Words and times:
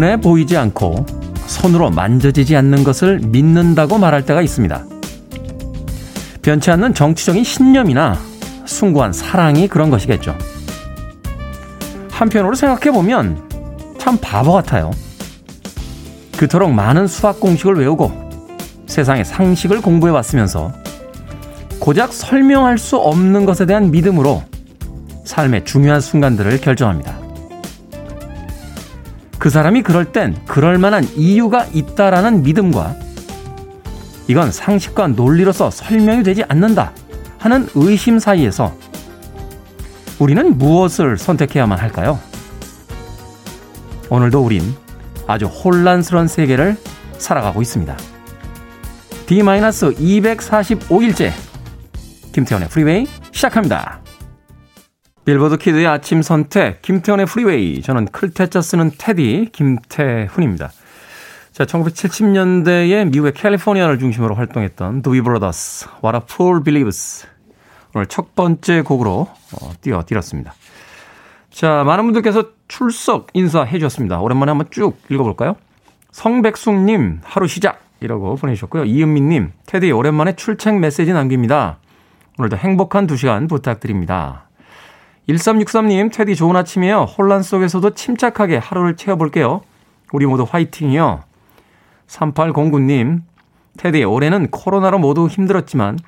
눈에 0.00 0.16
보이지 0.16 0.56
않고 0.56 1.04
손으로 1.46 1.90
만져지지 1.90 2.56
않는 2.56 2.84
것을 2.84 3.18
믿는다고 3.18 3.98
말할 3.98 4.24
때가 4.24 4.40
있습니다. 4.40 4.82
변치 6.40 6.70
않는 6.70 6.94
정치적인 6.94 7.44
신념이나 7.44 8.18
숭고한 8.64 9.12
사랑이 9.12 9.68
그런 9.68 9.90
것이겠죠. 9.90 10.34
한편으로 12.10 12.54
생각해보면 12.54 13.50
참 13.98 14.16
바보 14.18 14.52
같아요. 14.52 14.90
그토록 16.38 16.72
많은 16.72 17.06
수학 17.06 17.38
공식을 17.38 17.74
외우고 17.74 18.10
세상의 18.86 19.26
상식을 19.26 19.82
공부해 19.82 20.12
왔으면서 20.14 20.72
고작 21.78 22.14
설명할 22.14 22.78
수 22.78 22.96
없는 22.96 23.44
것에 23.44 23.66
대한 23.66 23.90
믿음으로 23.90 24.42
삶의 25.24 25.66
중요한 25.66 26.00
순간들을 26.00 26.58
결정합니다. 26.62 27.19
그 29.40 29.50
사람이 29.50 29.82
그럴 29.82 30.12
땐 30.12 30.36
그럴 30.46 30.78
만한 30.78 31.02
이유가 31.16 31.64
있다라는 31.72 32.42
믿음과 32.42 32.94
이건 34.28 34.52
상식과 34.52 35.08
논리로서 35.08 35.70
설명이 35.70 36.22
되지 36.22 36.44
않는다 36.44 36.92
하는 37.38 37.66
의심 37.74 38.18
사이에서 38.18 38.76
우리는 40.18 40.58
무엇을 40.58 41.16
선택해야만 41.16 41.78
할까요? 41.78 42.20
오늘도 44.10 44.44
우린 44.44 44.74
아주 45.26 45.46
혼란스러운 45.46 46.28
세계를 46.28 46.76
살아가고 47.16 47.62
있습니다. 47.62 47.96
D-245일째 49.26 51.32
김태훈의 52.32 52.68
프리웨이 52.68 53.06
시작합니다. 53.32 53.99
빌보드 55.30 55.58
kid의 55.58 55.86
아침 55.86 56.22
선택 56.22 56.82
김태현의 56.82 57.26
프리웨이 57.26 57.82
저는 57.82 58.06
클 58.06 58.30
태 58.30 58.48
자 58.48 58.60
쓰는 58.60 58.90
테디 58.98 59.50
김태훈입니다. 59.52 60.72
자, 61.52 61.64
1970년대에 61.66 63.08
미국의 63.08 63.34
캘리포니아를 63.34 64.00
중심으로 64.00 64.34
활동했던 64.34 65.02
The 65.02 65.22
Brothers, 65.22 65.88
What 66.02 66.16
a 66.16 66.20
Fool 66.24 66.64
Believes 66.64 67.28
오늘 67.94 68.06
첫 68.06 68.34
번째 68.34 68.82
곡으로 68.82 69.28
어, 69.52 69.72
띄워드렸습니다. 69.80 70.52
자, 71.48 71.84
많은 71.84 72.06
분들께서 72.06 72.48
출석 72.66 73.28
인사해 73.32 73.78
주셨습니다. 73.78 74.20
오랜만에 74.20 74.50
한번 74.50 74.66
쭉 74.72 74.98
읽어볼까요? 75.10 75.54
성백숙님, 76.10 77.20
하루 77.22 77.46
시작 77.46 77.80
이라고 78.00 78.34
보내주셨고요. 78.34 78.84
이은미님, 78.84 79.52
테디 79.66 79.92
오랜만에 79.92 80.34
출첵 80.34 80.74
메시지 80.80 81.12
남깁니다. 81.12 81.78
오늘도 82.36 82.56
행복한 82.56 83.06
두 83.06 83.16
시간 83.16 83.46
부탁드립니다. 83.46 84.49
1363님, 85.28 86.12
테디 86.12 86.34
좋은 86.34 86.56
아침이에요. 86.56 87.02
혼란 87.02 87.42
속에서도 87.42 87.90
침착하게 87.94 88.56
하루를 88.56 88.96
채워볼게요. 88.96 89.62
우리 90.12 90.26
모두 90.26 90.44
화이팅이요. 90.48 91.22
3809님, 92.08 93.22
테디, 93.78 94.02
올해는 94.04 94.50
코로나로 94.50 94.98
모두 94.98 95.28
힘들었지만, 95.28 95.98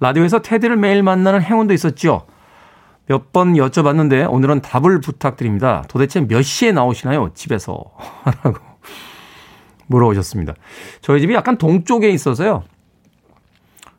라디오에서 0.00 0.40
테디를 0.40 0.76
매일 0.76 1.02
만나는 1.02 1.42
행운도 1.42 1.74
있었죠. 1.74 2.26
몇 3.06 3.32
번 3.32 3.54
여쭤봤는데, 3.54 4.32
오늘은 4.32 4.62
답을 4.62 5.00
부탁드립니다. 5.00 5.84
도대체 5.88 6.20
몇 6.20 6.40
시에 6.42 6.72
나오시나요? 6.72 7.32
집에서. 7.34 7.84
라고 8.42 8.58
물어보셨습니다. 9.86 10.54
저희 11.02 11.20
집이 11.20 11.34
약간 11.34 11.58
동쪽에 11.58 12.08
있어서요. 12.10 12.64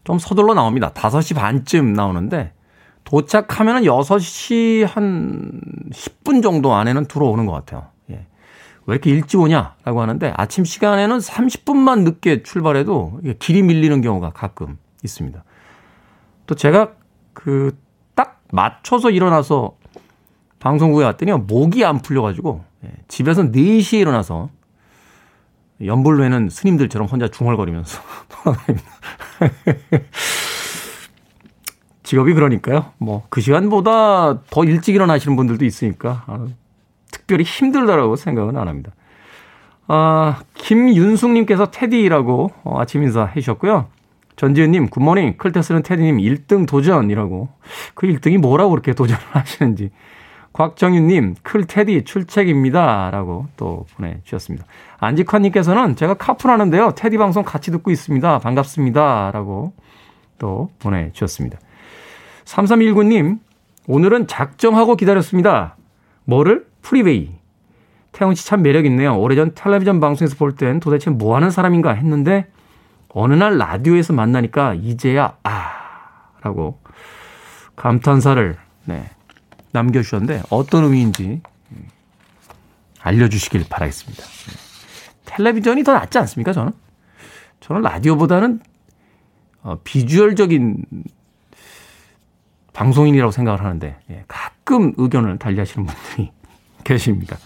좀 0.04 0.18
서둘러 0.18 0.54
나옵니다. 0.56 0.92
5시 0.94 1.36
반쯤 1.36 1.94
나오는데 1.94 2.54
도착하면은 3.14 3.84
6시 3.84 4.86
한 4.86 5.62
10분 5.92 6.42
정도 6.42 6.74
안에는 6.74 7.06
들어오는 7.06 7.46
것 7.46 7.54
같아요. 7.54 7.88
예. 8.10 8.26
왜 8.86 8.94
이렇게 8.96 9.12
일찍 9.12 9.40
오냐라고 9.40 10.02
하는데 10.02 10.34
아침 10.36 10.66
시간에는 10.66 11.18
30분만 11.18 12.04
늦게 12.04 12.44
출발해도 12.44 13.22
길이 13.40 13.62
밀리는 13.62 14.02
경우가 14.02 14.32
가끔 14.32 14.78
있습니다. 15.04 15.44
또 16.48 16.56
제가 16.56 16.94
그 17.34 17.84
딱 18.16 18.42
맞춰서 18.52 19.10
일어나서 19.10 19.76
방송국에 20.60 21.04
왔더니 21.04 21.32
목이 21.34 21.84
안 21.84 22.02
풀려가지고 22.02 22.64
예. 22.86 22.92
집에서 23.08 23.44
4시에 23.44 24.00
일어나서 24.00 24.50
연불회는 25.84 26.50
스님들처럼 26.50 27.08
혼자 27.08 27.28
중얼거리면서 27.28 28.00
돌아다닙니다. 28.30 28.92
직업이 32.04 32.34
그러니까요. 32.34 32.86
뭐 32.98 33.24
그 33.30 33.42
시간보다 33.42 34.42
더 34.50 34.64
일찍 34.66 34.96
일어나시는 34.96 35.36
분들도 35.36 35.66
있으니까 35.66 36.24
아, 36.28 36.46
특별히 37.12 37.44
힘들다라고 37.44 38.16
생각은 38.16 38.58
안 38.58 38.68
합니다. 38.68 38.92
아, 39.88 40.40
김윤숙님께서 40.56 41.72
테디라고 41.72 42.52
어, 42.64 42.80
아침 42.80 43.04
인사 43.04 43.26
해주셨고요. 43.26 43.88
전지현님, 44.36 44.90
굿모닝. 44.90 45.38
클테스는 45.38 45.84
테디님 45.84 46.18
1등 46.18 46.68
도전이라고. 46.68 47.50
그 47.94 48.08
1등이 48.08 48.38
뭐라고 48.40 48.72
그렇게 48.72 48.94
도전을 48.94 49.22
하시는지. 49.32 49.92
곽정윤님, 50.54 51.36
클테디 51.42 52.04
출첵입니다. 52.04 53.10
라고 53.12 53.48
또 53.58 53.86
보내주셨습니다. 53.96 54.66
안직환님께서는 55.00 55.96
제가 55.96 56.14
카풀하는데요. 56.16 56.92
테디 56.96 57.18
방송 57.18 57.44
같이 57.44 57.72
듣고 57.72 57.90
있습니다. 57.92 58.40
반갑습니다. 58.40 59.32
라고 59.32 59.74
또 60.38 60.70
보내주셨습니다. 60.80 61.58
3319님, 62.46 63.40
오늘은 63.88 64.28
작정하고 64.28 64.96
기다렸습니다. 64.96 65.76
뭐를? 66.26 66.66
프리웨이. 66.82 67.32
태영 68.12 68.36
씨참 68.36 68.62
매력있네요. 68.62 69.18
오래전 69.20 69.54
텔레비전 69.56 70.00
방송에서 70.00 70.36
볼 70.36 70.56
땐 70.56 70.80
도대체 70.80 71.10
뭐 71.10 71.36
하는 71.36 71.50
사람인가 71.50 71.94
했는데, 71.94 72.48
어느 73.10 73.34
날 73.34 73.58
라디오에서 73.58 74.14
만나니까 74.14 74.76
이제야, 74.76 75.38
아, 75.44 76.32
라고 76.42 76.80
감탄사를, 77.76 78.56
네, 78.86 79.10
남겨주셨는데, 79.72 80.44
어떤 80.50 80.84
의미인지 80.86 81.42
알려주시길 83.02 83.66
바라겠습니다. 83.70 84.24
텔레비전이 85.26 85.84
더 85.84 85.94
낫지 85.94 86.18
않습니까, 86.20 86.54
저는? 86.54 86.72
저는 87.60 87.82
라디오보다는 87.82 88.60
어, 89.64 89.78
비주얼적인 89.84 90.84
방송인이라고 92.74 93.32
생각을 93.32 93.62
하는데 93.62 93.96
예, 94.10 94.24
가끔 94.28 94.94
의견을 94.98 95.38
달리하시는 95.38 95.86
분들이 95.86 96.32
계십니다. 96.84 97.38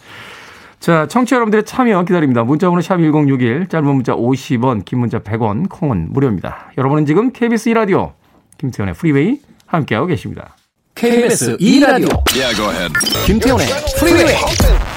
자, 0.80 1.08
청취자 1.08 1.36
여러분들의 1.38 1.66
참여 1.66 2.04
기다립니다. 2.06 2.44
문자번호 2.44 2.82
샵 2.82 2.98
1061, 2.98 3.68
짧은 3.68 3.86
문자 3.86 4.14
50원, 4.16 4.86
긴 4.86 5.00
문자 5.00 5.20
100원, 5.20 5.70
콩은 5.70 6.14
무료입니다. 6.14 6.72
여러분은 6.78 7.06
지금 7.06 7.32
KBS 7.32 7.72
2라디오 7.72 8.14
김태현의 8.58 8.94
프리웨이 8.96 9.42
함께하고 9.66 10.07
계십니다. 10.07 10.56
KBS 10.96 11.57
2라디오 11.57 12.24
yeah, 12.34 12.94
김태현의 13.25 13.68
프리웨이 14.00 14.97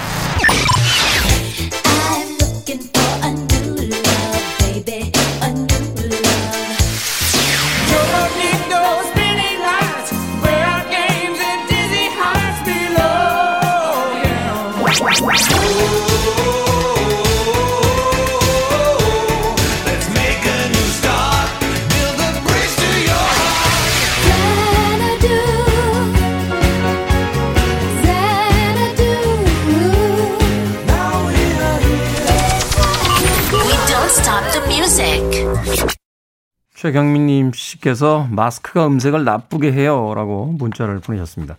최경민님 36.81 37.53
씨께서 37.53 38.27
마스크가 38.31 38.87
음색을 38.87 39.23
나쁘게 39.23 39.71
해요. 39.71 40.15
라고 40.17 40.47
문자를 40.47 41.01
보내셨습니다. 41.01 41.59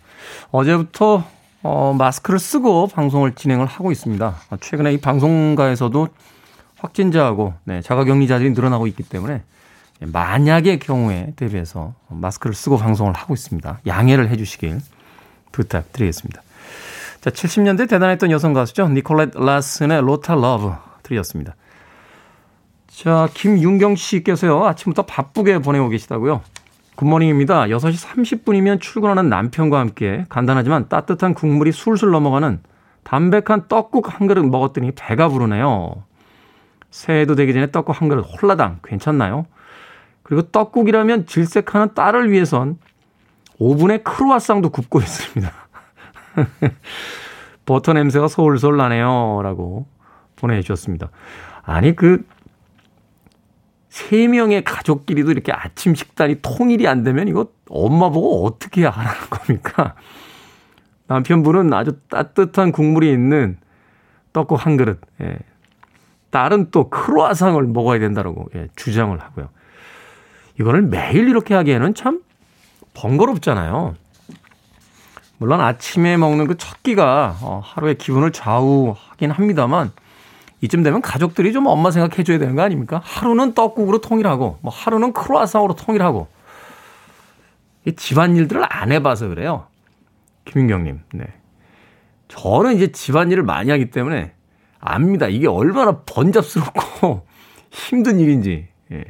어제부터 0.49 1.23
어, 1.61 1.95
마스크를 1.95 2.39
쓰고 2.39 2.87
방송을 2.87 3.35
진행을 3.35 3.67
하고 3.67 3.91
있습니다. 3.91 4.35
최근에 4.61 4.93
이 4.93 4.97
방송가에서도 4.99 6.07
확진자하고 6.75 7.53
네, 7.65 7.83
자가격리자들이 7.83 8.49
늘어나고 8.53 8.87
있기 8.87 9.03
때문에 9.03 9.43
만약의 9.99 10.79
경우에 10.79 11.33
대비해서 11.35 11.93
마스크를 12.07 12.55
쓰고 12.55 12.79
방송을 12.79 13.13
하고 13.13 13.35
있습니다. 13.35 13.81
양해를 13.85 14.27
해 14.29 14.37
주시길 14.37 14.79
부탁드리겠습니다. 15.51 16.41
자, 17.21 17.29
70년대 17.29 17.87
대단했던 17.87 18.31
여성 18.31 18.53
가수죠. 18.53 18.89
니콜렛 18.89 19.33
라슨의 19.35 20.01
Lotta 20.01 20.33
Love 20.33 20.73
드렸습니다. 21.03 21.53
자, 22.95 23.27
김윤경 23.33 23.95
씨께서요, 23.95 24.65
아침부터 24.65 25.03
바쁘게 25.05 25.59
보내고 25.59 25.89
계시다고요. 25.89 26.41
good 26.95 27.10
morning입니다. 27.10 27.63
6시 27.63 28.05
30분이면 28.05 28.79
출근하는 28.79 29.29
남편과 29.29 29.79
함께 29.79 30.25
간단하지만 30.29 30.87
따뜻한 30.89 31.33
국물이 31.33 31.71
술술 31.71 32.11
넘어가는 32.11 32.59
담백한 33.03 33.67
떡국 33.69 34.19
한 34.19 34.27
그릇 34.27 34.43
먹었더니 34.43 34.91
배가 34.91 35.29
부르네요. 35.29 36.03
새해도 36.91 37.35
되기 37.35 37.53
전에 37.53 37.71
떡국 37.71 37.99
한 37.99 38.09
그릇 38.09 38.21
홀라당 38.21 38.79
괜찮나요? 38.83 39.45
그리고 40.21 40.43
떡국이라면 40.43 41.25
질색하는 41.25 41.95
딸을 41.95 42.29
위해선 42.31 42.77
오븐에 43.57 43.99
크루아상도 43.99 44.69
굽고 44.69 44.99
있습니다. 45.01 45.51
버터 47.65 47.93
냄새가 47.93 48.27
솔솔 48.27 48.77
나네요. 48.77 49.41
라고 49.43 49.87
보내주셨습니다. 50.35 51.09
아니, 51.63 51.95
그, 51.95 52.23
세 53.91 54.25
명의 54.29 54.63
가족끼리도 54.63 55.31
이렇게 55.31 55.51
아침 55.51 55.95
식단이 55.95 56.37
통일이 56.41 56.87
안 56.87 57.03
되면 57.03 57.27
이거 57.27 57.47
엄마 57.69 58.09
보고 58.09 58.45
어떻게 58.45 58.85
하라는 58.85 59.19
겁니까? 59.29 59.95
남편분은 61.07 61.73
아주 61.73 61.99
따뜻한 62.09 62.71
국물이 62.71 63.11
있는 63.11 63.57
떡국 64.31 64.65
한 64.65 64.77
그릇, 64.77 65.01
예. 65.21 65.37
딸은 66.29 66.71
또 66.71 66.89
크로아상을 66.89 67.61
먹어야 67.63 67.99
된다라고 67.99 68.47
예, 68.55 68.69
주장을 68.77 69.19
하고요. 69.19 69.49
이거를 70.57 70.83
매일 70.83 71.27
이렇게 71.27 71.53
하기에는 71.53 71.93
참 71.93 72.21
번거롭잖아요. 72.93 73.95
물론 75.37 75.59
아침에 75.59 76.15
먹는 76.15 76.47
그 76.47 76.55
첫 76.55 76.81
끼가 76.81 77.35
어, 77.41 77.61
하루의 77.61 77.95
기분을 77.97 78.31
좌우하긴 78.31 79.31
합니다만 79.31 79.91
이쯤 80.61 80.83
되면 80.83 81.01
가족들이 81.01 81.53
좀 81.53 81.65
엄마 81.67 81.91
생각해 81.91 82.23
줘야 82.23 82.37
되는 82.37 82.55
거 82.55 82.61
아닙니까? 82.61 83.01
하루는 83.03 83.53
떡국으로 83.53 83.99
통일하고 84.01 84.59
뭐 84.61 84.71
하루는 84.71 85.13
크로아상으로 85.13 85.75
통일하고 85.75 86.27
이 87.85 87.95
집안일들을 87.95 88.63
안 88.69 88.91
해봐서 88.91 89.27
그래요. 89.27 89.67
김인경님, 90.45 91.01
네. 91.13 91.25
저는 92.27 92.75
이제 92.75 92.91
집안일을 92.91 93.43
많이 93.43 93.71
하기 93.71 93.89
때문에 93.89 94.33
압니다. 94.79 95.27
이게 95.27 95.47
얼마나 95.47 95.99
번잡스럽고 96.01 97.25
힘든 97.71 98.19
일인지. 98.19 98.67
예. 98.91 99.03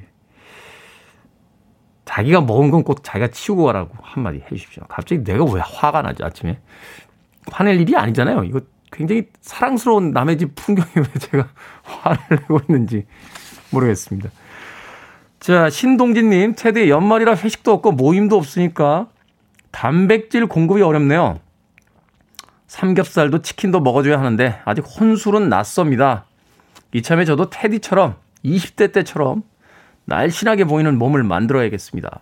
자기가 2.06 2.42
먹은 2.42 2.71
건 2.71 2.83
꼭 2.83 3.04
자기가 3.04 3.27
치우고 3.30 3.63
가라고 3.65 3.94
한마디 4.01 4.39
해 4.39 4.47
주십시오. 4.50 4.83
갑자기 4.89 5.24
내가 5.24 5.45
왜 5.45 5.62
화가 5.62 6.01
나지, 6.01 6.24
아침에? 6.24 6.59
화낼 7.51 7.80
일이 7.80 7.95
아니잖아요. 7.95 8.44
이거 8.44 8.62
굉장히 8.91 9.27
사랑스러운 9.41 10.11
남의 10.11 10.38
집 10.38 10.55
풍경에 10.55 10.89
왜 10.95 11.03
제가 11.19 11.47
화를 11.83 12.19
내고 12.29 12.59
있는지 12.67 13.05
모르겠습니다. 13.71 14.29
자, 15.39 15.69
신동진님, 15.69 16.53
테디 16.55 16.89
연말이라 16.89 17.35
회식도 17.35 17.71
없고 17.71 17.93
모임도 17.93 18.38
없으니까 18.38 19.07
단백질 19.71 20.45
공급이 20.45 20.81
어렵네요. 20.81 21.39
삼겹살도 22.67 23.41
치킨도 23.41 23.79
먹어줘야 23.79 24.19
하는데 24.19 24.61
아직 24.65 24.81
혼술은 24.81 25.49
낯섭니다. 25.49 26.25
이참에 26.94 27.25
저도 27.25 27.49
테디처럼 27.49 28.15
20대 28.45 28.94
때처럼 28.94 29.44
날씬하게 30.05 30.65
보이는 30.65 30.97
몸을 30.97 31.23
만들어야겠습니다. 31.23 32.19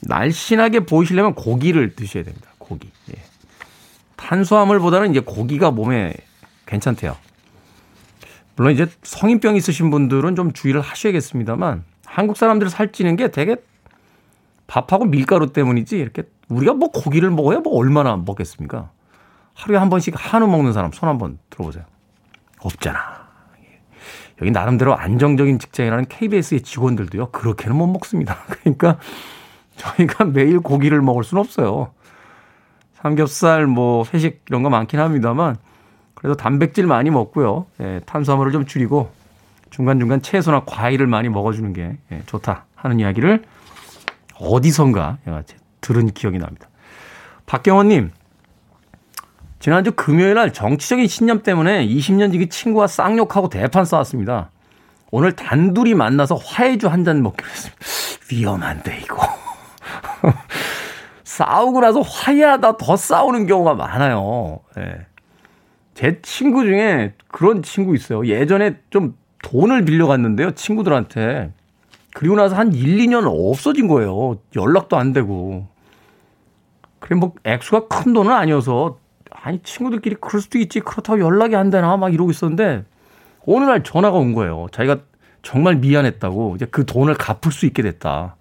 날씬하게 0.00 0.80
보이시려면 0.80 1.34
고기를 1.34 1.94
드셔야 1.94 2.24
됩니다. 2.24 2.50
탄수화물보다는 4.24 5.10
이제 5.10 5.20
고기가 5.20 5.70
몸에 5.70 6.14
괜찮대요. 6.66 7.16
물론 8.56 8.72
이제 8.72 8.86
성인병 9.02 9.56
있으신 9.56 9.90
분들은 9.90 10.34
좀 10.36 10.52
주의를 10.52 10.80
하셔야겠습니다만 10.80 11.84
한국 12.06 12.36
사람들 12.36 12.70
살찌는 12.70 13.16
게 13.16 13.30
되게 13.30 13.56
밥하고 14.66 15.04
밀가루 15.04 15.52
때문이지 15.52 15.98
이렇게 15.98 16.22
우리가 16.48 16.72
뭐 16.74 16.90
고기를 16.90 17.30
먹어야 17.30 17.58
뭐 17.58 17.76
얼마나 17.76 18.16
먹겠습니까? 18.16 18.90
하루에 19.54 19.76
한 19.78 19.90
번씩 19.90 20.14
한우 20.16 20.46
먹는 20.46 20.72
사람 20.72 20.90
손 20.92 21.08
한 21.08 21.18
번 21.18 21.38
들어보세요. 21.50 21.84
없잖아. 22.60 23.24
여기 24.40 24.50
나름대로 24.50 24.96
안정적인 24.96 25.58
직장이라는 25.60 26.06
KBS의 26.06 26.62
직원들도요, 26.62 27.30
그렇게는 27.30 27.76
못 27.76 27.86
먹습니다. 27.86 28.36
그러니까 28.48 28.98
저희가 29.76 30.24
매일 30.24 30.58
고기를 30.60 31.02
먹을 31.02 31.22
수는 31.24 31.40
없어요. 31.40 31.92
삼겹살, 33.04 33.66
뭐, 33.66 34.06
회식 34.14 34.42
이런 34.48 34.62
거 34.62 34.70
많긴 34.70 34.98
합니다만, 34.98 35.56
그래도 36.14 36.36
단백질 36.36 36.86
많이 36.86 37.10
먹고요. 37.10 37.66
예, 37.82 38.00
탄수화물을 38.06 38.50
좀 38.50 38.64
줄이고, 38.64 39.10
중간중간 39.68 40.22
채소나 40.22 40.62
과일을 40.64 41.06
많이 41.06 41.28
먹어주는 41.28 41.70
게 41.74 41.98
예, 42.12 42.22
좋다 42.24 42.64
하는 42.74 43.00
이야기를 43.00 43.44
어디선가 44.40 45.18
들은 45.82 46.12
기억이 46.12 46.38
납니다. 46.38 46.70
박경원님, 47.44 48.10
지난주 49.60 49.92
금요일 49.92 50.32
날 50.32 50.54
정치적인 50.54 51.06
신념 51.06 51.42
때문에 51.42 51.86
20년 51.86 52.32
지기 52.32 52.48
친구와 52.48 52.86
쌍욕하고 52.86 53.50
대판 53.50 53.84
싸웠습니다. 53.84 54.48
오늘 55.10 55.32
단둘이 55.32 55.92
만나서 55.92 56.36
화해주 56.36 56.88
한 56.88 57.04
잔 57.04 57.22
먹기로 57.22 57.50
했습니다. 57.50 57.84
위험한데, 58.32 59.00
이거. 59.04 59.43
싸우고 61.38 61.80
나서 61.80 62.00
화해하다 62.00 62.76
더 62.76 62.96
싸우는 62.96 63.46
경우가 63.46 63.74
많아요. 63.74 64.60
네. 64.76 65.06
제 65.94 66.20
친구 66.22 66.64
중에 66.64 67.14
그런 67.28 67.62
친구 67.62 67.94
있어요. 67.94 68.26
예전에 68.26 68.76
좀 68.90 69.16
돈을 69.42 69.84
빌려갔는데요. 69.84 70.52
친구들한테. 70.52 71.52
그리고 72.14 72.36
나서 72.36 72.54
한 72.54 72.72
1, 72.72 72.98
2년 72.98 73.24
없어진 73.26 73.88
거예요. 73.88 74.38
연락도 74.54 74.96
안 74.96 75.12
되고. 75.12 75.66
그래, 77.00 77.16
뭐, 77.18 77.34
액수가 77.42 77.88
큰 77.88 78.12
돈은 78.12 78.30
아니어서 78.32 78.98
아니 79.30 79.60
친구들끼리 79.62 80.16
그럴 80.20 80.40
수도 80.40 80.58
있지 80.58 80.80
그렇다고 80.80 81.18
연락이 81.20 81.56
안 81.56 81.68
되나 81.70 81.96
막 81.96 82.14
이러고 82.14 82.30
있었는데 82.30 82.84
어느 83.46 83.64
날 83.64 83.82
전화가 83.82 84.16
온 84.16 84.32
거예요. 84.34 84.68
자기가 84.70 84.98
정말 85.42 85.76
미안했다고 85.76 86.54
이제 86.56 86.66
그 86.66 86.86
돈을 86.86 87.14
갚을 87.14 87.50
수 87.52 87.66
있게 87.66 87.82
됐다. 87.82 88.36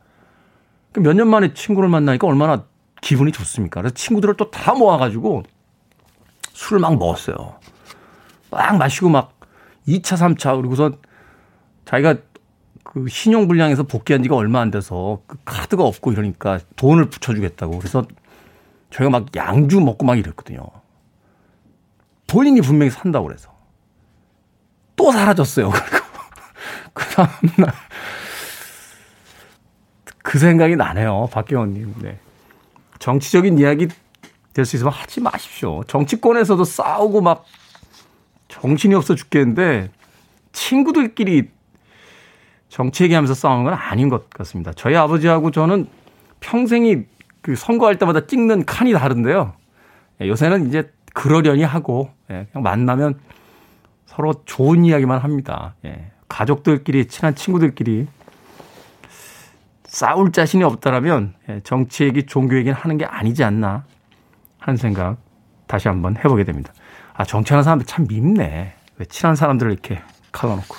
몇 0.96 1.14
년 1.16 1.28
만에 1.28 1.54
친구를 1.56 1.90
만나니까 1.90 2.28
얼마나 2.28 2.66
기분이 3.04 3.32
좋습니까? 3.32 3.82
그래서 3.82 3.94
친구들을 3.94 4.36
또 4.36 4.50
다 4.50 4.74
모아가지고 4.74 5.44
술을 6.54 6.80
막 6.80 6.98
먹었어요. 6.98 7.60
막 8.50 8.78
마시고 8.78 9.10
막 9.10 9.34
2차, 9.88 10.16
3차 10.18 10.56
그리고서 10.58 10.92
자기가 11.86 12.16
그 12.84 13.08
신용불량에서 13.10 13.84
복귀한 13.84 14.24
지가 14.24 14.36
얼마 14.36 14.62
안 14.62 14.72
돼서 14.72 15.22
그 15.28 15.38
카드가 15.44 15.84
없고 15.84 16.12
이러니까 16.12 16.60
돈을 16.76 17.10
붙여주겠다고. 17.10 17.78
그래서 17.80 18.06
저희가 18.92 19.10
막 19.10 19.36
양주 19.36 19.82
먹고 19.82 20.06
막 20.06 20.18
이랬거든요. 20.18 20.64
본인이 22.28 22.62
분명히 22.62 22.92
산다고 22.92 23.28
그래서. 23.28 23.52
또 24.96 25.12
사라졌어요. 25.12 25.72
그리고 25.72 26.06
그 26.94 27.06
다음날 27.06 27.74
그 30.22 30.40
생각이 30.40 30.76
나네요. 30.76 31.28
박경원님. 31.32 31.96
네. 32.02 32.20
정치적인 33.04 33.60
이야기 33.60 33.90
될 34.54 34.64
수 34.66 34.78
있으면 34.78 34.94
하지 34.94 35.20
마십시오. 35.20 35.84
정치권에서도 35.88 36.64
싸우고 36.64 37.20
막 37.20 37.44
정신이 38.48 38.96
없어 38.96 39.14
죽겠는데 39.14 39.90
친구들끼리 40.54 41.50
정치 42.70 43.04
얘기하면서 43.04 43.34
싸우는 43.34 43.66
건 43.66 43.74
아닌 43.74 44.08
것 44.08 44.30
같습니다. 44.30 44.72
저희 44.74 44.96
아버지하고 44.96 45.52
저는 45.52 45.88
평생이 46.40 47.04
그 47.42 47.58
선거할 47.58 48.00
때마다 48.00 48.26
찍는 48.26 48.64
칸이 48.66 48.94
다른데요. 48.94 49.52
예, 50.22 50.28
요새는 50.30 50.70
이제 50.70 50.90
그러려니 51.14 51.64
하고 51.64 52.10
예, 52.32 52.48
그냥 52.54 52.64
만나면 52.64 53.20
서로 54.06 54.34
좋은 54.46 54.86
이야기만 54.86 55.20
합니다. 55.20 55.76
예, 55.84 56.12
가족들끼리 56.30 57.10
친한 57.10 57.36
친구들끼리 57.36 58.08
싸울 59.94 60.32
자신이 60.32 60.64
없다라면 60.64 61.36
예, 61.50 61.60
정치 61.60 62.04
얘기, 62.04 62.26
종교 62.26 62.58
얘기는 62.58 62.76
하는 62.76 62.98
게 62.98 63.06
아니지 63.06 63.44
않나 63.44 63.84
하는 64.58 64.76
생각 64.76 65.18
다시 65.68 65.88
한번 65.88 66.18
해보게 66.18 66.46
됩니다. 66.46 66.74
아 67.14 67.24
정치하는 67.24 67.64
사람들 67.64 67.86
참 67.86 68.08
밉네. 68.08 68.74
왜 68.98 69.06
친한 69.06 69.36
사람들을 69.36 69.72
이렇게 69.72 70.02
갈라놓고. 70.32 70.78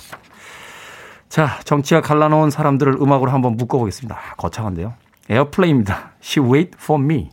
자 1.29 1.61
정치가 1.63 2.01
갈라놓은 2.01 2.51
사람들을 2.51 2.95
음악으로 2.95 3.31
한번 3.31 3.57
묶어보겠습니다. 3.57 4.17
아, 4.17 4.35
거창한데요. 4.35 4.95
에어플레이입니다. 5.31 6.15
She 6.21 6.45
waits 6.45 6.73
for 6.75 7.01
me. 7.01 7.31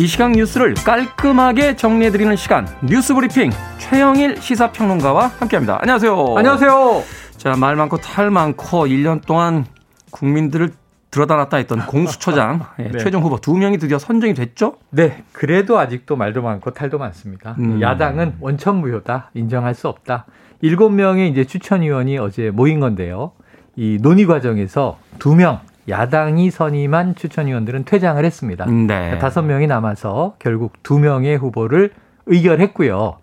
이 0.00 0.06
시각 0.06 0.32
뉴스를 0.32 0.72
깔끔하게 0.72 1.76
정리해드리는 1.76 2.34
시간 2.34 2.66
뉴스 2.82 3.12
브리핑 3.12 3.50
최영일 3.76 4.40
시사평론가와 4.40 5.26
함께합니다. 5.26 5.76
안녕하세요. 5.82 6.36
안녕하세요. 6.38 7.02
자, 7.36 7.52
말 7.52 7.76
많고 7.76 7.98
탈 7.98 8.30
많고 8.30 8.86
1년 8.86 9.22
동안 9.26 9.66
국민들을 10.10 10.70
들어다 11.10 11.36
놨다 11.36 11.58
했던 11.58 11.84
공수처장 11.84 12.64
예, 12.80 12.84
네. 12.84 12.98
최종 12.98 13.22
후보 13.22 13.38
두 13.42 13.54
명이 13.54 13.76
드디어 13.76 13.98
선정이 13.98 14.32
됐죠? 14.32 14.78
네. 14.88 15.22
그래도 15.32 15.78
아직도 15.78 16.16
말도 16.16 16.40
많고 16.40 16.70
탈도 16.70 16.96
많습니다. 16.96 17.56
음. 17.58 17.82
야당은 17.82 18.36
원천무효다. 18.40 19.32
인정할 19.34 19.74
수 19.74 19.86
없다. 19.88 20.24
일곱 20.62 20.94
명의 20.94 21.28
이제 21.28 21.44
추천위원이 21.44 22.16
어제 22.16 22.48
모인 22.48 22.80
건데요. 22.80 23.32
이 23.76 23.98
논의 24.00 24.24
과정에서 24.24 24.98
두명 25.18 25.60
야당이 25.90 26.50
선임한 26.50 27.14
추천위원들은 27.16 27.84
퇴장을 27.84 28.24
했습니다. 28.24 28.66
네. 28.66 29.18
다섯 29.18 29.42
명이 29.42 29.66
남아서 29.66 30.36
결국 30.38 30.82
두 30.82 30.98
명의 30.98 31.36
후보를 31.36 31.90
의결했고요. 32.26 33.18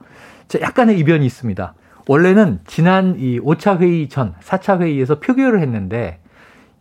자, 0.47 0.59
약간의 0.61 0.99
이변이 0.99 1.25
있습니다. 1.25 1.73
원래는 2.07 2.59
지난 2.67 3.15
이 3.17 3.39
5차 3.39 3.79
회의 3.79 4.07
전 4.09 4.33
4차 4.41 4.79
회의에서 4.81 5.19
표결을 5.19 5.61
했는데 5.61 6.19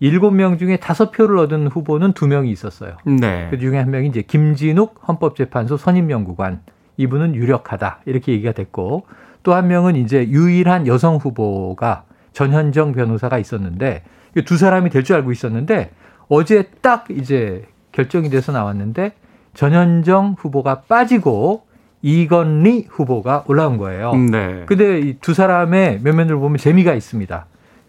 7명 0.03 0.59
중에 0.59 0.77
5표를 0.77 1.39
얻은 1.39 1.69
후보는 1.69 2.13
2명이 2.13 2.49
있었어요. 2.49 2.97
네. 3.05 3.49
그 3.51 3.59
중에 3.59 3.79
한 3.79 3.91
명이 3.91 4.09
이제 4.09 4.23
김진욱 4.23 5.01
헌법재판소 5.09 5.77
선임연구관. 5.77 6.61
이분은 6.99 7.35
유력하다. 7.35 8.01
이렇게 8.07 8.33
얘기가 8.33 8.53
됐고 8.53 9.07
또 9.43 9.55
한 9.55 9.69
명은 9.69 9.97
이제 9.97 10.29
유일한 10.29 10.87
여성 10.87 11.17
후보가 11.17 12.05
전현정 12.33 12.93
변호사가 12.93 13.39
있었는데 13.39 14.03
두 14.45 14.57
사람이 14.57 14.91
될 14.91 15.03
줄 15.03 15.17
알고 15.17 15.33
있었는데 15.33 15.91
어제 16.29 16.71
딱 16.83 17.07
이제 17.11 17.65
결정이 17.93 18.29
돼서 18.31 18.53
나왔는데 18.53 19.13
전현정 19.55 20.37
후보가 20.39 20.83
빠지고 20.83 21.63
이건리 22.03 22.87
후보가 22.89 23.45
올라온 23.49 23.79
거예요. 23.79 24.15
네. 24.15 24.65
근데 24.67 25.01
이 25.01 25.17
두 25.21 25.35
사람의 25.35 26.01
면면을 26.03 26.37
보면 26.37 26.59
재미가 26.59 26.95
있습니다. 26.95 27.47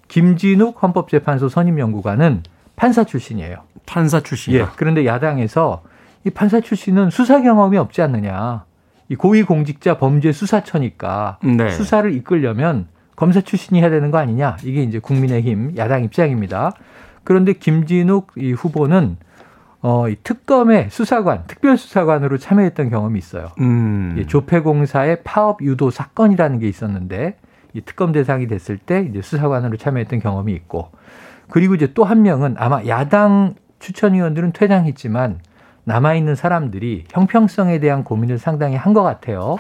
김진욱 0.07 0.81
헌법재판소 0.81 1.49
선임연구관은 1.49 2.43
판사 2.75 3.03
출신이에요. 3.03 3.57
판사 3.85 4.21
출신이요? 4.21 4.61
예. 4.61 4.67
그런데 4.75 5.05
야당에서 5.05 5.83
이 6.23 6.29
판사 6.29 6.61
출신은 6.61 7.09
수사 7.09 7.41
경험이 7.41 7.77
없지 7.77 8.01
않느냐. 8.01 8.63
이 9.09 9.15
고위공직자 9.15 9.97
범죄 9.97 10.31
수사처니까 10.31 11.37
네. 11.43 11.69
수사를 11.69 12.13
이끌려면 12.13 12.87
검사 13.17 13.41
출신이 13.41 13.81
해야 13.81 13.89
되는 13.89 14.09
거 14.12 14.19
아니냐. 14.19 14.55
이게 14.63 14.83
이제 14.83 15.00
국민의힘 15.00 15.74
야당 15.75 16.03
입장입니다. 16.05 16.71
그런데 17.25 17.51
김진욱 17.51 18.31
이 18.38 18.53
후보는 18.53 19.17
어, 19.81 20.07
이 20.07 20.15
특검의 20.24 20.88
수사관, 20.89 21.43
특별수사관으로 21.47 22.38
참여했던 22.38 22.89
경험이 22.89 23.19
있어요. 23.19 23.50
음. 23.59 24.24
조폐공사의 24.27 25.21
파업 25.24 25.62
유도 25.62 25.91
사건이라는 25.91 26.59
게 26.59 26.67
있었는데 26.69 27.36
이 27.74 27.81
특검 27.81 28.12
대상이 28.12 28.47
됐을 28.47 28.77
때 28.77 29.05
이제 29.09 29.21
수사관으로 29.21 29.77
참여했던 29.77 30.19
경험이 30.19 30.53
있고 30.53 30.91
그리고 31.50 31.75
이제 31.75 31.93
또 31.93 32.03
한 32.05 32.21
명은 32.21 32.55
아마 32.57 32.83
야당 32.88 33.55
추천위원들은 33.79 34.53
퇴장했지만 34.53 35.39
남아있는 35.86 36.36
사람들이 36.36 37.05
형평성에 37.12 37.79
대한 37.79 38.03
고민을 38.03 38.38
상당히 38.39 38.75
한 38.75 38.93
것 38.93 39.03
같아요. 39.03 39.57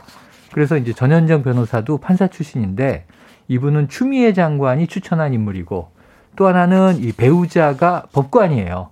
그래서 0.51 0.77
이제 0.77 0.93
전현정 0.93 1.43
변호사도 1.43 1.97
판사 1.99 2.27
출신인데 2.27 3.05
이분은 3.47 3.89
추미애 3.89 4.33
장관이 4.33 4.87
추천한 4.87 5.33
인물이고 5.33 5.91
또 6.35 6.47
하나는 6.47 6.97
이 6.97 7.11
배우자가 7.11 8.03
법관이에요. 8.11 8.89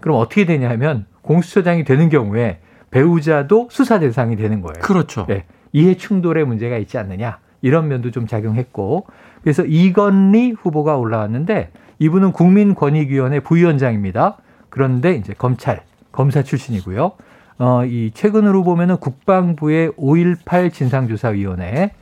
그럼 0.00 0.18
어떻게 0.18 0.44
되냐 0.44 0.68
하면 0.70 1.06
공수처장이 1.22 1.84
되는 1.84 2.08
경우에 2.08 2.60
배우자도 2.90 3.68
수사 3.70 3.98
대상이 3.98 4.36
되는 4.36 4.60
거예요. 4.60 4.80
그렇죠. 4.80 5.26
네. 5.26 5.44
이해 5.72 5.96
충돌의 5.96 6.44
문제가 6.46 6.76
있지 6.78 6.98
않느냐. 6.98 7.38
이런 7.62 7.88
면도 7.88 8.10
좀 8.10 8.26
작용했고 8.26 9.06
그래서 9.42 9.64
이건리 9.64 10.52
후보가 10.52 10.96
올라왔는데 10.96 11.70
이분은 11.98 12.32
국민권익위원회 12.32 13.40
부위원장입니다. 13.40 14.36
그런데 14.68 15.14
이제 15.14 15.34
검찰 15.36 15.82
검사 16.12 16.42
출신이고요. 16.42 17.12
어, 17.58 17.84
이 17.84 18.10
최근으로 18.12 18.64
보면은 18.64 18.98
국방부의 18.98 19.90
5.18 19.92 20.72
진상조사위원회 20.72 21.92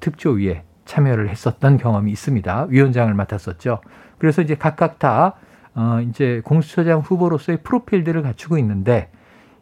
특조위에 0.00 0.62
참여를 0.84 1.28
했었던 1.28 1.76
경험이 1.76 2.12
있습니다. 2.12 2.66
위원장을 2.68 3.12
맡았었죠. 3.14 3.80
그래서 4.18 4.42
이제 4.42 4.54
각각 4.54 4.98
다 4.98 5.34
어, 5.74 6.00
이제 6.08 6.40
공수처장 6.44 7.00
후보로서의 7.00 7.58
프로필들을 7.62 8.22
갖추고 8.22 8.58
있는데 8.58 9.10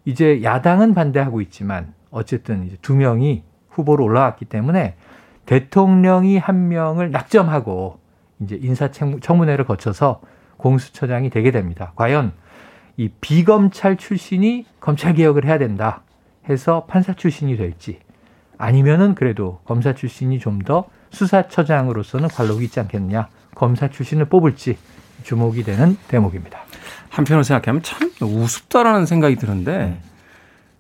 이제 0.05 0.43
야당은 0.43 0.95
반대하고 0.95 1.41
있지만 1.41 1.95
어쨌든 2.11 2.67
이제 2.67 2.77
두 2.83 2.95
명이 2.95 3.45
후보로 3.71 4.05
올라왔기 4.05 4.45
때문에 4.45 4.97
대통령이 5.47 6.39
한 6.39 6.69
명을 6.69 7.11
낙점하고 7.11 7.99
이제 8.41 8.59
인사청문회를 8.61 9.65
거쳐서 9.65 10.21
공수처장이 10.59 11.31
되게 11.31 11.51
됩니다. 11.51 11.93
과연 11.97 12.33
이 12.97 13.09
비검찰 13.21 13.97
출신이 13.97 14.67
검찰 14.81 15.15
개혁을 15.15 15.45
해야 15.45 15.59
된다 15.59 16.03
해서 16.49 16.85
판사 16.87 17.15
출신이 17.15 17.57
될지 17.57 18.01
아니면은 18.59 19.15
그래도 19.15 19.61
검사 19.65 19.95
출신이 19.95 20.39
좀더 20.39 20.85
수사처장으로서는 21.13 22.29
관록이 22.29 22.65
있지 22.65 22.81
않겠느냐 22.81 23.29
검사 23.55 23.89
출신을 23.89 24.25
뽑을지 24.27 24.77
주목이 25.23 25.63
되는 25.63 25.97
대목입니다. 26.09 26.61
한편으로 27.11 27.43
생각하면 27.43 27.83
참 27.83 28.11
우습다라는 28.21 29.07
생각이 29.07 29.37
드는데 29.37 29.99
음. 29.99 30.01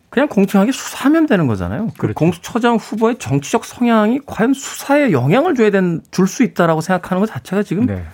그냥 0.09 0.29
공평하게 0.29 0.73
수사하면 0.73 1.27
되는 1.27 1.47
거잖아요. 1.47 1.87
그 1.89 1.95
그렇죠. 1.95 2.15
공수처장 2.15 2.77
후보의 2.77 3.19
정치적 3.19 3.65
성향이 3.65 4.21
과연 4.27 4.53
수사에 4.53 5.11
영향을 5.12 5.55
줘야 5.55 5.71
된, 5.71 6.03
줄 6.11 6.27
수 6.27 6.43
있다라고 6.43 6.81
생각하는 6.83 7.21
것 7.21 7.27
자체가 7.31 7.62
지금 7.62 7.87
네. 7.87 8.05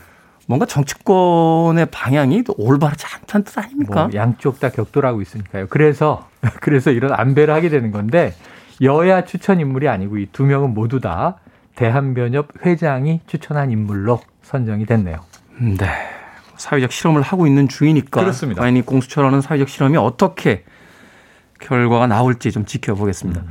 뭔가 0.46 0.64
정치권의 0.64 1.86
방향이 1.90 2.44
올바르지 2.56 3.04
않다는 3.06 3.44
뜻 3.44 3.58
아닙니까? 3.58 4.04
뭐 4.06 4.14
양쪽 4.14 4.60
다 4.60 4.68
격돌하고 4.70 5.20
있으니까요. 5.22 5.66
그래서 5.68 6.28
그래서 6.60 6.90
이런 6.90 7.12
안배를 7.12 7.52
하게 7.52 7.68
되는 7.68 7.90
건데 7.90 8.32
여야 8.80 9.24
추천 9.24 9.58
인물이 9.60 9.88
아니고 9.88 10.18
이 10.18 10.28
두 10.32 10.44
명은 10.44 10.74
모두 10.74 11.00
다 11.00 11.36
대한변협 11.78 12.48
회장이 12.66 13.20
추천한 13.28 13.70
인물로 13.70 14.20
선정이 14.42 14.84
됐네요. 14.86 15.18
네. 15.60 15.86
사회적 16.56 16.90
실험을 16.90 17.22
하고 17.22 17.46
있는 17.46 17.68
중이니까 17.68 18.20
그렇습니다. 18.20 18.62
과연 18.62 18.76
이 18.76 18.82
공수처라는 18.82 19.40
사회적 19.40 19.68
실험이 19.68 19.96
어떻게 19.96 20.64
결과가 21.60 22.08
나올지 22.08 22.50
좀 22.50 22.64
지켜보겠습니다. 22.64 23.42
음. 23.42 23.46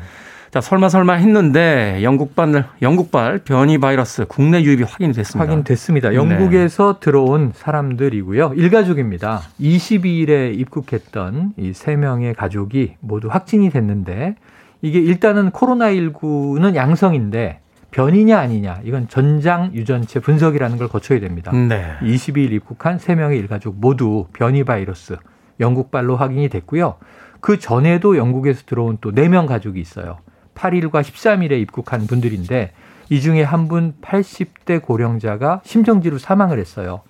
자, 0.52 0.60
설마 0.60 0.90
설마 0.90 1.14
했는데 1.14 2.00
영국발 2.04 2.66
영국발 2.82 3.40
변이 3.46 3.78
바이러스 3.78 4.26
국내 4.28 4.62
유입이 4.62 4.84
확인이 4.84 5.14
됐습니다. 5.14 5.50
확인됐습니다. 5.50 6.14
영국에서 6.14 6.94
네. 6.96 7.00
들어온 7.00 7.54
사람들이고요. 7.56 8.54
일가족입니다. 8.56 9.42
22일에 9.62 10.58
입국했던 10.60 11.54
이 11.58 11.72
세 11.74 11.96
명의 11.96 12.34
가족이 12.34 12.96
모두 13.00 13.30
확진이 13.30 13.70
됐는데 13.70 14.36
이게 14.82 15.00
일단은 15.00 15.52
코로나19는 15.52 16.76
양성인데 16.76 17.62
변이냐 17.92 18.38
아니냐 18.38 18.82
이건 18.84 19.08
전장 19.08 19.74
유전체 19.74 20.20
분석이라는 20.20 20.78
걸 20.78 20.88
거쳐야 20.88 21.20
됩니다. 21.20 21.52
네. 21.52 21.96
22일 22.02 22.52
입국한 22.52 23.00
세 23.00 23.16
명의 23.16 23.40
일가족 23.40 23.76
모두 23.80 24.28
변이 24.34 24.64
바이러스 24.64 25.18
영국발로 25.60 26.16
확인이 26.18 26.50
됐고요. 26.50 26.96
그 27.40 27.60
전에도 27.60 28.18
영국에서 28.18 28.64
들어온 28.66 28.98
또 29.02 29.12
4명 29.12 29.48
가족이 29.48 29.80
있어요. 29.80 30.18
8일과 30.56 31.02
13일에 31.02 31.52
입국한 31.62 32.08
분들인데 32.08 32.74
이 33.10 33.22
중에 33.22 33.44
한 33.44 33.68
분 33.68 33.94
80대 34.02 34.82
고령자가 34.82 35.62
심정지로 35.64 36.18
사망을 36.18 36.60
했어요. 36.60 37.02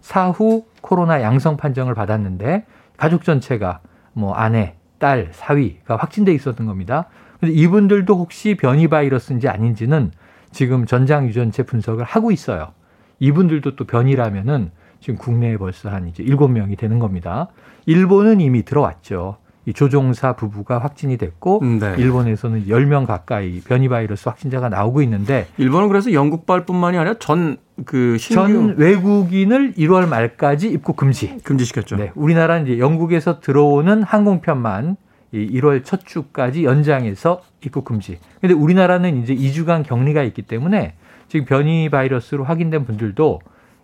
사후 0.00 0.64
코로나 0.82 1.22
양성 1.22 1.56
판정을 1.56 1.94
받았는데 1.94 2.64
가족 2.96 3.24
전체가 3.24 3.80
뭐 4.12 4.34
아내, 4.34 4.74
딸, 4.98 5.28
사위가 5.32 5.96
확진돼 5.96 6.32
있었던 6.34 6.66
겁니다. 6.66 7.06
근데 7.40 7.54
이분들도 7.54 8.14
혹시 8.16 8.54
변이 8.54 8.88
바이러스인지 8.88 9.48
아닌지는 9.48 10.10
지금 10.56 10.86
전장 10.86 11.28
유전체 11.28 11.62
분석을 11.62 12.04
하고 12.04 12.32
있어요. 12.32 12.72
이분들도 13.20 13.76
또 13.76 13.84
변이라면은 13.84 14.70
지금 15.00 15.16
국내에 15.18 15.56
벌써 15.56 15.90
한 15.90 16.08
이제 16.08 16.24
7명이 16.24 16.78
되는 16.78 16.98
겁니다. 16.98 17.48
일본은 17.84 18.40
이미 18.40 18.64
들어왔죠. 18.64 19.36
이 19.66 19.72
조종사 19.72 20.34
부부가 20.34 20.78
확진이 20.78 21.16
됐고 21.16 21.60
음, 21.62 21.78
네. 21.78 21.94
일본에서는 21.98 22.66
10명 22.66 23.06
가까이 23.06 23.60
변이 23.60 23.88
바이러스 23.88 24.28
확진자가 24.28 24.68
나오고 24.68 25.02
있는데 25.02 25.46
일본은 25.58 25.88
그래서 25.88 26.12
영국발뿐만이 26.12 26.96
아니라 26.98 27.14
전 27.18 27.58
그 27.84 28.16
신규 28.18 28.34
전 28.34 28.74
외국인을 28.78 29.74
1월 29.74 30.08
말까지 30.08 30.68
입국 30.68 30.96
금지 30.96 31.36
금지시켰죠. 31.42 31.96
네, 31.96 32.10
우리나라는 32.14 32.66
이제 32.66 32.78
영국에서 32.78 33.40
들어오는 33.40 34.02
항공편만 34.02 34.96
이 35.36 35.60
1월 35.60 35.84
첫 35.84 36.06
주까지 36.06 36.64
연장해서 36.64 37.42
입국 37.64 37.84
금지. 37.84 38.18
근데 38.40 38.54
우리나라는 38.54 39.22
이제 39.22 39.34
2주간 39.34 39.86
격리가 39.86 40.22
있기 40.22 40.42
때문에 40.42 40.94
지금 41.28 41.44
변이 41.44 41.88
바이러스로 41.90 42.44
확인된 42.44 42.84
분들도 42.84 43.40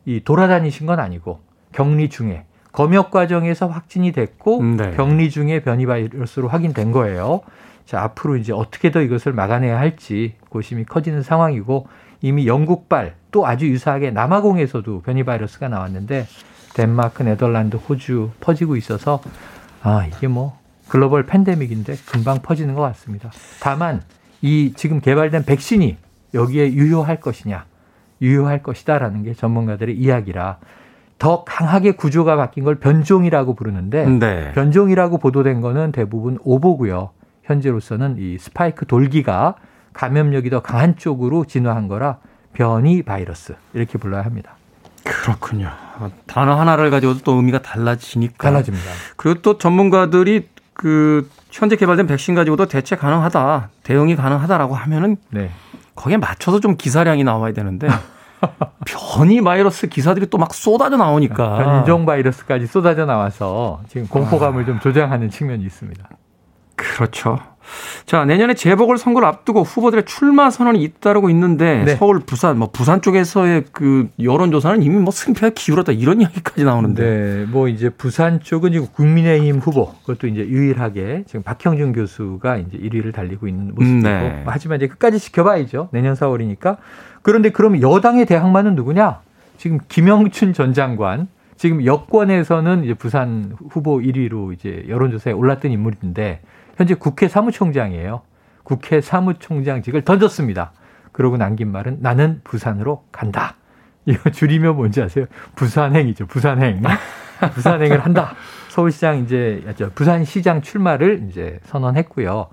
이 0.07 0.21
돌아다니신 0.25 0.87
건 0.87 0.99
아니고 1.01 1.41
격리 1.73 2.09
중에 2.09 2.45
검역 2.73 3.11
과정에서 3.11 3.67
확진이 3.67 4.13
됐고 4.13 4.61
음, 4.61 4.77
네. 4.77 4.93
격리 4.97 5.31
중에 5.31 5.61
변이 5.61 5.87
바이러스로 5.87 6.49
확인된 6.49 6.91
거예요. 6.93 7.43
자, 7.85 8.03
앞으로 8.03 8.37
이제 8.37 8.53
어떻게 8.53 8.91
더 8.91 9.01
이것을 9.01 9.33
막아내야 9.33 9.79
할지 9.79 10.35
고심이 10.49 10.85
커지는 10.85 11.23
상황이고 11.23 11.89
이미 12.23 12.47
영국발 12.47 13.15
또 13.33 13.47
아주 13.47 13.69
유사하게 13.69 14.13
남아공에서도 14.13 15.03
변이 15.03 15.25
바이러스가 15.25 15.69
나왔는데 15.69 16.27
덴마크, 16.75 17.23
네덜란드, 17.23 17.77
호주 17.77 18.31
퍼지고 18.41 18.77
있어서 18.77 19.21
아, 19.83 20.07
이게 20.07 20.29
뭐 20.29 20.62
글로벌 20.93 21.25
팬데믹인데 21.25 21.97
금방 22.05 22.43
퍼지는 22.43 22.75
것 22.75 22.83
같습니다. 22.83 23.31
다만 23.61 24.03
이 24.43 24.75
지금 24.77 25.01
개발된 25.01 25.47
백신이 25.47 25.97
여기에 26.35 26.75
유효할 26.75 27.19
것이냐 27.19 27.65
유효할 28.21 28.63
것이다라는 28.63 29.23
게 29.23 29.33
전문가들의 29.33 29.97
이야기라 29.97 30.59
더 31.19 31.45
강하게 31.45 31.93
구조가 31.93 32.37
바뀐 32.37 32.65
걸 32.65 32.75
변종이라고 32.75 33.55
부르는데 33.55 34.05
네. 34.07 34.53
변종이라고 34.53 35.17
보도된 35.17 35.63
거는 35.63 35.93
대부분 35.93 36.39
오보고요. 36.45 37.09
현재로서는 37.45 38.17
이 38.19 38.37
스파이크 38.39 38.85
돌기가 38.85 39.55
감염력이 39.95 40.51
더 40.51 40.61
강한 40.61 40.97
쪽으로 40.97 41.47
진화한 41.47 41.89
거라 41.89 42.19
변이 42.53 43.03
바이러스 43.03 43.55
이렇게 43.73 43.97
불러야 43.97 44.27
합니다. 44.27 44.57
그렇군요. 45.05 45.71
단어 46.27 46.55
하나를 46.55 46.91
가지고도 46.91 47.21
또 47.21 47.33
의미가 47.37 47.63
달라지니까. 47.63 48.51
달라집니다. 48.51 48.91
그리고 49.17 49.41
또 49.41 49.57
전문가들이 49.57 50.53
그 50.83 51.31
현재 51.53 51.77
개발된 51.77 52.09
백신 52.09 52.35
가지고도 52.35 52.67
대체 52.67 52.97
가능하다, 52.97 53.69
대응이 53.85 54.17
가능하다라고 54.17 54.75
하면은 54.75 55.17
네. 55.31 55.49
거기에 55.95 56.17
맞춰서 56.17 56.59
좀 56.59 56.77
기사량이 56.77 57.23
나와야 57.23 57.53
되는데 57.53 57.87
변이 58.85 59.41
바이러스 59.41 59.87
기사들이 59.87 60.27
또 60.27 60.39
막 60.39 60.53
쏟아져 60.53 60.97
나오니까 60.97 61.59
변종 61.59 62.05
바이러스까지 62.05 62.67
쏟아져 62.67 63.07
나와서 63.07 63.81
지금 63.87 64.09
공포감을 64.09 64.63
아. 64.63 64.67
좀 64.67 64.81
조장하는 64.81 65.31
측면이 65.31 65.63
있습니다. 65.65 66.09
그렇죠. 66.75 67.39
자, 68.07 68.25
내년에 68.25 68.55
재보궐 68.55 68.99
선거를 68.99 69.27
앞두고 69.29 69.63
후보들의 69.63 70.05
출마 70.05 70.51
선언이 70.51 70.83
잇따르고 70.83 71.31
있는데 71.31 71.85
네. 71.85 71.97
서울, 71.97 72.21
부산, 72.21 72.59
뭐 72.59 72.71
부산 72.73 73.01
쪽에서의 73.01 73.65
그 73.73 74.09
여론조사는 74.23 74.83
이미 74.83 74.97
뭐 74.97 75.11
승패가 75.13 75.55
기울었다 75.55 75.93
이런 75.93 76.21
이야기까지 76.21 76.65
나오는데. 76.65 77.03
네, 77.03 77.45
뭐 77.47 77.69
이제 77.69 77.91
부산 77.91 78.41
쪽은 78.41 78.73
지금 78.73 78.87
국민의힘 78.93 79.59
후보 79.59 79.93
그것도 80.05 80.27
이제 80.27 80.41
유일하게 80.41 81.25
지금 81.27 81.43
박형준 81.43 81.93
교수가 81.93 82.57
이제 82.59 82.79
1위를 82.79 83.13
달리고 83.13 83.49
있는 83.49 83.75
모습이고 83.75 83.99
음, 83.99 84.03
네. 84.03 84.43
하지만 84.47 84.77
이제 84.77 84.89
끝까지 84.89 85.19
지켜봐야죠. 85.19 85.89
내년 85.93 86.15
4월이니까. 86.15 86.77
그런데 87.23 87.51
그럼 87.51 87.81
여당의 87.81 88.27
대항마는 88.27 88.75
누구냐? 88.75 89.21
지금 89.57 89.79
김영춘 89.89 90.53
전 90.53 90.75
장관 90.75 91.29
지금 91.57 91.85
여권에서는 91.85 92.83
이제 92.83 92.95
부산 92.95 93.55
후보 93.71 93.99
1위로 93.99 94.53
이제 94.53 94.85
여론조사에 94.89 95.33
올랐던 95.33 95.71
인물인데 95.71 96.41
현재 96.77 96.95
국회 96.95 97.29
사무총장이에요. 97.29 98.23
국회 98.63 99.01
사무총장직을 99.01 100.03
던졌습니다. 100.03 100.73
그러고 101.13 101.37
남긴 101.37 101.71
말은 101.73 101.99
나는 102.01 102.41
부산으로 102.45 103.05
간다. 103.13 103.57
이거 104.07 104.31
줄이면 104.31 104.77
뭔지 104.77 105.03
아세요? 105.03 105.27
부산행이죠. 105.55 106.27
부산행. 106.27 106.83
부산행을 107.55 108.05
한다. 108.05 108.35
서울시장 108.69 109.19
이제 109.19 109.63
부산시장 109.95 110.63
출마를 110.63 111.27
이제 111.29 111.61
선언했고요. 111.65 112.49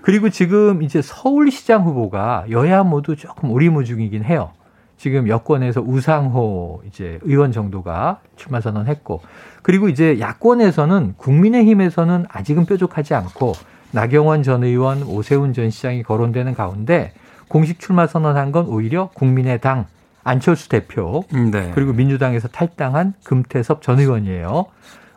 그리고 0.00 0.30
지금 0.30 0.82
이제 0.82 1.02
서울시장 1.02 1.84
후보가 1.84 2.46
여야 2.50 2.82
모두 2.84 3.16
조금 3.16 3.50
오리무중이긴 3.50 4.24
해요. 4.24 4.52
지금 4.98 5.28
여권에서 5.28 5.80
우상호 5.80 6.82
이제 6.86 7.18
의원 7.22 7.52
정도가 7.52 8.20
출마 8.36 8.60
선언했고 8.60 9.22
그리고 9.62 9.88
이제 9.88 10.18
야권에서는 10.18 11.14
국민의힘에서는 11.16 12.26
아직은 12.28 12.66
뾰족하지 12.66 13.14
않고 13.14 13.52
나경원 13.92 14.42
전 14.42 14.64
의원, 14.64 15.02
오세훈 15.04 15.52
전 15.54 15.70
시장이 15.70 16.02
거론되는 16.02 16.52
가운데 16.54 17.12
공식 17.46 17.78
출마 17.78 18.06
선언한 18.06 18.52
건 18.52 18.66
오히려 18.66 19.08
국민의당 19.14 19.86
안철수 20.24 20.68
대표 20.68 21.24
네. 21.32 21.70
그리고 21.74 21.92
민주당에서 21.92 22.48
탈당한 22.48 23.14
금태섭 23.24 23.80
전 23.80 24.00
의원이에요. 24.00 24.66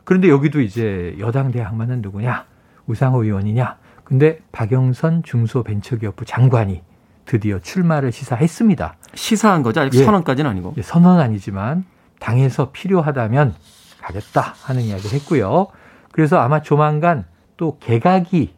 그런데 0.05 0.29
여기도 0.29 0.61
이제 0.61 1.15
여당 1.19 1.51
대항마는 1.51 2.01
누구냐? 2.01 2.45
우상호 2.87 3.23
의원이냐? 3.23 3.77
근데 4.03 4.39
박영선 4.51 5.23
중소벤처기업부 5.23 6.25
장관이 6.25 6.81
드디어 7.25 7.59
출마를 7.59 8.11
시사했습니다. 8.11 8.95
시사한 9.13 9.63
거죠? 9.63 9.81
아직 9.81 9.99
예. 9.99 10.05
선언까지는 10.05 10.49
아니고. 10.49 10.73
예, 10.77 10.81
선언 10.81 11.19
아니지만 11.19 11.85
당에서 12.19 12.71
필요하다면 12.71 13.53
가겠다 14.01 14.55
하는 14.63 14.81
이야기를 14.83 15.11
했고요. 15.19 15.67
그래서 16.11 16.37
아마 16.39 16.61
조만간 16.61 17.25
또 17.57 17.77
개각이 17.79 18.53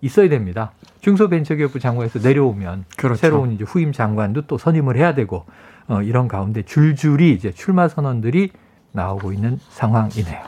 있어야 0.00 0.28
됩니다. 0.28 0.72
중소벤처기업부 1.00 1.80
장관에서 1.80 2.18
내려오면 2.20 2.84
그렇죠. 2.96 3.20
새로운 3.20 3.52
이제 3.52 3.64
후임 3.64 3.92
장관도 3.92 4.42
또 4.46 4.58
선임을 4.58 4.96
해야 4.96 5.14
되고 5.14 5.46
어, 5.88 6.02
이런 6.02 6.28
가운데 6.28 6.62
줄줄이 6.62 7.32
이제 7.32 7.50
출마 7.52 7.88
선언들이 7.88 8.50
나오고 8.92 9.32
있는 9.32 9.58
상황이네요. 9.70 10.40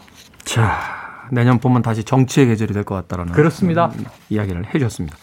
자, 0.45 1.29
내년 1.33 1.59
봄은 1.59 1.83
다시 1.83 2.05
정치의 2.05 2.49
계절이 2.49 2.73
될 2.75 2.85
것 2.85 2.95
같다라는 2.95 3.33
그렇습니다. 3.33 3.87
음, 3.87 4.05
이야기를 4.29 4.67
해 4.67 4.73
주셨습니다. 4.79 5.17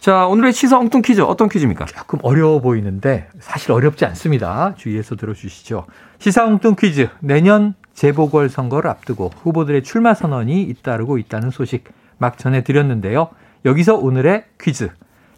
자, 0.00 0.26
오늘의 0.26 0.54
시사 0.54 0.78
엉뚱 0.78 1.02
퀴즈 1.02 1.20
어떤 1.20 1.50
퀴즈입니까? 1.50 1.84
조금 1.84 2.18
어려워 2.22 2.60
보이는데 2.60 3.28
사실 3.38 3.72
어렵지 3.72 4.06
않습니다. 4.06 4.74
주의해서 4.76 5.14
들어주시죠. 5.14 5.84
시사 6.18 6.46
엉뚱 6.46 6.74
퀴즈. 6.78 7.08
내년 7.20 7.74
재보궐 7.92 8.48
선거를 8.48 8.88
앞두고 8.88 9.30
후보들의 9.42 9.82
출마 9.82 10.14
선언이 10.14 10.62
잇따르고 10.62 11.18
있다는 11.18 11.50
소식 11.50 11.84
막 12.16 12.38
전해드렸는데요. 12.38 13.28
여기서 13.66 13.96
오늘의 13.96 14.44
퀴즈. 14.58 14.88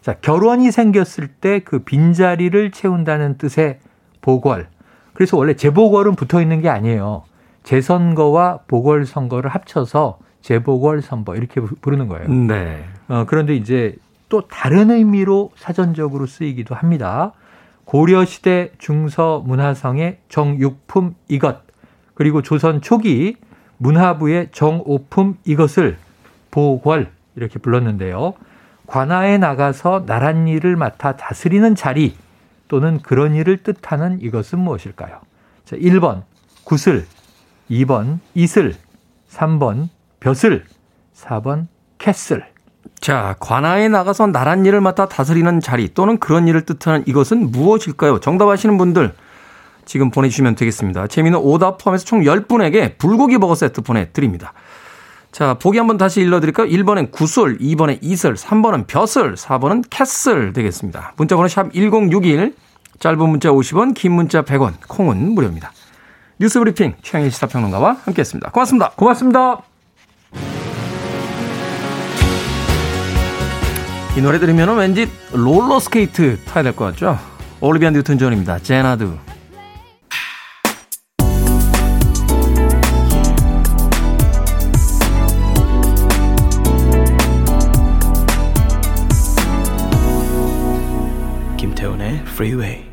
자, 0.01 0.13
결혼이 0.13 0.71
생겼을 0.71 1.27
때 1.27 1.59
그 1.59 1.79
빈자리를 1.79 2.71
채운다는 2.71 3.37
뜻의 3.37 3.79
보궐. 4.21 4.67
그래서 5.13 5.35
원래 5.37 5.55
재보궐은 5.55 6.15
붙어 6.15 6.41
있는 6.41 6.61
게 6.61 6.69
아니에요. 6.69 7.23
재선거와 7.63 8.59
보궐선거를 8.67 9.49
합쳐서 9.49 10.19
재보궐선거 10.41 11.35
이렇게 11.35 11.59
부르는 11.81 12.07
거예요. 12.07 12.29
네. 12.29 12.85
어, 13.09 13.25
그런데 13.27 13.55
이제 13.55 13.95
또 14.33 14.47
다른 14.47 14.89
의미로 14.89 15.51
사전적으로 15.55 16.25
쓰이기도 16.25 16.73
합니다. 16.73 17.33
고려시대 17.85 18.71
중서문화성의 18.79 20.21
정육품 20.27 21.13
이것 21.27 21.61
그리고 22.15 22.41
조선 22.41 22.81
초기 22.81 23.37
문화부의 23.77 24.49
정오품 24.51 25.37
이것을 25.45 25.99
보궐 26.49 27.11
이렇게 27.35 27.59
불렀는데요. 27.59 28.33
관아에 28.87 29.37
나가서 29.37 30.05
나란 30.07 30.47
일을 30.47 30.77
맡아 30.77 31.15
다스리는 31.15 31.75
자리 31.75 32.15
또는 32.67 33.03
그런 33.03 33.35
일을 33.35 33.61
뜻하는 33.61 34.19
이것은 34.19 34.57
무엇일까요? 34.57 35.21
자, 35.63 35.75
1번 35.75 36.23
구슬, 36.63 37.05
2번 37.69 38.17
이슬, 38.33 38.73
3번 39.29 39.89
벼슬, 40.19 40.65
4번 41.13 41.67
캐슬. 41.99 42.52
자, 43.03 43.35
관아에 43.41 43.89
나가서 43.89 44.27
나랏일을 44.27 44.79
맡아 44.79 45.09
다스리는 45.09 45.59
자리 45.59 45.93
또는 45.93 46.19
그런 46.19 46.47
일을 46.47 46.61
뜻하는 46.61 47.03
이것은 47.05 47.51
무엇일까요? 47.51 48.21
정답 48.21 48.51
아시는 48.51 48.77
분들 48.77 49.13
지금 49.83 50.09
보내주시면 50.09 50.55
되겠습니다. 50.55 51.07
재미는 51.07 51.37
오답 51.39 51.79
포함해서 51.79 52.05
총 52.05 52.21
10분에게 52.21 52.97
불고기 52.97 53.39
버거 53.39 53.55
세트 53.55 53.81
보내드립니다. 53.81 54.53
자, 55.33 55.55
보기 55.55 55.79
한번 55.79 55.97
다시 55.97 56.21
읽어드릴까요? 56.21 56.67
1번엔 56.67 57.11
구슬, 57.11 57.57
2번엔 57.57 57.97
이슬, 57.99 58.35
3번은 58.35 58.87
벼슬, 58.87 59.35
4번은 59.35 59.83
castle 59.89 60.53
되겠습니다. 60.53 61.11
문자번호 61.17 61.49
샵 61.49 61.73
1061, 61.73 62.55
짧은 62.99 63.29
문자 63.29 63.49
50원, 63.49 63.95
긴 63.95 64.13
문자 64.13 64.43
100원, 64.43 64.75
콩은 64.87 65.33
무료입니다. 65.33 65.73
뉴스 66.39 66.57
브리핑 66.57 66.93
최영일 67.01 67.31
시사평론가와 67.31 67.97
함께했습니다. 68.05 68.51
고맙습니다. 68.51 68.91
고맙습니다. 68.91 69.61
이 74.15 74.21
노래 74.21 74.37
들으면 74.39 74.77
왠지 74.77 75.09
롤러스케이트 75.31 76.37
타야 76.45 76.63
될 76.63 76.73
것 76.73 76.85
같죠? 76.85 77.17
올리비아 77.61 77.89
뉴튼 77.89 78.17
존입니다. 78.17 78.59
Xanadu. 78.59 79.09
김태훈의 91.57 92.19
Freeway. 92.27 92.83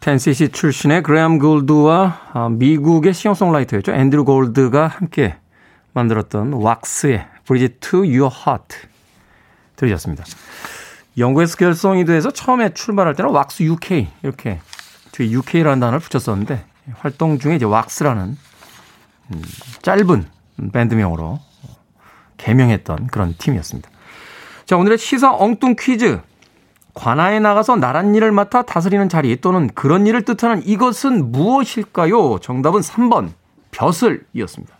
텐시시 0.00 0.48
출신의 0.48 1.02
그레암 1.02 1.38
골드와 1.38 2.20
아, 2.32 2.48
미국의 2.48 3.12
싱어송라이터였죠. 3.12 3.92
앤드루 3.92 4.24
골드가 4.24 4.86
함께 4.86 5.36
만들었던 5.92 6.54
왁스의 6.54 7.26
Bridge 7.46 7.76
to 7.80 8.00
Your 8.00 8.30
Heart 8.34 8.76
들으셨습니다. 9.80 10.24
영국에서 11.18 11.56
결성이 11.56 12.04
돼서 12.04 12.30
처음에 12.30 12.72
출발할 12.74 13.14
때는 13.14 13.30
왁스 13.30 13.62
UK 13.62 14.08
이렇게 14.22 14.60
뒤에 15.12 15.30
UK라는 15.30 15.80
단어를 15.80 16.00
붙였었는데 16.00 16.64
활동 16.98 17.38
중에 17.38 17.56
이제 17.56 17.64
왁스라는 17.64 18.36
음, 19.32 19.42
짧은 19.82 20.26
밴드명으로 20.72 21.40
개명했던 22.36 23.08
그런 23.08 23.34
팀이었습니다. 23.38 23.90
자, 24.66 24.76
오늘의 24.76 24.98
시사 24.98 25.34
엉뚱 25.34 25.76
퀴즈. 25.78 26.20
관아에 26.92 27.38
나가서 27.38 27.76
나란 27.76 28.14
일을 28.14 28.32
맡아 28.32 28.62
다스리는 28.62 29.08
자리 29.08 29.40
또는 29.40 29.70
그런 29.74 30.06
일을 30.06 30.24
뜻하는 30.24 30.66
이것은 30.66 31.30
무엇일까요? 31.30 32.40
정답은 32.40 32.80
3번 32.80 33.30
벼슬이었습니다. 33.70 34.74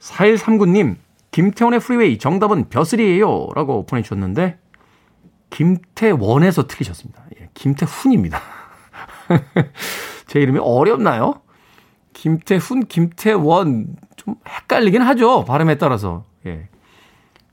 4139님 0.00 0.96
김태원의 1.32 1.80
프리웨이 1.80 2.18
정답은 2.18 2.68
벼슬이에요. 2.68 3.48
라고 3.54 3.84
보내주셨는데, 3.84 4.58
김태원에서 5.50 6.66
틀리셨습니다. 6.66 7.24
예, 7.40 7.48
김태훈입니다. 7.54 8.40
제 10.26 10.40
이름이 10.40 10.60
어렵나요? 10.62 11.40
김태훈, 12.12 12.86
김태원 12.86 13.96
좀 14.16 14.36
헷갈리긴 14.46 15.02
하죠. 15.02 15.44
발음에 15.44 15.76
따라서. 15.78 16.24
예. 16.46 16.68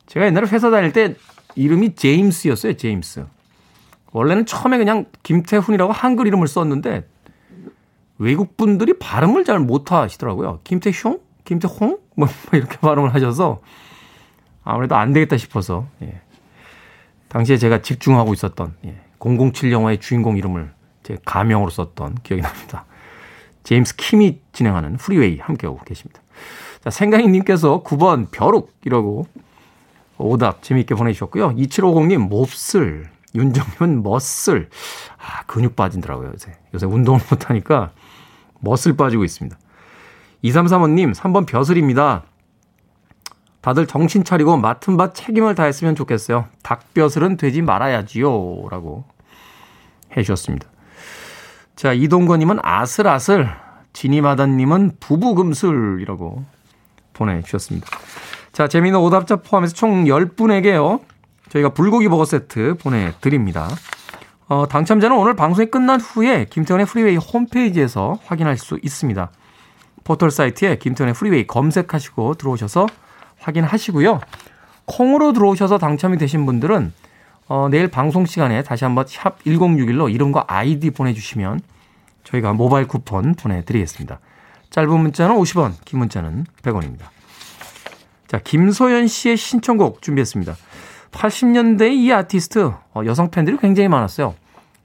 제가 0.05 0.25
옛날에 0.25 0.47
회사 0.47 0.69
다닐 0.69 0.91
때 0.93 1.15
이름이 1.55 1.95
제임스였어요. 1.95 2.73
제임스. 2.73 3.25
원래는 4.11 4.45
처음에 4.45 4.77
그냥 4.77 5.05
김태훈이라고 5.23 5.91
한글 5.93 6.27
이름을 6.27 6.47
썼는데 6.47 7.07
외국 8.17 8.57
분들이 8.57 8.97
발음을 8.97 9.43
잘 9.45 9.59
못하시더라고요. 9.59 10.61
김태흉, 10.63 11.19
김태홍, 11.49 11.97
뭐 12.15 12.27
이렇게 12.53 12.77
발음을 12.81 13.13
하셔서 13.13 13.61
아무래도 14.63 14.95
안 14.95 15.13
되겠다 15.13 15.35
싶어서 15.37 15.87
예. 16.03 16.21
당시에 17.27 17.57
제가 17.57 17.81
집중하고 17.81 18.33
있었던 18.33 18.75
예. 18.85 19.01
007 19.19 19.71
영화의 19.71 19.99
주인공 19.99 20.37
이름을 20.37 20.71
제 21.01 21.17
가명으로 21.25 21.71
썼던 21.71 22.19
기억이 22.21 22.43
납니다. 22.43 22.85
제임스 23.63 23.95
킴이 23.95 24.41
진행하는 24.51 24.97
프리웨이 24.97 25.39
함께하고 25.39 25.79
계십니다. 25.85 26.21
자, 26.83 26.91
생강이님께서 26.91 27.83
9번 27.83 28.31
벼룩이라고 28.31 29.25
오답 30.19 30.61
재미있게 30.61 30.95
보내주셨고요. 30.95 31.55
2750님 31.55 32.29
몹쓸, 32.29 33.09
윤정현 33.33 34.03
멋슬. 34.03 34.69
아, 35.17 35.43
근육 35.45 35.75
빠진더라고요, 35.75 36.31
요새. 36.33 36.53
요새 36.73 36.85
운동을 36.85 37.19
못하니까 37.29 37.91
멋을 38.59 38.95
빠지고 38.95 39.23
있습니다. 39.23 39.57
2335님 40.43 41.13
3번 41.13 41.45
벼슬입니다. 41.45 42.23
다들 43.61 43.87
정신 43.87 44.23
차리고 44.23 44.57
맡은 44.57 44.95
바 44.95 45.11
책임을 45.11 45.55
다했으면 45.55 45.95
좋겠어요. 45.95 46.47
닭벼슬은 46.63 47.37
되지 47.37 47.61
말아야지요. 47.61 48.69
라고 48.69 49.03
해 50.15 50.23
주셨습니다. 50.23 50.67
자, 51.75 51.93
이동건님은 51.93 52.59
아슬아슬, 52.61 53.49
지니마다님은 53.93 54.97
부부금슬이라고 54.99 56.43
보내주셨습니다. 57.13 57.87
자, 58.53 58.67
재미있는 58.67 58.99
오답자 58.99 59.37
포함해서 59.37 59.73
총 59.73 60.05
10분에게요. 60.05 61.01
저희가 61.49 61.69
불고기 61.69 62.07
버거 62.07 62.25
세트 62.25 62.75
보내드립니다. 62.79 63.69
어, 64.47 64.67
당첨자는 64.67 65.15
오늘 65.15 65.35
방송이 65.35 65.67
끝난 65.69 65.99
후에 65.99 66.45
김태훈의 66.49 66.85
프리웨이 66.85 67.17
홈페이지에서 67.17 68.19
확인할 68.25 68.57
수 68.57 68.79
있습니다. 68.81 69.31
포털 70.09 70.31
사이트에 70.31 70.77
김태훈의 70.77 71.13
프리웨이 71.13 71.45
검색하시고 71.45 72.33
들어오셔서 72.33 72.87
확인하시고요. 73.37 74.19
콩으로 74.85 75.33
들어오셔서 75.33 75.77
당첨이 75.77 76.17
되신 76.17 76.47
분들은 76.47 76.91
어, 77.47 77.67
내일 77.69 77.89
방송 77.89 78.25
시간에 78.25 78.63
다시 78.63 78.85
한번 78.85 79.05
샵 79.07 79.37
1061로 79.43 80.11
이름과 80.11 80.45
아이디 80.47 80.89
보내주시면 80.89 81.61
저희가 82.23 82.53
모바일 82.53 82.87
쿠폰 82.87 83.35
보내드리겠습니다. 83.35 84.19
짧은 84.71 84.99
문자는 84.99 85.35
50원, 85.35 85.73
긴 85.85 85.99
문자는 85.99 86.45
100원입니다. 86.63 87.03
자, 88.25 88.39
김소연 88.39 89.05
씨의 89.05 89.37
신청곡 89.37 90.01
준비했습니다. 90.01 90.55
80년대 91.11 91.93
이 91.93 92.11
아티스트 92.11 92.71
어, 92.95 93.01
여성 93.05 93.29
팬들이 93.29 93.57
굉장히 93.57 93.89
많았어요. 93.89 94.33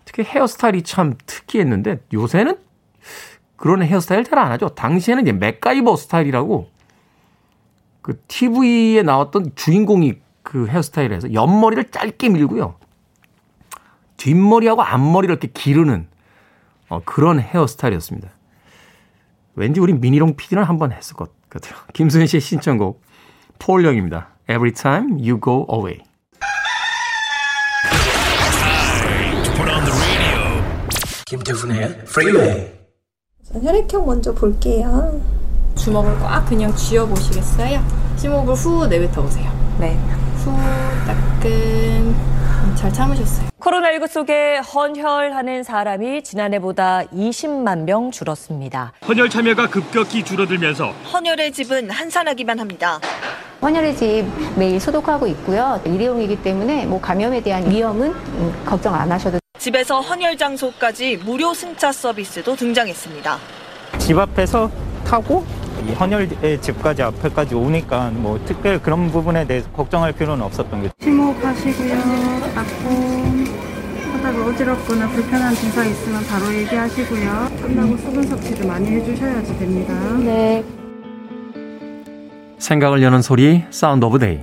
특히 0.04 0.22
헤어스타일이 0.22 0.82
참 0.82 1.14
특이했는데 1.24 2.00
요새는 2.12 2.58
그런 3.64 3.82
헤어스타일 3.82 4.24
잘 4.24 4.38
안 4.38 4.52
하죠. 4.52 4.68
당시에는 4.68 5.22
이제 5.22 5.32
맥가이버 5.32 5.96
스타일이라고 5.96 6.68
그 8.02 8.20
TV에 8.28 9.02
나왔던 9.02 9.52
주인공이 9.54 10.16
그 10.42 10.66
헤어스타일에서 10.66 11.32
옆머리를 11.32 11.90
짧게 11.90 12.28
밀고요. 12.28 12.74
뒷머리하고 14.18 14.82
앞머리를 14.82 15.32
이렇게 15.32 15.48
기르는 15.48 16.08
어, 16.90 17.00
그런 17.06 17.40
헤어스타일이었습니다. 17.40 18.28
왠지 19.54 19.80
우리 19.80 19.94
미니롱 19.94 20.36
PD는 20.36 20.62
한번 20.64 20.92
했을 20.92 21.16
것 21.16 21.30
같아요. 21.48 21.74
김수현 21.94 22.26
씨의 22.26 22.42
신청곡 22.42 23.00
폴 23.58 23.72
영입니다. 23.72 24.28
Every 24.50 24.72
time 24.74 25.12
you 25.12 25.40
go 25.42 25.66
away. 25.72 26.02
김태훈의 31.24 32.04
프리웨이 32.04 32.83
혈액형 33.52 34.06
먼저 34.06 34.32
볼게요. 34.32 35.20
주먹을 35.76 36.18
꽉 36.20 36.44
그냥 36.46 36.74
쥐어 36.74 37.06
보시겠어요? 37.06 37.80
심호흡을 38.16 38.54
후 38.54 38.86
내뱉어 38.86 39.22
보세요. 39.22 39.50
네. 39.78 39.98
후 40.38 40.52
따끔 41.06 42.14
잘 42.74 42.92
참으셨어요. 42.92 43.48
코로나19 43.60 44.08
속에 44.08 44.58
헌혈하는 44.58 45.62
사람이 45.62 46.22
지난해보다 46.22 47.04
20만 47.14 47.84
명 47.84 48.10
줄었습니다. 48.10 48.92
헌혈 49.08 49.30
참여가 49.30 49.68
급격히 49.68 50.22
줄어들면서 50.22 50.88
헌혈의 51.12 51.52
집은 51.52 51.90
한산하기만 51.90 52.58
합니다. 52.60 53.00
헌혈의 53.62 53.96
집 53.96 54.26
매일 54.56 54.78
소독하고 54.78 55.26
있고요. 55.28 55.80
일회용이기 55.86 56.42
때문에 56.42 56.84
뭐 56.86 57.00
감염에 57.00 57.40
대한 57.42 57.70
위험은 57.70 58.10
음, 58.10 58.62
걱정 58.66 58.94
안 58.94 59.10
하셔도 59.10 59.38
집에서 59.64 60.02
헌혈 60.02 60.36
장소까지 60.36 61.16
무료 61.24 61.54
승차 61.54 61.90
서비스도 61.90 62.54
등장했습니다. 62.54 63.38
집 63.96 64.18
앞에서 64.18 64.70
타고 65.06 65.42
헌혈의 65.98 66.60
집까지 66.60 67.02
앞에까지 67.02 67.54
오니까 67.54 68.10
뭐 68.10 68.38
특별히 68.44 68.78
그런 68.78 69.10
부분에 69.10 69.46
대해서 69.46 69.66
걱정할 69.70 70.12
필요는 70.12 70.44
없었던 70.44 70.82
게 70.82 70.90
심호흡하시고요. 71.02 71.96
맞고 72.54 72.90
하다가 74.12 74.46
어지럽거나 74.48 75.08
불편한 75.08 75.54
증상 75.54 75.88
있으면 75.88 76.22
바로 76.26 76.54
얘기하시고요. 76.54 77.50
끝나고 77.62 77.96
수분 77.96 78.22
섭취를 78.22 78.66
많이 78.66 78.86
해주셔야지 78.90 79.58
됩니다. 79.58 79.94
네. 80.18 80.62
생각을 82.58 83.02
여는 83.02 83.22
소리 83.22 83.64
Sound 83.70 84.04
of 84.04 84.18
Day 84.18 84.40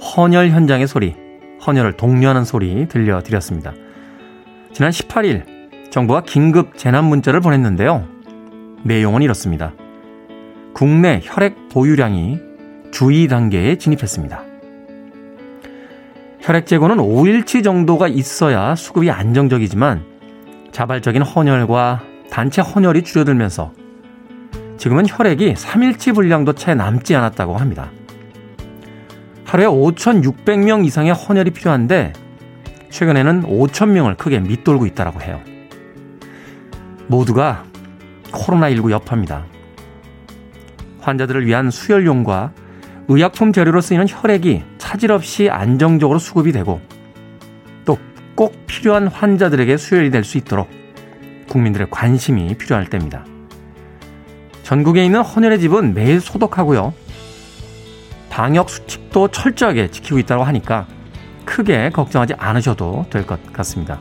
헌혈 0.00 0.48
현장의 0.48 0.86
소리 0.86 1.14
헌혈을 1.66 1.98
독려하는 1.98 2.46
소리 2.46 2.88
들려드렸습니다. 2.88 3.74
지난 4.76 4.90
18일 4.90 5.90
정부가 5.90 6.20
긴급 6.20 6.76
재난 6.76 7.06
문자를 7.06 7.40
보냈는데요. 7.40 8.06
내용은 8.82 9.22
이렇습니다. 9.22 9.72
국내 10.74 11.22
혈액 11.24 11.70
보유량이 11.70 12.38
주의 12.92 13.26
단계에 13.26 13.78
진입했습니다. 13.78 14.44
혈액 16.42 16.66
재고는 16.66 16.98
5일치 16.98 17.64
정도가 17.64 18.06
있어야 18.08 18.74
수급이 18.74 19.10
안정적이지만 19.10 20.04
자발적인 20.72 21.22
헌혈과 21.22 22.02
단체 22.30 22.60
헌혈이 22.60 23.02
줄어들면서 23.02 23.72
지금은 24.76 25.04
혈액이 25.08 25.54
3일치 25.54 26.14
분량도 26.14 26.52
채 26.52 26.74
남지 26.74 27.16
않았다고 27.16 27.56
합니다. 27.56 27.90
하루에 29.46 29.64
5,600명 29.64 30.84
이상의 30.84 31.14
헌혈이 31.14 31.52
필요한데 31.52 32.25
최근에는 32.90 33.42
5,000명을 33.42 34.16
크게 34.16 34.40
밑돌고 34.40 34.86
있다고 34.86 35.20
해요. 35.22 35.40
모두가 37.06 37.64
코로나19 38.32 38.90
여파입니다. 38.90 39.46
환자들을 41.00 41.46
위한 41.46 41.70
수혈용과 41.70 42.52
의약품 43.08 43.52
재료로 43.52 43.80
쓰이는 43.80 44.06
혈액이 44.08 44.64
차질 44.78 45.12
없이 45.12 45.48
안정적으로 45.50 46.18
수급이 46.18 46.52
되고 46.52 46.80
또 47.84 47.96
꼭 48.36 48.66
필요한 48.66 49.08
환자들에게 49.08 49.76
수혈이 49.78 50.10
될 50.10 50.22
수 50.22 50.36
있도록 50.38 50.68
국민들의 51.48 51.88
관심이 51.90 52.54
필요할 52.54 52.90
때입니다. 52.90 53.24
전국에 54.62 55.04
있는 55.04 55.22
헌혈의 55.22 55.58
집은 55.60 55.94
매일 55.94 56.20
소독하고요. 56.20 56.92
방역 58.28 58.68
수칙도 58.68 59.28
철저하게 59.28 59.90
지키고 59.90 60.18
있다고 60.18 60.44
하니까 60.44 60.86
크게 61.46 61.88
걱정하지 61.90 62.34
않으셔도 62.36 63.06
될 63.10 63.24
것 63.26 63.40
같습니다. 63.54 63.98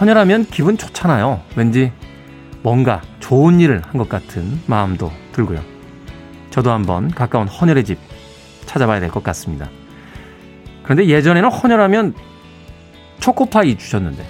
헌혈하면 0.00 0.46
기분 0.46 0.78
좋잖아요. 0.78 1.42
왠지 1.56 1.92
뭔가 2.62 3.02
좋은 3.20 3.60
일을 3.60 3.82
한 3.84 3.98
것 3.98 4.08
같은 4.08 4.60
마음도 4.66 5.12
들고요. 5.32 5.60
저도 6.50 6.70
한번 6.70 7.10
가까운 7.10 7.46
헌혈의 7.48 7.84
집 7.84 7.98
찾아봐야 8.66 9.00
될 9.00 9.10
것 9.10 9.22
같습니다. 9.22 9.68
그런데 10.82 11.06
예전에는 11.06 11.50
헌혈하면 11.50 12.14
초코파이 13.20 13.76
주셨는데 13.76 14.24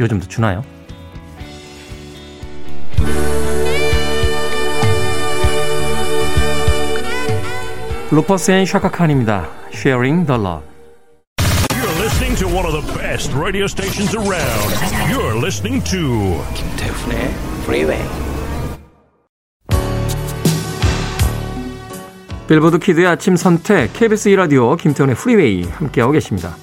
요즘도 0.00 0.28
주나요? 0.28 0.62
Rufus 8.10 8.50
and 8.52 8.64
Chaka 8.64 8.90
Khan입니다. 8.90 9.48
Sharing 9.74 10.26
the 10.26 10.40
Love. 10.40 10.77
Listening 12.18 12.50
to 12.50 12.56
one 12.56 12.66
of 12.66 12.72
the 12.72 12.98
best 12.98 13.32
radio 13.32 13.66
stations 13.66 14.12
around. 14.12 14.74
You're 15.08 15.38
listening 15.38 15.84
to 15.84 16.42
김태훈의 16.52 17.30
프리웨이 17.64 18.00
빌보드 22.48 22.80
키드의 22.80 23.06
아침 23.06 23.36
선택 23.36 23.92
KBS 23.92 24.30
2라디오 24.30 24.76
김태훈의 24.76 25.14
프리웨이 25.14 25.62
함께하고 25.62 26.10
계십니다. 26.10 26.56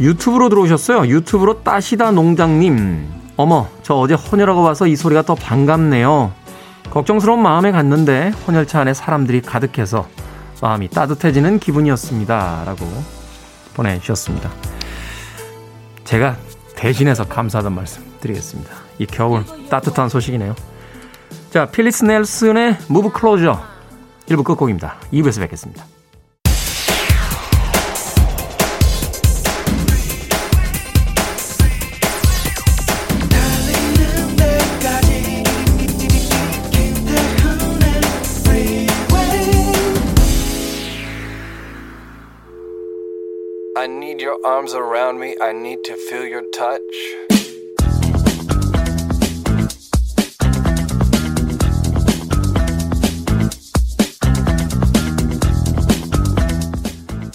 유튜브로 0.00 0.48
들어오셨어요. 0.48 1.06
유튜브로 1.06 1.62
따시다 1.62 2.10
농장님 2.10 3.08
어머, 3.36 3.68
저 3.82 3.92
어제 3.92 4.14
헌혈하고 4.14 4.62
와서 4.62 4.86
이 4.86 4.96
소리가 4.96 5.20
더 5.20 5.34
반갑네요. 5.34 6.32
걱정스러운 6.88 7.42
마음에 7.42 7.72
갔는데 7.72 8.32
헌혈차 8.46 8.80
안에 8.80 8.94
사람들이 8.94 9.42
가득해서 9.42 10.08
마음이 10.62 10.88
따뜻해지는 10.88 11.58
기분이었습니다. 11.58 12.62
라고 12.64 12.86
보내주셨습니다. 13.74 14.50
제가 16.08 16.38
대신해서 16.74 17.24
감사하다는 17.24 17.76
말씀 17.76 18.02
드리겠습니다. 18.20 18.70
이 18.98 19.04
겨울 19.04 19.44
따뜻한 19.68 20.08
소식이네요. 20.08 20.54
자, 21.50 21.66
필리스 21.66 22.04
넬슨의 22.04 22.78
무브 22.88 23.12
클로저 23.12 23.62
1부 24.26 24.42
끝곡입니다. 24.42 24.96
2부에서 25.12 25.40
뵙겠습니다. 25.40 25.84
Arms 44.44 44.74
around 44.74 45.18
me. 45.18 45.34
I 45.40 45.52
need 45.52 45.82
to 45.84 45.94
feel 46.08 46.26
your 46.26 46.44
touch. 46.52 46.82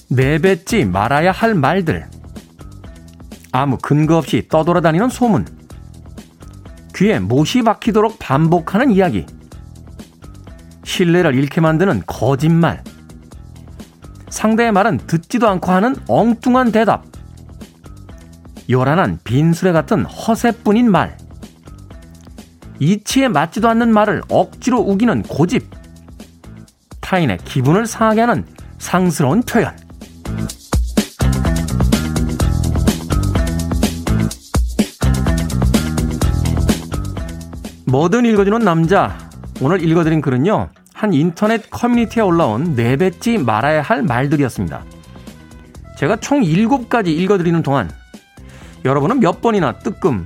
내뱉지 0.09 0.85
말아야 0.85 1.31
할 1.31 1.55
말들. 1.55 2.07
아무 3.51 3.77
근거 3.77 4.17
없이 4.17 4.47
떠돌아다니는 4.47 5.09
소문. 5.09 5.45
귀에 6.95 7.19
못이 7.19 7.63
박히도록 7.63 8.19
반복하는 8.19 8.91
이야기. 8.91 9.25
신뢰를 10.83 11.33
잃게 11.33 11.59
만드는 11.61 12.03
거짓말. 12.05 12.83
상대의 14.33 14.71
말은 14.71 14.97
듣지도 15.05 15.47
않고 15.47 15.71
하는 15.71 15.95
엉뚱한 16.07 16.71
대답. 16.71 17.05
요란한 18.67 19.19
빈수레 19.23 19.71
같은 19.71 20.05
허세뿐인 20.05 20.89
말. 20.89 21.15
이치에 22.79 23.27
맞지도 23.27 23.69
않는 23.69 23.93
말을 23.93 24.23
억지로 24.29 24.79
우기는 24.79 25.21
고집. 25.21 25.69
타인의 26.99 27.37
기분을 27.45 27.85
상하게 27.85 28.21
하는 28.21 28.45
상스러운 28.79 29.43
표현. 29.43 29.71
뭐든 37.85 38.25
읽어주는 38.25 38.57
남자. 38.59 39.15
오늘 39.61 39.87
읽어드린 39.87 40.21
글은요. 40.21 40.69
한 41.03 41.13
인터넷 41.13 41.69
커뮤니티에 41.69 42.23
올라온 42.23 42.75
내뱉지 42.75 43.37
말아야 43.37 43.81
할 43.81 44.03
말들이었습니다. 44.03 44.85
제가 45.97 46.15
총 46.21 46.39
7가지 46.39 47.07
읽어드리는 47.07 47.61
동안 47.61 47.91
여러분은 48.85 49.19
몇 49.19 49.41
번이나 49.41 49.79
뜨끔 49.79 50.25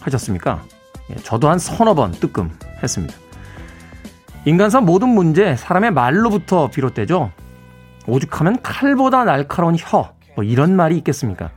하셨습니까? 0.00 0.64
예, 1.10 1.14
저도 1.22 1.48
한 1.48 1.60
서너 1.60 1.94
번 1.94 2.10
뜨끔 2.10 2.50
했습니다. 2.82 3.14
인간사 4.46 4.80
모든 4.80 5.10
문제 5.10 5.54
사람의 5.54 5.92
말로부터 5.92 6.70
비롯되죠. 6.70 7.30
오죽하면 8.08 8.60
칼보다 8.62 9.22
날카로운 9.22 9.76
혀, 9.78 10.12
뭐 10.34 10.42
이런 10.42 10.74
말이 10.74 10.96
있겠습니까? 10.98 11.50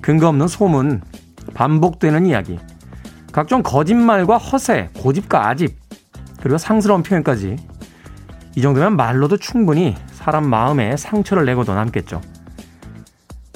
근거 0.00 0.28
없는 0.28 0.46
소문, 0.46 1.02
반복되는 1.52 2.26
이야기, 2.26 2.60
각종 3.32 3.64
거짓말과 3.64 4.38
허세, 4.38 4.90
고집과 4.98 5.48
아집, 5.48 5.81
그리고 6.42 6.58
상스러운 6.58 7.02
표현까지 7.02 7.56
이 8.54 8.62
정도면 8.62 8.96
말로도 8.96 9.38
충분히 9.38 9.96
사람 10.12 10.46
마음에 10.46 10.96
상처를 10.96 11.44
내고도 11.46 11.74
남겠죠. 11.74 12.20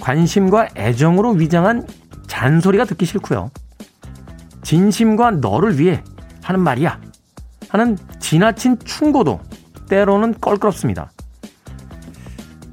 관심과 0.01 0.69
애정으로 0.77 1.33
위장한 1.33 1.87
잔소리가 2.29 2.85
듣기 2.85 3.05
싫고요. 3.05 3.51
진심과 4.63 5.33
너를 5.33 5.79
위해 5.79 6.03
하는 6.43 6.61
말이야. 6.61 7.01
하는 7.69 7.99
지나친 8.21 8.79
충고도 8.85 9.41
때로는 9.89 10.41
껄끄럽습니다. 10.41 11.11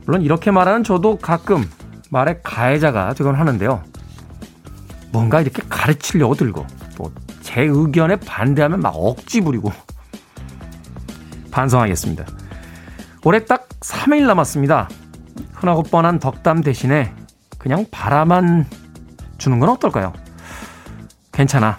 물론 0.06 0.22
이렇게 0.22 0.52
말하는 0.52 0.84
저도 0.84 1.18
가끔 1.18 1.68
말의 2.10 2.42
가해자가 2.44 3.14
되곤 3.14 3.36
하는데요. 3.36 3.84
뭔가 5.12 5.42
이렇게 5.42 5.64
가르치려고 5.68 6.36
들고 6.36 6.66
또 6.96 7.12
제 7.54 7.62
의견에 7.62 8.16
반대하면 8.16 8.80
막 8.80 8.94
억지 8.96 9.42
부리고 9.42 9.72
반성하겠습니다. 11.54 12.26
올해 13.24 13.46
딱 13.46 13.70
3일 13.80 14.26
남았습니다. 14.26 14.90
흔하고 15.54 15.84
뻔한 15.84 16.20
덕담 16.20 16.62
대신에 16.62 17.14
그냥 17.58 17.86
바라만 17.92 18.66
주는 19.38 19.60
건 19.60 19.70
어떨까요? 19.70 20.12
괜찮아. 21.32 21.78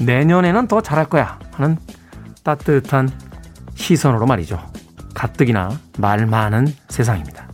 내년에는 0.00 0.68
더 0.68 0.82
잘할 0.82 1.06
거야. 1.06 1.38
하는 1.52 1.78
따뜻한 2.42 3.10
시선으로 3.74 4.26
말이죠. 4.26 4.60
가뜩이나 5.14 5.70
말 5.98 6.26
많은 6.26 6.66
세상입니다. 6.88 7.48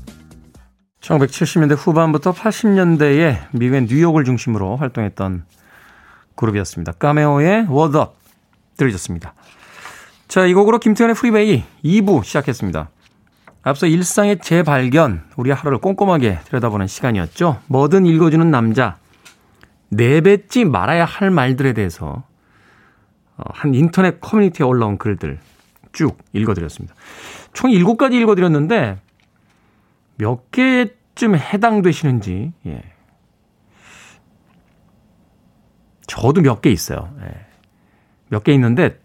1970년대 1.01 1.77
후반부터 1.77 2.33
80년대에 2.33 3.47
미국의 3.53 3.87
뉴욕을 3.87 4.25
중심으로 4.25 4.77
활동했던 4.77 5.45
그룹이었습니다. 6.35 6.93
Cameo의 6.93 7.67
Word 7.69 8.01
Up 8.01 8.17
들으셨습니다. 8.77 9.35
자, 10.29 10.47
이 10.47 10.55
곡으로 10.55 10.79
김태훈의 10.79 11.15
프리웨이 11.15 11.65
2부 11.85 12.25
시작했습니다. 12.25 12.91
앞서 13.63 13.87
일상의 13.87 14.39
재발견, 14.41 15.25
우리 15.37 15.51
하루를 15.51 15.79
꼼꼼하게 15.79 16.41
들여다보는 16.45 16.87
시간이었죠. 16.87 17.61
뭐든 17.67 18.05
읽어주는 18.07 18.51
남자, 18.51 18.99
내뱉지 19.91 20.65
말아야 20.65 21.05
할 21.05 21.31
말들에 21.31 21.73
대해서 21.73 22.25
어, 23.37 23.43
한 23.53 23.75
인터넷 23.75 24.21
커뮤니티에 24.21 24.65
올라온 24.67 24.99
글들 24.99 25.41
쭉 25.93 26.19
읽어드렸습니다. 26.33 26.95
총 27.53 27.71
7가지 27.71 28.15
읽어드렸는데 28.15 28.99
몇 30.17 30.51
개쯤 30.51 31.37
해당되시는지, 31.37 32.53
예. 32.67 32.83
저도 36.07 36.43
몇 36.43 36.61
개 36.61 36.71
있어요. 36.71 37.13
예. 37.23 37.47
몇 38.29 38.45
개 38.45 38.53
있는데 38.53 39.01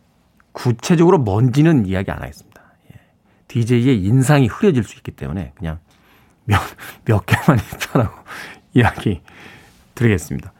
구체적으로 0.52 1.18
뭔지는 1.18 1.86
이야기 1.86 2.12
안 2.12 2.22
하겠습니다. 2.22 2.62
예. 2.92 3.00
DJ의 3.48 4.04
인상이 4.04 4.48
흐려질 4.48 4.84
수 4.84 4.96
있기 4.98 5.12
때문에 5.12 5.54
그냥 5.56 5.80
몇, 6.46 6.60
몇 7.06 7.26
개만 7.26 7.60
있다라고 7.60 8.16
이야기 8.74 9.22
드리겠습니다. 9.96 10.52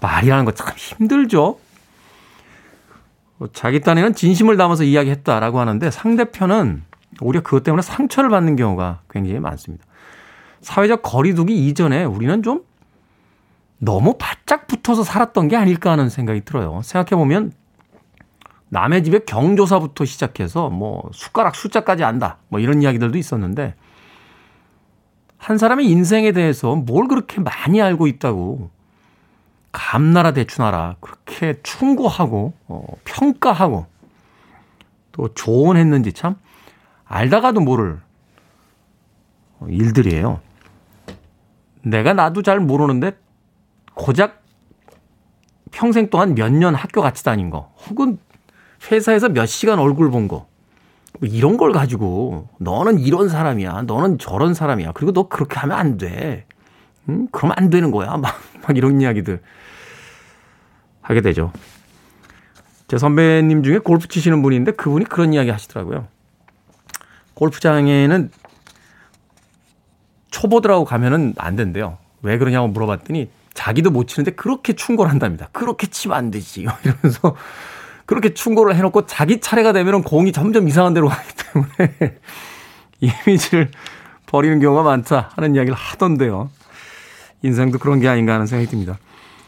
말이라는 0.00 0.44
거 0.44 0.52
참 0.52 0.68
힘들죠? 0.76 1.58
뭐 3.38 3.48
자기 3.52 3.80
딴에는 3.80 4.14
진심을 4.14 4.56
담아서 4.56 4.84
이야기했다라고 4.84 5.58
하는데 5.58 5.90
상대편은 5.90 6.84
오히려 7.20 7.42
그것 7.42 7.62
때문에 7.62 7.82
상처를 7.82 8.30
받는 8.30 8.56
경우가 8.56 9.00
굉장히 9.10 9.40
많습니다. 9.40 9.84
사회적 10.60 11.02
거리두기 11.02 11.66
이전에 11.68 12.04
우리는 12.04 12.42
좀 12.42 12.62
너무 13.78 14.16
바짝 14.18 14.66
붙어서 14.66 15.02
살았던 15.02 15.48
게 15.48 15.56
아닐까 15.56 15.90
하는 15.90 16.08
생각이 16.08 16.42
들어요. 16.42 16.80
생각해보면 16.82 17.52
남의 18.74 19.04
집에 19.04 19.20
경조사부터 19.20 20.04
시작해서 20.04 20.68
뭐 20.68 21.08
숟가락 21.12 21.54
숫자까지 21.54 22.02
안다. 22.02 22.38
뭐 22.48 22.58
이런 22.58 22.82
이야기들도 22.82 23.16
있었는데 23.16 23.76
한 25.38 25.58
사람의 25.58 25.86
인생에 25.86 26.32
대해서 26.32 26.74
뭘 26.74 27.06
그렇게 27.06 27.40
많이 27.40 27.80
알고 27.80 28.08
있다고 28.08 28.70
감나라 29.70 30.32
대추나라 30.32 30.96
그렇게 30.98 31.60
충고하고 31.62 32.52
어, 32.66 32.84
평가하고 33.04 33.86
또 35.12 35.32
조언했는지 35.34 36.12
참 36.12 36.34
알다가도 37.04 37.60
모를 37.60 38.00
일들이에요. 39.68 40.40
내가 41.82 42.12
나도 42.12 42.42
잘 42.42 42.58
모르는데 42.58 43.16
고작 43.94 44.42
평생 45.70 46.10
동안 46.10 46.34
몇 46.34 46.50
년 46.50 46.74
학교 46.74 47.02
같이 47.02 47.22
다닌 47.24 47.50
거 47.50 47.72
혹은 47.86 48.18
회사에서 48.90 49.28
몇 49.28 49.46
시간 49.46 49.78
얼굴 49.78 50.10
본 50.10 50.28
거. 50.28 50.46
뭐 51.20 51.28
이런 51.28 51.56
걸 51.56 51.72
가지고 51.72 52.48
너는 52.58 52.98
이런 52.98 53.28
사람이야. 53.28 53.82
너는 53.82 54.18
저런 54.18 54.54
사람이야. 54.54 54.92
그리고 54.92 55.12
너 55.12 55.28
그렇게 55.28 55.58
하면 55.60 55.78
안 55.78 55.96
돼. 55.96 56.46
응? 57.08 57.28
그러면 57.30 57.54
안 57.58 57.70
되는 57.70 57.90
거야. 57.90 58.16
막, 58.16 58.34
막 58.62 58.76
이런 58.76 59.00
이야기들 59.00 59.40
하게 61.02 61.20
되죠. 61.20 61.52
제 62.88 62.98
선배님 62.98 63.62
중에 63.62 63.78
골프 63.78 64.08
치시는 64.08 64.42
분인데 64.42 64.72
그분이 64.72 65.06
그런 65.06 65.32
이야기 65.32 65.50
하시더라고요. 65.50 66.06
골프장에는 67.34 68.30
초보들하고 70.30 70.84
가면은 70.84 71.34
안 71.38 71.56
된대요. 71.56 71.98
왜 72.22 72.38
그러냐고 72.38 72.68
물어봤더니 72.68 73.30
자기도 73.52 73.90
못 73.90 74.08
치는데 74.08 74.32
그렇게 74.32 74.72
충고를 74.72 75.10
한답니다. 75.10 75.48
그렇게 75.52 75.86
치면 75.86 76.16
안 76.16 76.30
되지. 76.30 76.62
이러면서 76.84 77.36
그렇게 78.06 78.34
충고를 78.34 78.74
해놓고 78.76 79.06
자기 79.06 79.40
차례가 79.40 79.72
되면 79.72 80.02
공이 80.02 80.32
점점 80.32 80.68
이상한 80.68 80.94
데로 80.94 81.08
가기 81.08 81.28
때문에 81.52 82.18
이미지를 83.00 83.70
버리는 84.26 84.58
경우가 84.60 84.82
많다 84.82 85.30
하는 85.34 85.54
이야기를 85.54 85.76
하던데요. 85.76 86.50
인생도 87.42 87.78
그런 87.78 88.00
게 88.00 88.08
아닌가 88.08 88.34
하는 88.34 88.46
생각이 88.46 88.70
듭니다. 88.70 88.98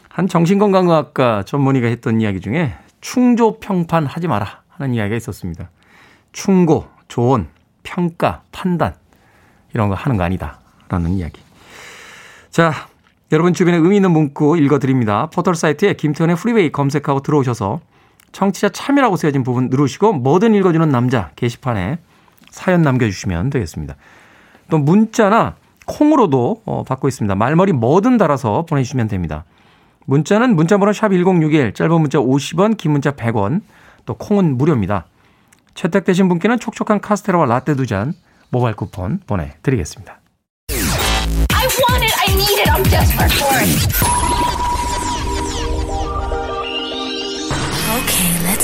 한 0.09 0.27
정신건강의학과 0.27 1.43
전문의가 1.43 1.87
했던 1.87 2.21
이야기 2.21 2.41
중에 2.41 2.75
충조 3.01 3.59
평판 3.59 4.05
하지 4.05 4.27
마라 4.27 4.61
하는 4.69 4.93
이야기가 4.93 5.15
있었습니다. 5.15 5.69
충고, 6.31 6.87
조언, 7.07 7.47
평가, 7.83 8.41
판단 8.51 8.95
이런 9.73 9.89
거 9.89 9.95
하는 9.95 10.17
거 10.17 10.23
아니다 10.23 10.59
라는 10.89 11.13
이야기. 11.13 11.41
자, 12.49 12.73
여러분 13.31 13.53
주변에 13.53 13.77
의미 13.77 13.97
있는 13.97 14.11
문구 14.11 14.57
읽어드립니다. 14.57 15.29
포털 15.31 15.53
사이트에 15.53 15.93
김태훈의 15.93 16.35
프리웨이 16.37 16.71
검색하고 16.71 17.21
들어오셔서 17.21 17.79
청취자 18.37 18.69
참여라고 18.69 19.15
쓰여진 19.15 19.41
부분 19.41 19.69
누르시고 19.69 20.13
뭐든 20.13 20.53
읽어주는 20.53 20.87
남자 20.89 21.31
게시판에 21.35 21.97
사연 22.51 22.83
남겨주시면 22.83 23.49
되겠습니다. 23.49 23.95
또 24.69 24.77
문자나 24.77 25.55
콩으로도 25.87 26.61
어, 26.65 26.83
받고 26.83 27.07
있습니다. 27.07 27.33
말머리 27.33 27.71
뭐든 27.71 28.17
달아서 28.17 28.67
보내주시면 28.69 29.07
됩니다. 29.07 29.43
문자는 30.05 30.55
문자번호 30.55 30.93
샵 30.93 31.09
1061, 31.09 31.73
짧은 31.73 31.99
문자 31.99 32.19
50원, 32.19 32.77
긴 32.77 32.91
문자 32.91 33.11
100원, 33.11 33.61
또 34.05 34.13
콩은 34.13 34.55
무료입니다. 34.57 35.07
채택되신 35.73 36.29
분께는 36.29 36.59
촉촉한 36.59 37.01
카스테라와 37.01 37.47
라떼 37.47 37.73
두 37.75 37.87
잔 37.87 38.13
모바일 38.49 38.75
쿠폰 38.75 39.19
보내드리겠습니다. 39.25 40.19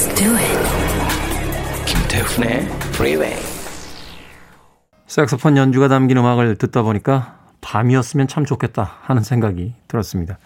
Let's 0.03 0.15
do 0.15 0.35
it. 0.35 1.85
김태훈의 1.85 2.61
Freeway. 2.93 3.35
색소폰 5.07 5.57
연주가 5.57 5.87
담긴 5.87 6.17
음악을 6.17 6.55
듣다 6.55 6.81
보니까 6.81 7.39
밤이었으면 7.61 8.27
참 8.27 8.45
좋겠다 8.45 8.97
하는 9.01 9.23
생각이 9.23 9.73
들었습니다. 9.87 10.37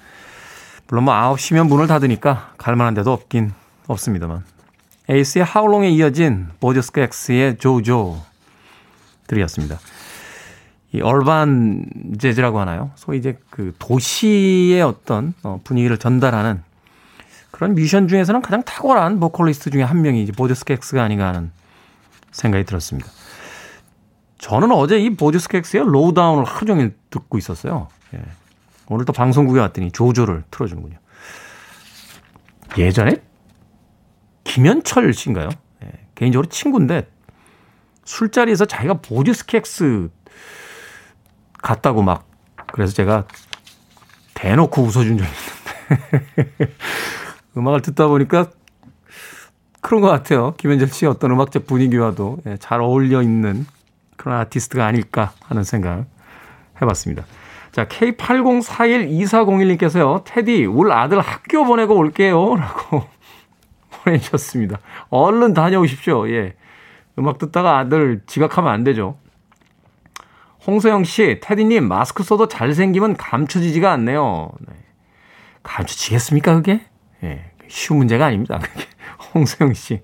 물론 0.88 1.06
뭐 1.06 1.14
9시면 1.14 1.68
문을 1.68 1.88
닫으니까 1.88 2.54
갈 2.58 2.76
만한 2.76 2.94
데도 2.94 3.12
없긴 3.12 3.54
없습니다만. 3.88 4.44
에이스의 5.10 5.46
하울롱에 5.46 5.90
이어진 5.90 6.48
보저스크 6.60 7.00
엑스의 7.00 7.58
조조 7.58 8.22
들이었습니다. 9.28 9.80
이 10.94 11.02
얼반 11.02 11.86
재즈라고 12.20 12.60
하나요? 12.60 12.92
소위 12.96 13.18
이제 13.18 13.38
그 13.50 13.74
도시의 13.80 14.82
어떤 14.82 15.34
어, 15.44 15.60
분위기를 15.64 15.98
전달하는 15.98 16.62
그런 17.58 17.74
뮤지션 17.74 18.08
중에서는 18.08 18.44
가장 18.44 18.62
탁월한 18.62 19.20
보컬리스트 19.20 19.72
중에 19.72 19.82
한 19.82 20.04
명이 20.04 20.22
이제 20.22 20.32
Boz 20.32 20.74
Scaggs가 20.74 21.02
아닌가 21.02 21.30
하는 21.30 21.50
생각이 22.30 22.66
들었습니다. 22.66 23.10
저는 24.38 24.72
어제 24.72 25.00
이 25.00 25.16
Boz 25.16 25.58
Scaggs의 25.58 25.86
Lowdown을 25.88 26.44
하루 26.44 26.68
종일 26.68 26.96
듣고 27.10 27.40
있었어요. 27.40 27.88
예. 28.14 28.22
오늘 28.90 29.06
또 29.06 29.12
방송국에 29.12 29.60
왔더니 29.60 29.92
JoJo를 29.92 30.44
틀어주는군요. 30.52 31.00
예전에 32.78 33.24
김현철 34.44 35.12
씨인가요? 35.14 35.50
예, 35.84 35.92
개인적으로 36.14 36.48
친구인데 36.50 37.10
술자리에서 38.06 38.66
자기가 38.66 39.02
Boz 39.02 39.32
Scaggs 39.32 40.12
같다고 41.64 42.04
막 42.04 42.30
그래서 42.68 42.94
제가 42.94 43.26
대놓고 44.36 44.84
웃어준 44.84 45.18
적이 45.18 45.30
있는데 45.32 46.76
음악을 47.58 47.82
듣다 47.82 48.08
보니까 48.08 48.50
그런 49.82 50.02
것 50.02 50.10
같아요. 50.10 50.54
김현철 50.58 50.90
씨의 50.90 51.12
어떤 51.12 51.32
음악적 51.32 51.66
분위기와도 51.68 52.40
예, 52.46 52.58
잘 52.58 52.82
어울려 52.82 53.22
있는 53.22 53.66
그런 54.16 54.40
아티스트가 54.40 54.86
아닐까 54.86 55.32
하는 55.46 55.64
생각 55.64 56.06
해봤습니다. 56.82 57.26
자, 57.72 57.86
K80412401님께서요, 57.86 60.24
테디, 60.26 60.66
울 60.66 60.92
아들 60.92 61.20
학교 61.20 61.64
보내고 61.64 61.96
올게요. 61.96 62.56
라고 62.56 63.04
보내주셨습니다. 64.04 64.80
얼른 65.10 65.54
다녀오십시오. 65.54 66.28
예. 66.30 66.56
음악 67.20 67.38
듣다가 67.38 67.78
아들 67.78 68.22
지각하면 68.26 68.72
안 68.72 68.84
되죠. 68.84 69.20
홍소영 70.66 71.04
씨, 71.04 71.40
테디님, 71.42 71.88
마스크 71.88 72.24
써도 72.24 72.48
잘생기면 72.48 73.16
감춰지지가 73.16 73.92
않네요. 73.92 74.50
네. 74.68 74.74
감춰지겠습니까, 75.64 76.56
그게? 76.56 76.82
예. 77.24 77.52
쉬운 77.68 78.00
문제가 78.00 78.26
아닙니다. 78.28 78.60
홍소영 79.34 79.74
씨. 79.74 80.02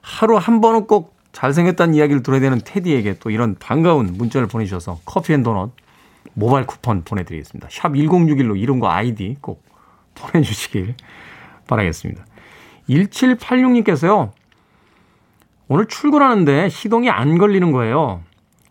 하루 0.00 0.36
한 0.36 0.60
번은 0.60 0.86
꼭 0.86 1.16
잘생겼다는 1.32 1.94
이야기를 1.94 2.22
들어야 2.22 2.40
되는 2.40 2.60
테디에게 2.64 3.18
또 3.18 3.30
이런 3.30 3.56
반가운 3.56 4.14
문자를 4.16 4.46
보내주셔서 4.46 5.00
커피 5.04 5.32
and 5.32 5.42
도넛 5.42 5.70
모바일 6.34 6.66
쿠폰 6.66 7.02
보내드리겠습니다. 7.02 7.68
샵 7.70 7.92
1061로 7.92 8.58
이름과 8.58 8.94
아이디 8.94 9.36
꼭 9.40 9.62
보내주시길 10.14 10.94
바라겠습니다. 11.66 12.24
1786님께서요. 12.88 14.30
오늘 15.68 15.86
출근하는데 15.86 16.68
시동이 16.68 17.10
안 17.10 17.38
걸리는 17.38 17.72
거예요. 17.72 18.22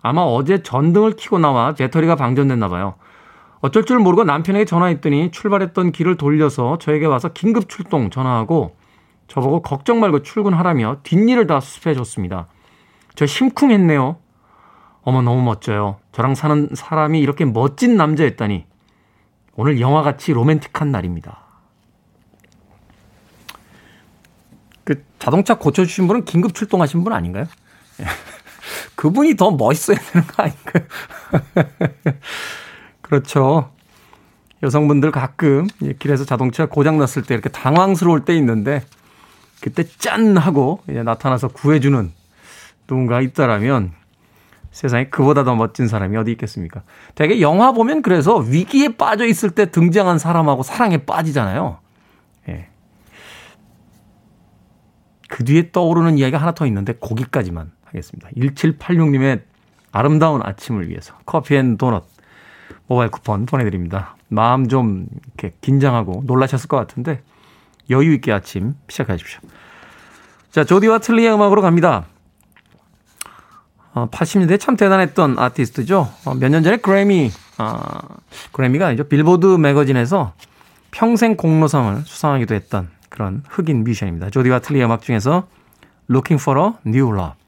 아마 0.01 0.21
어제 0.21 0.63
전등을 0.63 1.15
켜고 1.17 1.39
나와 1.39 1.73
배터리가 1.73 2.15
방전됐나 2.15 2.69
봐요. 2.69 2.95
어쩔 3.65 3.83
줄 3.83 3.97
모르고 3.97 4.25
남편에게 4.25 4.65
전화했더니 4.65 5.31
출발했던 5.31 5.91
길을 5.91 6.17
돌려서 6.17 6.77
저에게 6.77 7.07
와서 7.07 7.29
긴급 7.29 7.67
출동 7.67 8.11
전화하고 8.11 8.75
저보고 9.27 9.63
걱정 9.63 9.99
말고 9.99 10.21
출근하라며 10.21 10.97
뒷일을 11.01 11.47
다 11.47 11.59
수습해 11.59 11.95
줬습니다. 11.95 12.45
저 13.15 13.25
심쿵했네요. 13.25 14.17
어머 15.01 15.21
너무 15.23 15.41
멋져요. 15.41 15.97
저랑 16.11 16.35
사는 16.35 16.69
사람이 16.75 17.19
이렇게 17.19 17.43
멋진 17.43 17.97
남자였다니. 17.97 18.67
오늘 19.55 19.79
영화같이 19.79 20.31
로맨틱한 20.33 20.91
날입니다. 20.91 21.39
그 24.83 25.03
자동차 25.17 25.57
고쳐주신 25.57 26.05
분은 26.05 26.25
긴급 26.25 26.53
출동하신 26.53 27.03
분 27.03 27.13
아닌가요? 27.13 27.47
그분이 28.93 29.35
더 29.37 29.49
멋있어야 29.49 29.97
되는 29.97 30.27
거 30.27 30.43
아닌가요? 30.43 30.83
그렇죠. 33.05 33.69
여성분들 34.63 35.11
가끔 35.11 35.67
길에서 35.99 36.25
자동차 36.25 36.65
고장 36.65 36.97
났을 36.97 37.21
때 37.21 37.35
이렇게 37.35 37.49
당황스러울 37.49 38.25
때 38.25 38.35
있는데 38.37 38.81
그때 39.61 39.83
짠! 39.83 40.37
하고 40.37 40.81
나타나서 40.87 41.49
구해주는 41.49 42.11
누군가 42.87 43.21
있다라면 43.21 43.91
세상에 44.71 45.05
그보다 45.09 45.43
더 45.43 45.55
멋진 45.55 45.87
사람이 45.87 46.17
어디 46.17 46.31
있겠습니까? 46.31 46.81
되게 47.13 47.41
영화 47.41 47.71
보면 47.73 48.01
그래서 48.01 48.37
위기에 48.37 48.97
빠져 48.97 49.25
있을 49.25 49.51
때 49.51 49.69
등장한 49.69 50.17
사람하고 50.17 50.63
사랑에 50.63 50.97
빠지잖아요. 50.97 51.77
예. 52.49 52.69
그 55.29 55.43
뒤에 55.43 55.71
떠오르는 55.71 56.17
이야기가 56.17 56.39
하나 56.39 56.53
더 56.53 56.65
있는데 56.65 56.93
거기까지만 56.93 57.71
하겠습니다. 57.85 58.29
1786님의 58.35 59.43
아름다운 59.91 60.41
아침을 60.43 60.89
위해서 60.89 61.13
커피 61.25 61.55
and 61.55 61.77
도넛 61.77 62.14
모바일 62.87 63.11
쿠폰 63.11 63.45
보내드립니다. 63.45 64.15
마음 64.27 64.67
좀 64.67 65.07
이렇게 65.25 65.55
긴장하고 65.61 66.23
놀라셨을 66.25 66.67
것 66.67 66.77
같은데 66.77 67.21
여유 67.89 68.13
있게 68.13 68.31
아침 68.31 68.73
시작하십시오. 68.89 69.39
자, 70.51 70.63
Jody 70.63 70.99
Watley의 70.99 71.33
음악으로 71.33 71.61
갑니다. 71.61 72.05
80년대 73.93 74.53
어, 74.53 74.57
참 74.57 74.75
대단했던 74.75 75.39
아티스트죠. 75.39 76.09
어, 76.25 76.35
몇년 76.35 76.63
전에 76.63 76.77
그래미, 76.77 77.31
아, 77.57 78.01
그래미가 78.51 78.87
아니죠. 78.87 79.05
빌보드 79.05 79.45
매거진에서 79.45 80.33
평생 80.91 81.35
공로상을 81.37 82.03
수상하기도 82.05 82.55
했던 82.55 82.89
그런 83.09 83.43
흑인 83.49 83.83
뮤지션입니다. 83.83 84.29
조디 84.29 84.49
와 84.49 84.59
틀리 84.59 84.83
음악 84.83 85.01
중에서 85.01 85.47
Looking 86.09 86.41
for 86.41 86.59
a 86.59 86.71
New 86.85 87.15
Love. 87.15 87.44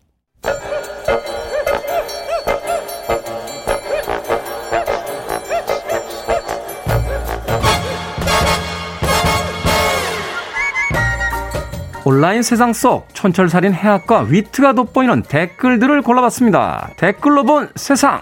온라인 12.08 12.42
세상 12.42 12.72
속 12.72 13.14
촌철살인 13.14 13.74
해학과 13.74 14.22
위트가 14.22 14.72
돋보이는 14.72 15.24
댓글들을 15.24 16.04
골라봤습니다. 16.04 16.92
댓글로 16.96 17.44
본 17.44 17.70
세상. 17.76 18.22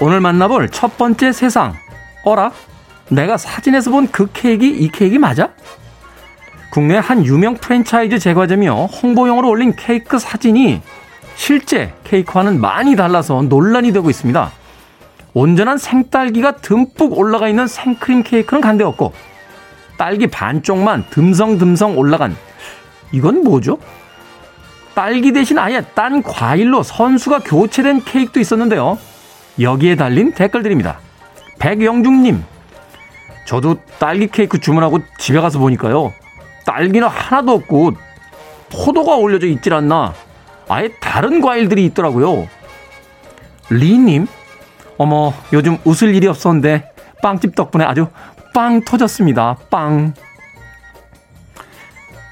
오늘 0.00 0.22
만나볼 0.22 0.70
첫 0.70 0.96
번째 0.96 1.32
세상. 1.32 1.74
어라? 2.24 2.50
내가 3.10 3.36
사진에서 3.36 3.90
본 3.90 4.06
그 4.10 4.30
케이크 4.32 4.64
이 4.64 4.88
케이크 4.90 5.16
맞아? 5.16 5.50
국내 6.72 6.96
한 6.96 7.26
유명 7.26 7.56
프랜차이즈 7.56 8.18
제과점이요. 8.20 8.72
홍보용으로 8.72 9.50
올린 9.50 9.74
케이크 9.76 10.18
사진이 10.18 10.80
실제 11.40 11.94
케이크와는 12.04 12.60
많이 12.60 12.96
달라서 12.96 13.40
논란이 13.40 13.94
되고 13.94 14.10
있습니다. 14.10 14.52
온전한 15.32 15.78
생딸기가 15.78 16.56
듬뿍 16.56 17.18
올라가 17.18 17.48
있는 17.48 17.66
생크림 17.66 18.24
케이크는 18.24 18.60
간대없고 18.60 19.14
딸기 19.96 20.26
반쪽만 20.26 21.06
듬성듬성 21.08 21.96
올라간 21.96 22.36
이건 23.12 23.42
뭐죠? 23.42 23.78
딸기 24.94 25.32
대신 25.32 25.58
아예 25.58 25.80
딴 25.94 26.22
과일로 26.22 26.82
선수가 26.82 27.38
교체된 27.40 28.04
케이크도 28.04 28.38
있었는데요. 28.38 28.98
여기에 29.58 29.96
달린 29.96 30.32
댓글들입니다. 30.32 30.98
백영중님, 31.58 32.44
저도 33.46 33.76
딸기 33.98 34.26
케이크 34.26 34.60
주문하고 34.60 34.98
집에 35.16 35.40
가서 35.40 35.58
보니까요. 35.58 36.12
딸기는 36.66 37.08
하나도 37.08 37.52
없고 37.52 37.92
포도가 38.70 39.16
올려져 39.16 39.46
있질 39.46 39.72
않나. 39.72 40.12
아예 40.70 40.88
다른 41.00 41.40
과일들이 41.40 41.84
있더라고요. 41.86 42.48
리님, 43.70 44.28
어머, 44.98 45.34
요즘 45.52 45.78
웃을 45.84 46.14
일이 46.14 46.28
없었는데 46.28 46.92
빵집 47.22 47.56
덕분에 47.56 47.84
아주 47.84 48.06
빵 48.54 48.80
터졌습니다. 48.84 49.56
빵. 49.68 50.14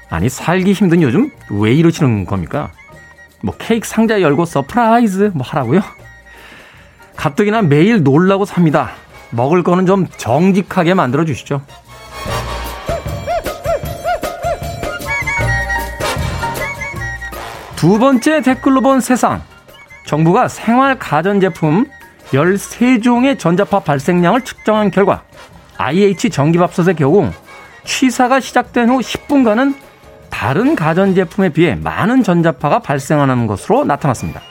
아니, 0.09 0.29
살기 0.29 0.71
힘든 0.71 1.01
요즘 1.01 1.29
왜 1.51 1.73
이러시는 1.73 2.25
겁니까? 2.25 2.71
뭐 3.43 3.53
케이크 3.57 3.87
상자 3.87 4.21
열고 4.21 4.45
surprise 4.45 5.31
뭐 5.33 5.45
하라고요? 5.45 5.81
가뜩이나 7.17 7.61
매일 7.61 8.03
놀라고 8.03 8.45
삽니다. 8.45 8.91
먹을 9.31 9.63
거는 9.63 9.85
좀 9.85 10.07
정직하게 10.07 10.93
만들어 10.93 11.25
주시죠. 11.25 11.61
두 17.79 17.97
번째 17.97 18.41
댓글로 18.41 18.81
본 18.81 18.99
세상. 18.99 19.41
정부가 20.05 20.49
생활 20.49 20.99
가전제품 20.99 21.85
13종의 22.25 23.39
전자파 23.39 23.79
발생량을 23.79 24.41
측정한 24.41 24.91
결과 24.91 25.23
IH 25.77 26.29
전기밥솥의 26.29 26.95
경우 26.95 27.31
취사가 27.85 28.41
시작된 28.41 28.89
후 28.89 28.99
10분간은 28.99 29.75
다른 30.29 30.75
가전제품에 30.75 31.53
비해 31.53 31.75
많은 31.75 32.21
전자파가 32.21 32.79
발생하는 32.79 33.47
것으로 33.47 33.85
나타났습니다. 33.85 34.41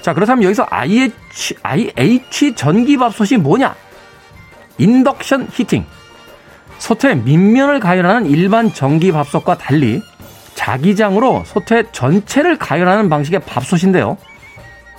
자, 0.00 0.14
그렇다면 0.14 0.44
여기서 0.44 0.68
IH, 0.70 1.56
IH 1.64 2.54
전기밥솥이 2.54 3.38
뭐냐? 3.40 3.74
인덕션 4.78 5.48
히팅. 5.50 5.84
소태 6.78 7.16
밑면을 7.16 7.80
가열하는 7.80 8.26
일반 8.26 8.72
전기밥솥과 8.72 9.58
달리 9.58 10.00
자기장으로 10.56 11.44
소태 11.46 11.84
전체를 11.92 12.58
가열하는 12.58 13.08
방식의 13.08 13.40
밥솥인데요. 13.40 14.16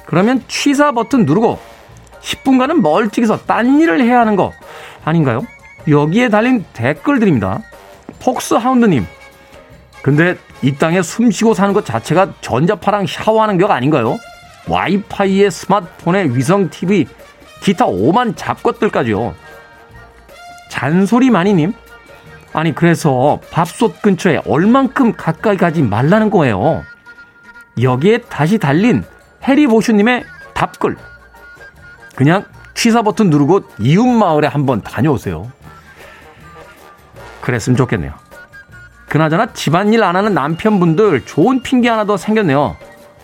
그러면 0.05 0.41
취사 0.47 0.93
버튼 0.93 1.26
누르고 1.26 1.60
10분간은 2.22 2.82
멀찍이서 2.82 3.39
딴 3.39 3.80
일을 3.82 4.01
해야 4.01 4.22
하는 4.22 4.38
거 4.38 4.53
아닌가요? 5.03 5.45
여기에 5.89 6.30
달린 6.30 6.64
댓글들입니다. 6.74 7.62
폭스 8.20 8.53
하운드님. 8.53 9.05
근데 10.01 10.38
이 10.62 10.76
땅에 10.76 11.01
숨 11.01 11.32
쉬고 11.32 11.53
사는 11.53 11.74
것 11.74 11.86
자체가 11.86 12.34
전자파랑 12.41 13.05
샤워하는 13.08 13.58
격 13.58 13.72
아닌가요? 13.72 14.18
와이파이에 14.70 15.49
스마트폰에 15.49 16.30
위성 16.36 16.70
TV, 16.70 17.08
기타 17.62 17.86
오만 17.86 18.36
잡것들까지요. 18.36 19.36
잔소리 20.70 21.30
많이님? 21.30 21.74
아니, 22.58 22.74
그래서 22.74 23.39
밥솥 23.51 24.01
근처에 24.01 24.41
얼만큼 24.47 25.14
가까이 25.14 25.58
가지 25.58 25.84
말라는 25.84 26.32
거예요. 26.32 26.82
여기에 27.80 28.22
다시 28.30 28.58
달린 28.58 29.03
해리보슈님의 29.43 30.24
답글. 30.55 30.97
그냥 32.16 32.45
취사 32.74 33.03
버튼 33.03 33.30
누르고 33.30 33.62
이웃 33.78 34.08
마을에 34.08 34.47
한번 34.47 34.82
다녀오세요. 34.82 35.51
그랬으면 37.41 37.78
좋겠네요. 37.78 38.14
그나저나 39.08 39.53
집안일 39.53 40.03
안 40.03 40.16
하는 40.16 40.34
남편분들 40.34 41.26
좋은 41.26 41.62
핑계 41.62 41.89
하나 41.89 42.05
더 42.05 42.18
생겼네요. 42.18 42.76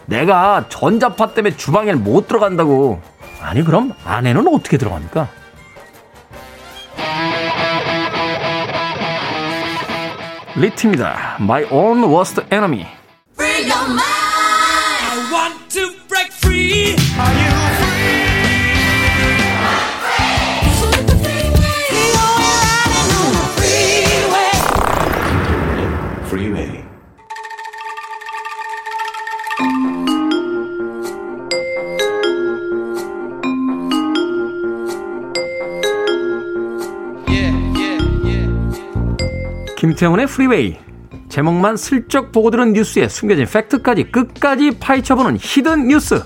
내가 0.05 0.65
전자파 0.69 1.33
때문에 1.33 1.57
주방에 1.57 1.93
못 1.93 2.27
들어간다고. 2.27 3.01
아니, 3.41 3.63
그럼 3.63 3.93
아내는 4.05 4.47
어떻게 4.47 4.77
들어갑니까? 4.77 5.27
리트입니다. 10.56 11.36
My 11.40 11.64
own 11.70 12.04
worst 12.04 12.40
enemy. 12.50 12.86
김태훈의 40.03 40.27
프리웨이. 40.27 40.75
제목만 41.29 41.77
슬쩍 41.77 42.33
보고 42.33 42.51
들은 42.51 42.73
뉴스에 42.73 43.07
숨겨진 43.07 43.45
팩트까지 43.45 44.11
끝까지 44.11 44.77
파헤쳐보는 44.77 45.37
hidden 45.39 45.87
뉴스. 45.87 46.21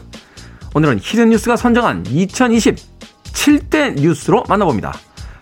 오늘은 0.73 0.97
hidden 0.99 1.29
뉴스가 1.29 1.55
선정한 1.57 2.03
2020 2.07 2.75
7대 3.23 4.01
뉴스로 4.01 4.43
만나봅니다. 4.49 4.93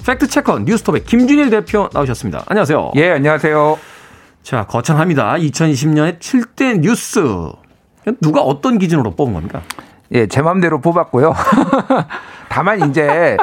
fact 0.05 0.25
checker 0.25 0.59
뉴스톱의 0.59 1.05
김준일 1.05 1.49
대표 1.49 1.89
나오셨습니다. 1.93 2.43
안녕하세요. 2.47 2.91
예, 2.97 3.11
안녕하세요. 3.11 3.79
자, 4.43 4.65
거창합니다. 4.65 5.35
2020년의 5.35 6.19
7대 6.19 6.79
뉴스. 6.81 7.21
누가 8.19 8.41
어떤 8.41 8.77
기준으로 8.77 9.15
뽑은 9.15 9.33
겁니까? 9.33 9.61
예, 10.15 10.27
제 10.27 10.41
마음대로 10.41 10.79
뽑았고요. 10.79 11.33
다만 12.49 12.89
이제 12.89 13.35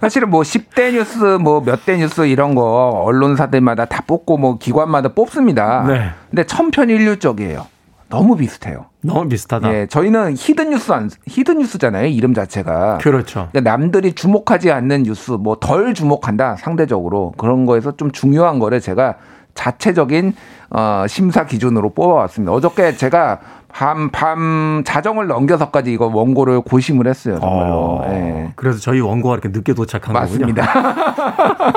사실은 0.00 0.28
뭐 0.30 0.42
10대 0.42 0.92
뉴스 0.92 1.18
뭐 1.40 1.60
몇 1.60 1.84
대 1.86 1.96
뉴스 1.96 2.26
이런 2.26 2.54
거 2.54 3.02
언론사들마다 3.04 3.84
다 3.84 4.02
뽑고 4.06 4.36
뭐 4.36 4.58
기관마다 4.58 5.10
뽑습니다. 5.10 5.84
네. 5.86 6.10
근데 6.30 6.44
천편일률적이에요. 6.44 7.66
너무 8.08 8.36
비슷해요. 8.36 8.86
너무 9.02 9.28
비슷하다. 9.28 9.72
예, 9.72 9.86
저희는 9.86 10.34
hidden 10.36 10.70
뉴스 10.70 10.92
안 10.92 11.10
hidden 11.28 11.58
뉴스잖아요. 11.58 12.06
이름 12.06 12.34
자체가. 12.34 12.98
그렇죠. 12.98 13.48
그러니까 13.52 13.70
남들이 13.70 14.12
주목하지 14.12 14.70
않는 14.72 15.04
뉴스 15.04 15.32
뭐 15.32 15.56
덜 15.60 15.94
주목한다 15.94 16.56
상대적으로 16.56 17.32
그런 17.36 17.66
거에서 17.66 17.96
좀 17.96 18.10
중요한 18.10 18.58
거를 18.58 18.80
제가 18.80 19.14
자체적인 19.54 20.34
어, 20.70 21.04
심사 21.08 21.46
기준으로 21.46 21.94
뽑아왔습니다. 21.94 22.52
어저께 22.52 22.96
제가 22.96 23.38
밤, 23.76 24.08
밤 24.08 24.82
자정을 24.86 25.26
넘겨서까지 25.26 25.92
이거 25.92 26.06
원고를 26.06 26.62
고심을 26.62 27.06
했어요. 27.06 27.38
정말로. 27.38 27.74
어, 27.74 28.04
예. 28.08 28.52
그래서 28.56 28.78
저희 28.78 29.00
원고가 29.00 29.34
이렇게 29.34 29.50
늦게 29.50 29.74
도착한 29.74 30.14
맞습니다. 30.14 30.64
거군요. 30.64 30.94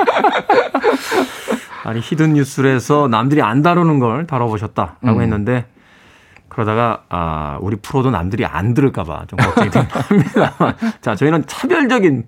아니 1.84 2.00
hidden 2.00 2.32
뉴스에서 2.32 3.06
남들이 3.08 3.42
안 3.42 3.60
다루는 3.60 3.98
걸 3.98 4.26
다뤄보셨다라고 4.26 5.18
음. 5.18 5.20
했는데 5.20 5.66
그러다가 6.48 7.02
아 7.10 7.58
우리 7.60 7.76
프로도 7.76 8.10
남들이 8.10 8.46
안 8.46 8.72
들을까봐 8.72 9.26
좀 9.26 9.38
걱정이 9.38 9.68
합니다만 9.90 10.74
자 11.02 11.14
저희는 11.14 11.44
차별적인 11.46 12.24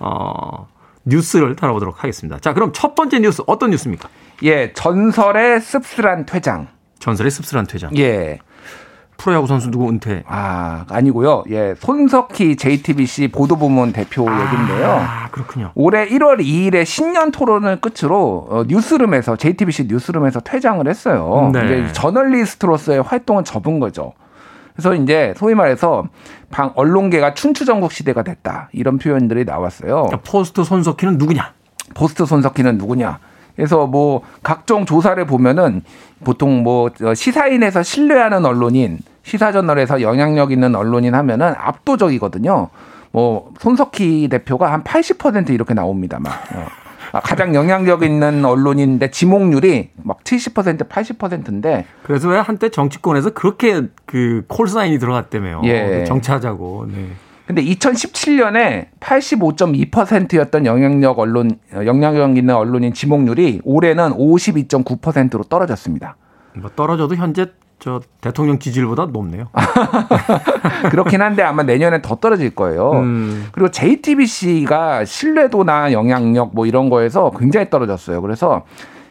어 0.00 0.66
뉴스를 1.04 1.54
다뤄보도록 1.54 2.02
하겠습니다. 2.02 2.40
자 2.40 2.54
그럼 2.54 2.72
첫 2.72 2.96
번째 2.96 3.20
뉴스 3.20 3.44
어떤 3.46 3.70
뉴스입니까? 3.70 4.08
예, 4.42 4.72
전설의 4.72 5.60
씁쓸한 5.60 6.26
퇴장. 6.26 6.66
전설의 6.98 7.30
씁쓸한 7.30 7.68
퇴장. 7.68 7.96
예. 7.98 8.40
프로야구 9.22 9.46
선수 9.46 9.70
누구 9.70 9.88
은퇴? 9.88 10.24
아, 10.26 10.84
아니고요. 10.90 11.44
예, 11.50 11.74
손석희 11.78 12.56
JTBC 12.56 13.28
보도부문 13.28 13.92
대표 13.92 14.22
얘긴데요. 14.22 14.90
아 14.90 15.28
그렇군요. 15.30 15.70
올해 15.76 16.08
1월 16.08 16.40
2일에 16.40 16.84
신년 16.84 17.30
토론을 17.30 17.80
끝으로 17.80 18.48
어, 18.50 18.64
뉴스룸에서 18.66 19.36
JTBC 19.36 19.86
뉴스룸에서 19.86 20.40
퇴장을 20.40 20.86
했어요. 20.88 21.50
네. 21.52 21.64
이제 21.64 21.92
저널리스트로서의 21.92 23.02
활동은 23.02 23.44
접은 23.44 23.78
거죠. 23.78 24.12
그래서 24.74 24.94
이제 24.96 25.34
소위 25.36 25.54
말해서 25.54 26.08
방 26.50 26.72
언론계가 26.74 27.34
춘추전국 27.34 27.92
시대가 27.92 28.24
됐다 28.24 28.70
이런 28.72 28.98
표현들이 28.98 29.44
나왔어요. 29.44 30.06
그러니까 30.06 30.20
post 30.24 30.64
손석희는 30.64 31.18
누구냐? 31.18 31.52
post 31.94 32.26
손석희는 32.26 32.76
누구냐? 32.76 33.20
그래서 33.56 33.86
뭐 33.86 34.22
각종 34.42 34.86
조사를 34.86 35.24
보면은 35.26 35.82
보통 36.24 36.62
뭐 36.62 36.90
시사인에서 37.14 37.82
신뢰하는 37.82 38.44
언론인, 38.44 38.98
시사저널에서 39.24 40.02
영향력 40.02 40.52
있는 40.52 40.74
언론인 40.74 41.14
하면은 41.14 41.54
압도적이거든요. 41.56 42.68
뭐 43.12 43.52
손석희 43.60 44.28
대표가 44.28 44.72
한 44.72 44.82
80% 44.82 45.50
이렇게 45.50 45.74
나옵니다. 45.74 46.18
막. 46.20 46.32
어. 46.54 46.66
아, 47.12 47.20
가장 47.20 47.54
영향력 47.54 48.04
있는 48.04 48.42
언론인데 48.42 49.10
지목률이 49.10 49.90
막 50.02 50.24
70% 50.24 50.88
80%인데 50.88 51.84
그래서 52.04 52.28
왜 52.28 52.38
한때 52.38 52.70
정치권에서 52.70 53.30
그렇게 53.30 53.82
그 54.06 54.44
call 54.48 54.70
sign이 54.70 54.98
들어갔다며요. 54.98 55.60
예. 55.64 56.04
정치하자고. 56.04 56.86
네. 56.90 57.08
근데 57.46 57.62
2017년에 57.64 58.86
85.2%였던 59.00 60.66
영향력 60.66 61.18
언론 61.18 61.58
영향력 61.74 62.36
있는 62.36 62.54
언론인 62.54 62.94
지목률이 62.94 63.60
올해는 63.64 64.10
52.9%로 64.10 65.44
떨어졌습니다. 65.44 66.16
뭐 66.54 66.70
떨어져도 66.74 67.16
현재 67.16 67.46
저 67.78 68.00
대통령 68.20 68.60
지지율보다 68.60 69.06
높네요. 69.06 69.48
그렇긴 70.90 71.20
한데 71.20 71.42
아마 71.42 71.64
내년엔 71.64 72.00
더 72.00 72.14
떨어질 72.14 72.54
거예요. 72.54 72.92
음. 72.92 73.48
그리고 73.50 73.72
JTBC가 73.72 75.04
신뢰도나 75.04 75.90
영향력 75.90 76.54
뭐 76.54 76.66
이런 76.66 76.90
거에서 76.90 77.32
굉장히 77.36 77.70
떨어졌어요. 77.70 78.22
그래서 78.22 78.64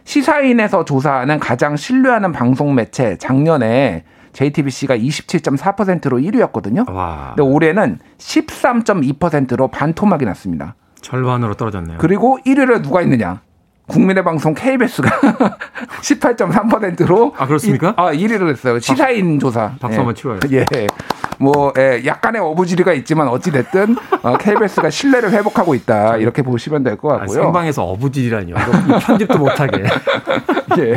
시사인에서 0.06 0.86
조사하는 0.86 1.40
가장 1.40 1.76
신뢰하는 1.76 2.32
방송 2.32 2.74
매체 2.74 3.18
작년에 3.18 4.06
JTBC가 4.34 4.98
27.4%로 4.98 6.18
1위였거든요. 6.18 6.90
와. 6.92 7.34
근데 7.36 7.42
올해는 7.50 8.00
13.2%로 8.18 9.68
반토막이 9.70 10.26
났습니다. 10.26 10.76
절반으로 11.02 11.56
떨어졌네요. 11.56 11.98
그리고 12.00 12.38
1위를 12.46 12.82
누가 12.84 13.02
있느냐? 13.02 13.42
국민의 13.88 14.24
방송 14.24 14.54
KBS가 14.54 15.10
18.3%로 16.02 17.34
아, 17.38 17.46
그렇습니까? 17.48 17.94
아, 17.98 18.12
1위를 18.14 18.50
했어요. 18.50 18.80
시사인 18.80 19.40
조사. 19.40 19.74
박수 19.80 19.98
한번 20.00 20.16
치워요. 20.16 20.40
예. 20.52 20.66
뭐 21.42 21.74
예, 21.78 22.04
약간의 22.06 22.42
어부지리가 22.42 22.94
있지만 22.94 23.28
어찌 23.28 23.52
됐든 23.52 23.96
어, 24.22 24.38
KBS가 24.38 24.90
신뢰를 24.90 25.32
회복하고 25.32 25.74
있다. 25.74 26.18
이렇게 26.18 26.44
보시면 26.44 26.84
될것 26.84 27.12
아, 27.12 27.18
같고요. 27.20 27.44
생방에서 27.44 27.84
어부지리라니요. 27.84 28.56
편집도 29.02 29.40
못하게. 29.40 29.84
예. 30.78 30.94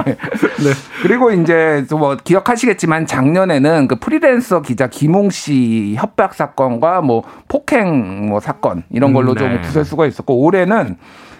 그리고 1.02 1.30
이제 1.30 1.86
또뭐 1.88 2.16
기억하시겠지만 2.22 3.06
작년에는 3.06 3.88
그 3.88 3.96
프리랜서 3.96 4.60
기자 4.60 4.86
김홍 4.86 5.30
씨 5.30 5.94
협박 5.96 6.34
사건과 6.34 7.00
뭐 7.00 7.22
폭행 7.48 8.28
뭐 8.28 8.40
사건 8.40 8.84
이런 8.90 9.12
걸로 9.12 9.32
음, 9.32 9.34
네. 9.36 9.40
좀 9.40 9.62
구설수가 9.62 10.06
있었고 10.06 10.44
올해는 10.44 10.96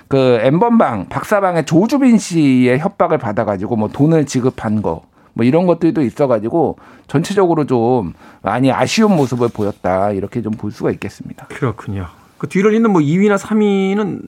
그 0.09 0.39
엠번방 0.43 1.07
박사방의 1.09 1.67
조주빈 1.67 2.19
씨의 2.19 2.79
협박을 2.79 3.19
받아가지고 3.19 3.77
뭐 3.77 3.89
돈을 3.89 4.27
지급한 4.27 4.81
거. 4.81 5.03
뭐 5.35 5.45
이런 5.45 5.67
것들도 5.67 6.01
있어가지고 6.03 6.79
전체적으로 7.07 7.67
좀 7.67 8.15
많이 8.43 8.73
아쉬운 8.73 9.15
모습을 9.17 9.49
보였다 9.49 10.11
이렇게 10.13 10.41
좀 10.43 10.53
볼 10.55 10.71
수가 10.71 10.91
있겠습니다. 10.93 11.47
그렇군요. 11.49 12.07
그 12.39 12.49
뒤를 12.49 12.73
잇는 12.75 12.91
뭐 12.93 13.01
2위나 13.01 13.37
3위는 13.39 14.21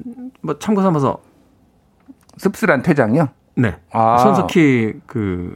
뭐 0.43 0.59
참고 0.59 0.83
삼아서 0.83 1.19
씁쓸한 2.37 2.83
퇴장이요? 2.83 3.29
네. 3.57 3.77
아. 3.93 4.19
손석희 4.19 4.95
그 5.07 5.55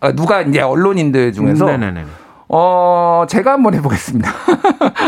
아, 0.00 0.12
누가 0.12 0.42
이제 0.42 0.60
언론인들 0.60 1.32
중에서 1.32 1.66
네네네. 1.66 2.04
어 2.48 3.24
제가 3.28 3.52
한번 3.52 3.74
해보겠습니다. 3.74 4.30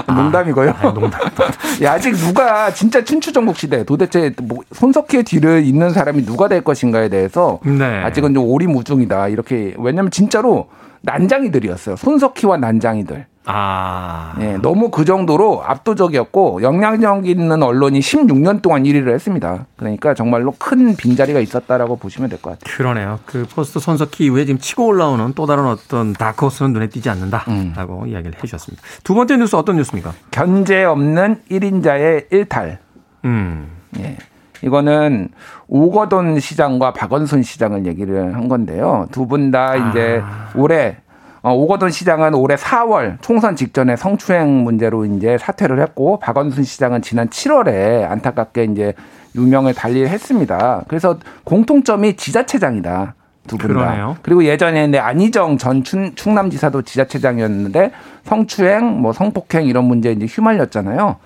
농담이고요. 0.15 0.71
아, 0.71 0.93
농담. 0.93 1.21
야, 1.83 1.93
아직 1.93 2.15
누가 2.15 2.73
진짜 2.73 3.05
춘추전국 3.05 3.57
시대 3.57 3.85
도대체 3.85 4.33
뭐 4.43 4.61
손석희의 4.73 5.25
뒤를 5.25 5.65
잇는 5.65 5.91
사람이 5.91 6.25
누가 6.25 6.49
될 6.49 6.63
것인가에 6.63 7.09
대해서 7.09 7.61
네. 7.65 8.03
아직은 8.03 8.35
좀 8.35 8.45
오리무중이다 8.47 9.29
이렇게 9.29 9.75
왜냐하면 9.79 10.11
진짜로 10.11 10.69
난장이들이었어요. 11.03 11.97
손석희와 11.97 12.57
난장이들. 12.57 13.27
아. 13.47 14.35
네, 14.39 14.59
너무 14.59 14.91
그 14.91 15.05
정도로 15.05 15.63
압도적이었고 15.65 16.63
영향력 16.63 17.27
있는 17.29 17.63
언론이 17.63 18.01
16년 18.01 18.61
동안 18.61 18.83
1위를 18.83 19.11
했습니다. 19.15 19.67
그러니까 19.77 20.15
정말로 20.15 20.53
큰 20.59 20.97
빈자리가 20.97 21.41
있었다라고 21.41 21.97
보시면 21.97 22.29
될 22.29 22.41
것 22.41 22.59
같아요. 22.59 22.77
그러네요. 22.77 23.19
그 23.25 23.47
포스트 23.55 23.79
손석희 23.79 24.25
이후에 24.27 24.45
지금 24.45 24.59
치고 24.59 24.87
올라오는 24.87 25.33
또 25.35 25.47
다른 25.47 25.65
어떤 25.67 26.13
다크호스는 26.13 26.73
눈에 26.73 26.89
띄지 26.89 27.09
않는다라고 27.09 28.03
음. 28.03 28.09
이야기를 28.09 28.35
해주셨습니다. 28.37 28.83
두 29.05 29.15
번째 29.15 29.37
뉴스 29.37 29.57
어떤 29.57 29.77
뉴스입니까? 29.77 30.13
견제 30.33 30.85
없는 30.85 31.43
1인자의 31.51 32.27
일탈. 32.33 32.79
음. 33.25 33.69
예. 34.01 34.17
이거는 34.63 35.29
오거돈 35.69 36.41
시장과 36.41 36.93
박원순 36.95 37.43
시장을 37.43 37.87
얘기를 37.87 38.35
한 38.35 38.49
건데요. 38.49 39.07
두 39.13 39.27
분다 39.27 39.77
이제 39.77 40.23
올해 40.55 40.97
어, 40.99 41.06
오거돈 41.53 41.91
시장은 41.91 42.35
올해 42.35 42.57
4월 42.57 43.19
총선 43.21 43.57
직전에 43.57 43.97
성추행 43.97 44.65
문제로 44.65 45.05
이제 45.05 45.39
사퇴를 45.39 45.81
했고 45.81 46.19
박원순 46.19 46.65
시장은 46.65 47.03
지난 47.03 47.29
7월에 47.29 48.09
안타깝게 48.11 48.65
이제 48.65 48.95
유명을 49.37 49.75
달리했습니다. 49.75 50.85
그래서 50.89 51.19
공통점이 51.45 52.17
지자체장이다. 52.17 53.15
두 53.47 53.57
분 53.59 53.69
다. 53.77 54.17
그리고 54.23 54.45
예전에 54.45 54.89
내 54.89 54.99
안희정 54.99 55.57
전 55.59 55.85
충, 55.85 56.15
충남지사도 56.17 56.83
지자체장이었는데 56.83 57.93
성추행, 58.25 59.01
뭐 59.01 59.13
성폭행 59.13 59.67
이런 59.67 59.85
문제 59.85 60.11
이제 60.11 60.27
휘말렸잖아요. 60.27 61.17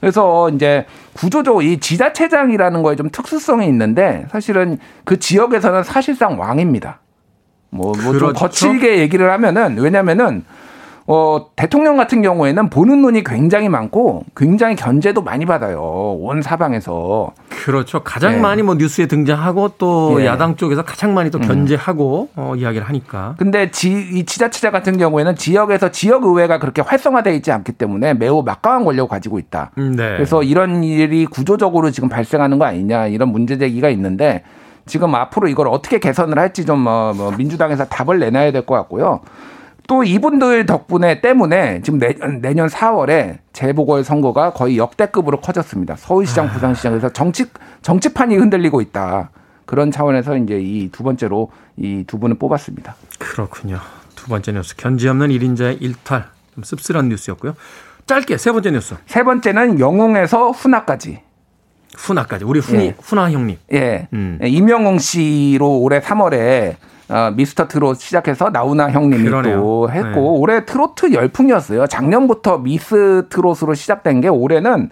그래서 0.00 0.50
이제 0.50 0.84
구조적으로 1.14 1.62
이 1.62 1.78
지자체장이라는 1.78 2.82
거에 2.82 2.96
좀 2.96 3.08
특수성이 3.10 3.68
있는데 3.68 4.26
사실은 4.30 4.76
그 5.04 5.18
지역에서는 5.18 5.84
사실상 5.84 6.38
왕입니다. 6.38 6.98
뭐, 7.72 7.92
뭐좀 7.92 8.12
그렇죠. 8.12 8.32
거칠게 8.34 8.98
얘기를 8.98 9.30
하면은 9.32 9.78
왜냐면은 9.78 10.44
어, 11.06 11.46
대통령 11.56 11.96
같은 11.96 12.22
경우에는 12.22 12.70
보는 12.70 13.02
눈이 13.02 13.24
굉장히 13.24 13.68
많고 13.68 14.24
굉장히 14.36 14.76
견제도 14.76 15.20
많이 15.22 15.46
받아요. 15.46 15.80
온 15.80 16.42
사방에서. 16.42 17.32
그렇죠. 17.48 18.02
가장 18.04 18.34
네. 18.34 18.40
많이 18.40 18.62
뭐 18.62 18.76
뉴스에 18.76 19.06
등장하고 19.06 19.72
또 19.78 20.20
예. 20.20 20.26
야당 20.26 20.56
쪽에서 20.56 20.84
가장 20.84 21.14
많이 21.14 21.30
또 21.30 21.38
음. 21.38 21.42
견제하고 21.42 22.28
어, 22.36 22.54
이야기를 22.56 22.86
하니까. 22.86 23.34
근데 23.36 23.70
지, 23.70 23.90
이 23.90 24.24
지자체장 24.24 24.70
같은 24.70 24.96
경우에는 24.96 25.34
지역에서 25.34 25.90
지역 25.90 26.24
의회가 26.24 26.58
그렇게 26.58 26.82
활성화되어 26.82 27.32
있지 27.34 27.50
않기 27.50 27.72
때문에 27.72 28.14
매우 28.14 28.42
막강한 28.42 28.84
권력을 28.84 29.08
가지고 29.08 29.38
있다. 29.38 29.72
음, 29.78 29.96
네. 29.96 30.14
그래서 30.14 30.42
이런 30.42 30.84
일이 30.84 31.26
구조적으로 31.26 31.90
지금 31.90 32.08
발생하는 32.08 32.58
거 32.58 32.64
아니냐 32.64 33.08
이런 33.08 33.30
문제 33.30 33.58
제기가 33.58 33.88
있는데 33.90 34.44
지금 34.86 35.14
앞으로 35.14 35.48
이걸 35.48 35.68
어떻게 35.68 35.98
개선을 35.98 36.38
할지 36.38 36.64
좀 36.64 36.80
뭐, 36.80 37.12
뭐 37.14 37.30
민주당에서 37.32 37.86
답을 37.86 38.18
내놔야 38.18 38.52
될 38.52 38.66
것 38.66 38.74
같고요. 38.74 39.20
또 39.88 40.04
이분들 40.04 40.66
덕분에 40.66 41.20
때문에 41.20 41.82
지금 41.82 41.98
내년, 41.98 42.40
내년 42.40 42.68
4월에 42.68 43.38
재보궐 43.52 44.04
선거가 44.04 44.52
거의 44.52 44.78
역대급으로 44.78 45.40
커졌습니다. 45.40 45.96
서울시장, 45.96 46.48
부산시장에서 46.50 47.10
정치 47.12 47.46
정치판이 47.82 48.36
흔들리고 48.36 48.80
있다. 48.80 49.30
그런 49.66 49.90
차원에서 49.90 50.36
이제 50.36 50.58
이 50.60 50.88
두 50.90 51.02
번째로 51.02 51.50
이 51.76 52.04
두 52.06 52.18
분을 52.18 52.38
뽑았습니다. 52.38 52.94
그렇군요. 53.18 53.78
두 54.14 54.28
번째 54.28 54.52
뉴스 54.52 54.76
견제 54.76 55.08
없는 55.08 55.28
1인자의 55.28 55.78
일탈. 55.80 56.26
좀 56.54 56.62
씁쓸한 56.62 57.08
뉴스였고요. 57.08 57.54
짧게 58.06 58.36
세 58.36 58.52
번째 58.52 58.70
뉴스. 58.70 58.94
세 59.06 59.22
번째는 59.24 59.80
영웅에서 59.80 60.50
훈화까지. 60.50 61.20
훈화까지. 61.96 62.44
우리 62.44 62.60
훈이 62.60 62.84
예. 62.86 62.94
훈화 63.00 63.30
형님. 63.30 63.56
예. 63.72 64.08
음. 64.12 64.38
임영웅 64.42 64.98
씨로 64.98 65.78
올해 65.78 66.00
3월에 66.00 66.74
어, 67.08 67.30
미스터 67.34 67.68
트롯 67.68 67.98
시작해서 67.98 68.50
나훈아 68.50 68.90
형님이 68.90 69.24
그러네요. 69.24 69.56
또 69.56 69.90
했고 69.90 70.08
네. 70.08 70.20
올해 70.20 70.64
트로트 70.64 71.12
열풍이었어요. 71.12 71.86
작년부터 71.86 72.58
미스 72.58 73.26
트롯으로 73.28 73.74
시작된 73.74 74.20
게 74.22 74.28
올해는 74.28 74.90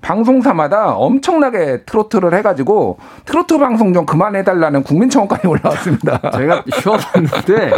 방송사마다 0.00 0.94
엄청나게 0.94 1.82
트로트를 1.84 2.34
해가지고 2.34 2.98
트로트 3.26 3.58
방송 3.58 3.92
좀 3.92 4.06
그만해달라는 4.06 4.82
국민청원까지 4.82 5.46
올라왔습니다. 5.48 6.30
제가 6.32 6.64
쉬어봤는데 6.80 7.70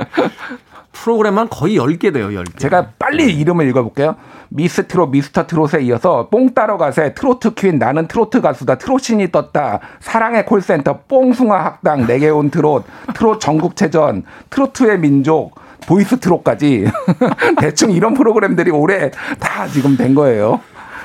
프로그램만 0.92 1.48
거의 1.48 1.78
10개 1.78 2.12
돼요, 2.12 2.28
10개. 2.28 2.58
제가 2.58 2.90
빨리 2.98 3.34
이름을 3.34 3.66
읽어볼게요. 3.68 4.16
미스 4.50 4.86
트롯, 4.86 5.10
미스터 5.10 5.46
트롯에 5.46 5.82
이어서 5.84 6.28
뽕 6.28 6.52
따러 6.54 6.76
가세, 6.76 7.14
트로트 7.14 7.54
퀸, 7.54 7.78
나는 7.78 8.06
트로트 8.06 8.40
가수다, 8.40 8.76
트롯신이 8.76 9.32
떴다, 9.32 9.80
사랑의 10.00 10.44
콜센터, 10.44 11.00
뽕숭아 11.08 11.64
학당, 11.64 12.06
내게 12.06 12.28
온 12.28 12.50
트롯, 12.50 12.84
트롯 13.14 13.40
전국체전, 13.40 14.24
트로트의 14.50 14.98
민족, 15.00 15.54
보이스 15.86 16.20
트롯까지 16.20 16.86
대충 17.60 17.90
이런 17.90 18.14
프로그램들이 18.14 18.70
올해 18.70 19.10
다 19.40 19.66
지금 19.66 19.96
된 19.96 20.14
거예요. 20.14 20.60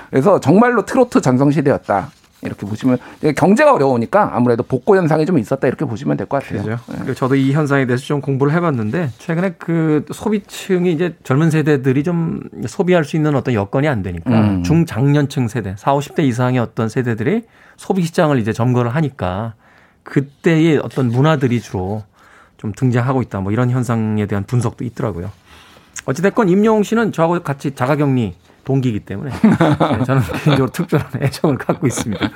그래서 0.09 0.39
정말로 0.39 0.85
트로트 0.85 1.21
전성시대였다. 1.21 2.09
이렇게 2.47 2.65
보시면 2.65 2.97
경제가 3.35 3.73
어려우니까 3.73 4.31
아무래도 4.35 4.63
복고 4.63 4.97
현상이 4.97 5.25
좀 5.27 5.37
있었다 5.37 5.67
이렇게 5.67 5.85
보시면 5.85 6.17
될 6.17 6.27
것 6.27 6.41
같아요. 6.43 6.63
그죠. 6.63 6.79
그리고 6.97 7.13
저도 7.13 7.35
이 7.35 7.51
현상에 7.53 7.85
대해서 7.85 8.03
좀 8.03 8.21
공부를 8.21 8.51
해봤는데 8.53 9.11
최근에 9.19 9.55
그 9.59 10.03
소비층이 10.11 10.91
이제 10.91 11.15
젊은 11.23 11.51
세대들이 11.51 12.03
좀 12.03 12.41
소비할 12.65 13.03
수 13.03 13.15
있는 13.15 13.35
어떤 13.35 13.53
여건이 13.53 13.87
안 13.87 14.01
되니까 14.01 14.31
음. 14.31 14.63
중장년층 14.63 15.47
세대, 15.47 15.75
40, 15.77 16.15
50대 16.15 16.23
이상의 16.23 16.59
어떤 16.59 16.89
세대들이 16.89 17.43
소비 17.75 18.01
시장을 18.03 18.39
이제 18.39 18.51
점거를 18.53 18.95
하니까 18.95 19.53
그때의 20.03 20.77
어떤 20.77 21.07
문화들이 21.07 21.61
주로 21.61 22.03
좀 22.57 22.71
등장하고 22.75 23.21
있다. 23.21 23.39
뭐 23.41 23.51
이런 23.51 23.69
현상에 23.69 24.25
대한 24.25 24.43
분석도 24.45 24.83
있더라고요. 24.85 25.29
어찌됐건 26.05 26.49
임영웅 26.49 26.83
씨는 26.83 27.11
저하고 27.11 27.41
같이 27.43 27.75
자가격리 27.75 28.33
동기이기 28.67 28.99
때문에 29.01 29.31
네, 29.31 30.03
저는 30.03 30.21
개인적으로 30.43 30.67
특별한 30.69 31.07
애정을 31.21 31.57
갖고 31.57 31.87
있습니다. 31.87 32.29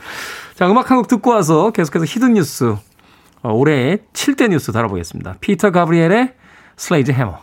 자, 0.55 0.69
음악 0.71 0.89
한 0.89 0.97
곡 0.97 1.07
듣고 1.09 1.31
와서 1.31 1.71
계속해서 1.71 2.05
hidden 2.05 2.33
뉴스 2.35 2.75
어, 3.43 3.51
올해의 3.51 3.99
7대 4.13 4.47
뉴스 4.49 4.71
다뤄보겠습니다. 4.71 5.35
피터 5.41 5.71
가브리엘의 5.71 6.33
Sledgehammer. 6.77 7.39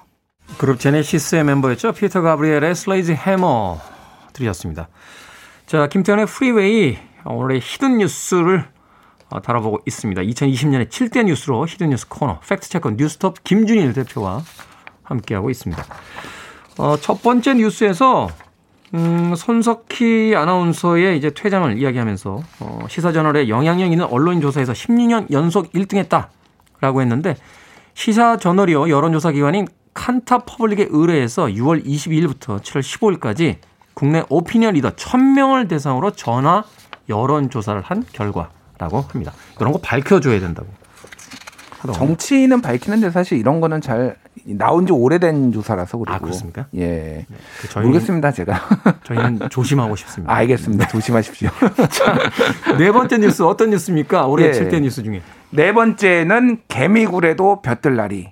그룹 0.57 0.81
제네시스의 0.81 1.45
멤버였죠. 1.45 1.93
피터 1.93 2.23
가브리엘의 2.23 2.75
Sledgehammer 2.75 3.79
들으셨습니다. 4.33 4.89
자, 5.67 5.87
김태훈의 5.89 6.27
Freeway 6.27 6.97
오늘의 7.27 7.61
hidden 7.61 7.99
뉴스를 7.99 8.65
어, 9.29 9.43
다뤄보고 9.43 9.81
있습니다. 9.87 10.23
2020년의 10.23 10.89
7대 10.89 11.25
뉴스로 11.25 11.67
hidden 11.67 11.91
뉴스 11.91 12.09
코너 12.09 12.41
팩트체크 12.41 12.95
뉴스톱 12.97 13.45
김준일 13.45 13.93
대표와 13.93 14.41
함께하고 15.03 15.51
있습니다. 15.51 15.85
어, 16.79 16.97
첫 16.97 17.21
번째 17.23 17.55
뉴스에서 17.55 18.29
음, 18.95 19.35
손석희 19.37 20.35
아나운서의 20.35 21.19
이제 21.19 21.31
퇴장을 21.31 21.79
이야기하면서 21.79 22.43
어, 22.61 22.87
시사저널에 22.89 23.49
영향력 23.49 23.93
있는 23.93 24.07
언론인 24.07 24.41
조사에서 24.41 24.73
16년 24.73 25.31
연속 25.31 25.73
1등했다라고 25.73 27.01
했는데 27.01 27.37
시사저널이요 27.95 28.89
여론조사 28.89 29.33
기관인 29.33 29.67
칸타 29.93 30.39
퍼블릭에 30.41 30.89
의뢰해서 30.91 31.47
6월 31.47 31.85
22일부터 31.85 32.61
7월 32.63 32.81
15일까지 33.21 33.57
국내 33.95 34.23
오피니언 34.29 34.75
리더 34.75 34.91
1000명을 34.91 35.69
대상으로 35.69 36.13
전화 36.13 36.63
여론조사를 37.09 37.83
한 37.83 38.05
결과라고 38.13 39.01
합니다. 39.01 39.33
이런 39.59 39.73
거 39.73 39.81
밝혀줘야 39.81 40.39
된다고. 40.39 40.69
정치인은 41.93 42.61
밝히는데 42.61 43.11
사실 43.11 43.39
이런 43.39 43.61
거는 43.61 43.81
잘 43.81 44.17
나온 44.57 44.87
지 44.87 44.93
오래된 44.93 45.53
조사라서 45.53 45.99
그리고 45.99 46.15
아, 46.15 46.19
그렇습니까? 46.19 46.67
예. 46.77 47.27
그 47.61 47.69
저희는- 47.69 47.83
모르겠습니다, 47.83 48.33
제가. 48.33 48.61
저희는 49.05 49.41
조심하고 49.51 49.97
싶습니다. 49.97 50.33
알겠습니다. 50.35 50.89
조심하십시오. 50.89 51.51
네 52.79 52.93
번째 52.93 53.19
뉴스 53.19 53.43
어떤 53.43 53.71
뉴스입니까? 53.71 54.27
올해 54.27 54.47
예. 54.47 54.51
7대 54.53 54.81
뉴스 54.81 55.03
중에. 55.03 55.23
네 55.51 55.73
번째는 55.73 56.61
개미굴에도 56.69 57.63
볕들날이. 57.63 58.31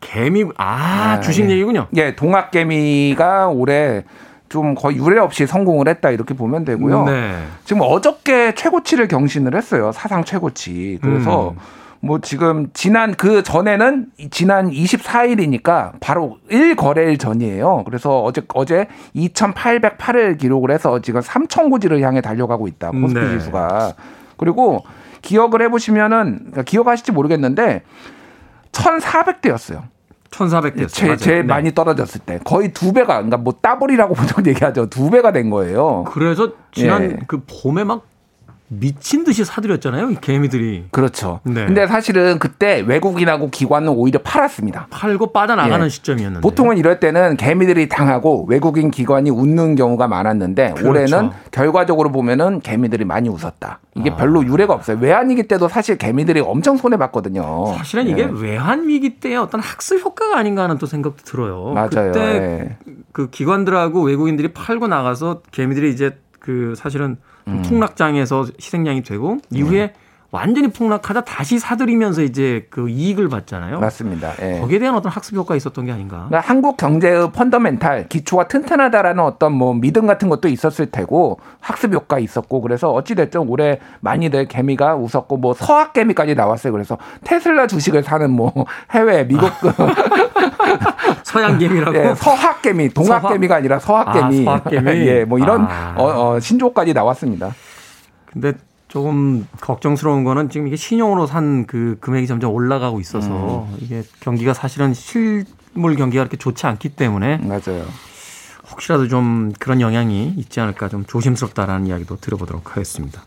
개미 0.00 0.44
아, 0.56 1.20
주식 1.20 1.44
예. 1.46 1.50
얘기군요. 1.50 1.88
예, 1.96 2.14
동학개미가 2.14 3.48
올해 3.48 4.04
좀 4.48 4.74
거의 4.74 4.96
유례 4.96 5.18
없이 5.18 5.46
성공을 5.46 5.88
했다 5.88 6.10
이렇게 6.10 6.34
보면 6.34 6.64
되고요. 6.64 7.04
네. 7.04 7.34
지금 7.64 7.82
어저께 7.82 8.54
최고치를 8.54 9.08
경신을 9.08 9.54
했어요. 9.54 9.90
사상 9.92 10.24
최고치. 10.24 11.00
그래서 11.02 11.50
음. 11.50 11.56
뭐 12.00 12.20
지금 12.20 12.68
지난 12.74 13.14
그 13.14 13.42
전에는 13.42 14.06
지난 14.30 14.70
24일이니까 14.70 15.92
바로 16.00 16.38
1거래일 16.50 17.18
전이에요. 17.18 17.82
그래서 17.84 18.22
어제 18.22 18.42
어제 18.54 18.86
2,808을 19.16 20.38
기록을 20.38 20.70
해서 20.70 21.00
지금 21.00 21.20
3,000고지를 21.20 22.00
향해 22.02 22.20
달려가고 22.20 22.68
있다. 22.68 22.92
코스피 22.92 23.20
네. 23.20 23.38
지수가. 23.38 23.94
그리고 24.36 24.84
기억을 25.22 25.62
해 25.62 25.68
보시면은 25.68 26.38
그러니까 26.38 26.62
기억하실지 26.62 27.12
모르겠는데 27.12 27.82
1,400대였어요. 28.72 29.82
1400대였어요. 30.30 30.88
제, 30.88 31.16
제일 31.16 31.38
네. 31.38 31.42
많이 31.44 31.74
떨어졌을 31.74 32.20
때 32.20 32.38
거의 32.44 32.72
두 32.72 32.92
배가 32.92 33.14
그러니까 33.14 33.38
뭐 33.38 33.54
따블이라고 33.60 34.14
보통 34.14 34.44
얘기하죠. 34.46 34.86
두 34.86 35.10
배가 35.10 35.32
된 35.32 35.50
거예요. 35.50 36.04
그래서 36.08 36.52
지난 36.70 37.02
예. 37.02 37.18
그 37.26 37.42
봄에 37.62 37.82
막 37.82 38.04
미친 38.68 39.24
듯이 39.24 39.44
사들였잖아요. 39.44 40.10
이 40.10 40.16
개미들이. 40.20 40.84
그렇죠. 40.90 41.40
네. 41.44 41.66
근데 41.66 41.86
사실은 41.86 42.38
그때 42.38 42.84
외국인하고 42.86 43.50
기관은 43.50 43.88
오히려 43.88 44.20
팔았습니다. 44.22 44.88
팔고 44.90 45.32
빠져나가는 45.32 45.84
예. 45.84 45.88
시점이었는데. 45.88 46.42
보통은 46.42 46.76
이럴 46.76 47.00
때는 47.00 47.36
개미들이 47.36 47.88
당하고 47.88 48.44
외국인 48.48 48.90
기관이 48.90 49.30
웃는 49.30 49.74
경우가 49.74 50.06
많았는데 50.08 50.74
그렇죠. 50.74 50.88
올해는 50.88 51.30
결과적으로 51.50 52.12
보면은 52.12 52.60
개미들이 52.60 53.04
많이 53.06 53.28
웃었다. 53.28 53.80
아. 53.82 53.88
이게 53.94 54.14
별로 54.14 54.44
유례가 54.44 54.74
없어요. 54.74 54.98
외환위기 55.00 55.48
때도 55.48 55.68
사실 55.68 55.96
개미들이 55.96 56.40
엄청 56.40 56.76
손해 56.76 56.98
봤거든요. 56.98 57.74
사실은 57.76 58.06
이게 58.06 58.22
예. 58.22 58.30
외환 58.30 58.86
위기 58.86 59.18
때의 59.18 59.38
어떤 59.38 59.60
학습 59.60 60.04
효과가 60.04 60.36
아닌가 60.36 60.64
하는 60.64 60.76
또 60.76 60.86
생각도 60.86 61.24
들어요. 61.24 61.72
맞아요. 61.72 62.12
그때 62.12 62.20
예. 62.20 62.76
그 63.12 63.30
기관들하고 63.30 64.02
외국인들이 64.02 64.52
팔고 64.52 64.88
나가서 64.88 65.40
개미들이 65.52 65.90
이제 65.90 66.18
그 66.38 66.74
사실은 66.76 67.08
좀 67.08 67.16
음. 67.48 67.62
폭락장에서 67.62 68.46
희생양이 68.60 69.02
되고 69.02 69.38
이후에 69.50 69.92
완전히 70.30 70.68
폭락하다 70.68 71.22
다시 71.22 71.58
사들이면서 71.58 72.22
이제 72.22 72.66
그 72.68 72.90
이익을 72.90 73.30
받잖아요. 73.30 73.80
맞습니다. 73.80 74.32
예. 74.42 74.60
거기에 74.60 74.78
대한 74.78 74.94
어떤 74.94 75.10
학습 75.10 75.34
효과가 75.34 75.56
있었던 75.56 75.86
게 75.86 75.92
아닌가. 75.92 76.26
그러니까 76.28 76.40
한국 76.40 76.76
경제의 76.76 77.32
펀더멘탈 77.32 78.08
기초가 78.08 78.48
튼튼하다라는 78.48 79.24
어떤 79.24 79.52
뭐 79.52 79.72
믿음 79.72 80.06
같은 80.06 80.28
것도 80.28 80.48
있었을 80.48 80.86
테고 80.90 81.40
학습 81.60 81.94
효과 81.94 82.18
있었고 82.18 82.60
그래서 82.60 82.92
어찌 82.92 83.14
됐든 83.14 83.48
올해 83.48 83.80
많이들 84.00 84.48
개미가 84.48 84.96
웃었고 84.96 85.38
뭐 85.38 85.54
서학 85.54 85.94
개미까지 85.94 86.34
나왔어요. 86.34 86.74
그래서 86.74 86.98
테슬라 87.24 87.66
주식을 87.66 88.02
사는 88.02 88.30
뭐 88.30 88.52
해외 88.90 89.26
미국 89.26 89.50
서양 91.24 91.58
개미라고. 91.58 91.96
예, 91.98 92.14
서학 92.14 92.62
개미 92.62 92.88
동학 92.88 93.22
서학- 93.22 93.32
개미가 93.32 93.56
아니라 93.56 93.78
서학 93.78 94.08
아, 94.08 94.12
개미 94.12 94.44
서학 94.44 94.64
개미. 94.70 94.90
예, 95.06 95.24
뭐 95.24 95.38
이런 95.38 95.62
아. 95.68 95.94
어, 95.96 96.34
어, 96.34 96.40
신조까지 96.40 96.92
나왔습니다. 96.94 97.54
근데 98.26 98.52
조금 98.88 99.46
걱정스러운 99.60 100.24
거는 100.24 100.48
지금 100.50 100.66
이게 100.66 100.76
신용으로 100.76 101.26
산 101.26 101.66
그 101.66 101.96
금액이 102.00 102.26
점점 102.26 102.52
올라가고 102.52 103.00
있어서 103.00 103.66
음. 103.70 103.76
이게 103.80 104.02
경기가 104.20 104.54
사실은 104.54 104.94
실물 104.94 105.96
경기가 105.96 106.22
그렇게 106.24 106.36
좋지 106.38 106.66
않기 106.66 106.90
때문에 106.90 107.38
맞아요. 107.38 107.84
혹시라도 108.70 109.08
좀 109.08 109.52
그런 109.58 109.80
영향이 109.80 110.34
있지 110.36 110.60
않을까 110.60 110.88
좀 110.88 111.04
조심스럽다라는 111.06 111.86
이야기도 111.86 112.16
들어보도록 112.16 112.70
하겠습니다. 112.76 113.22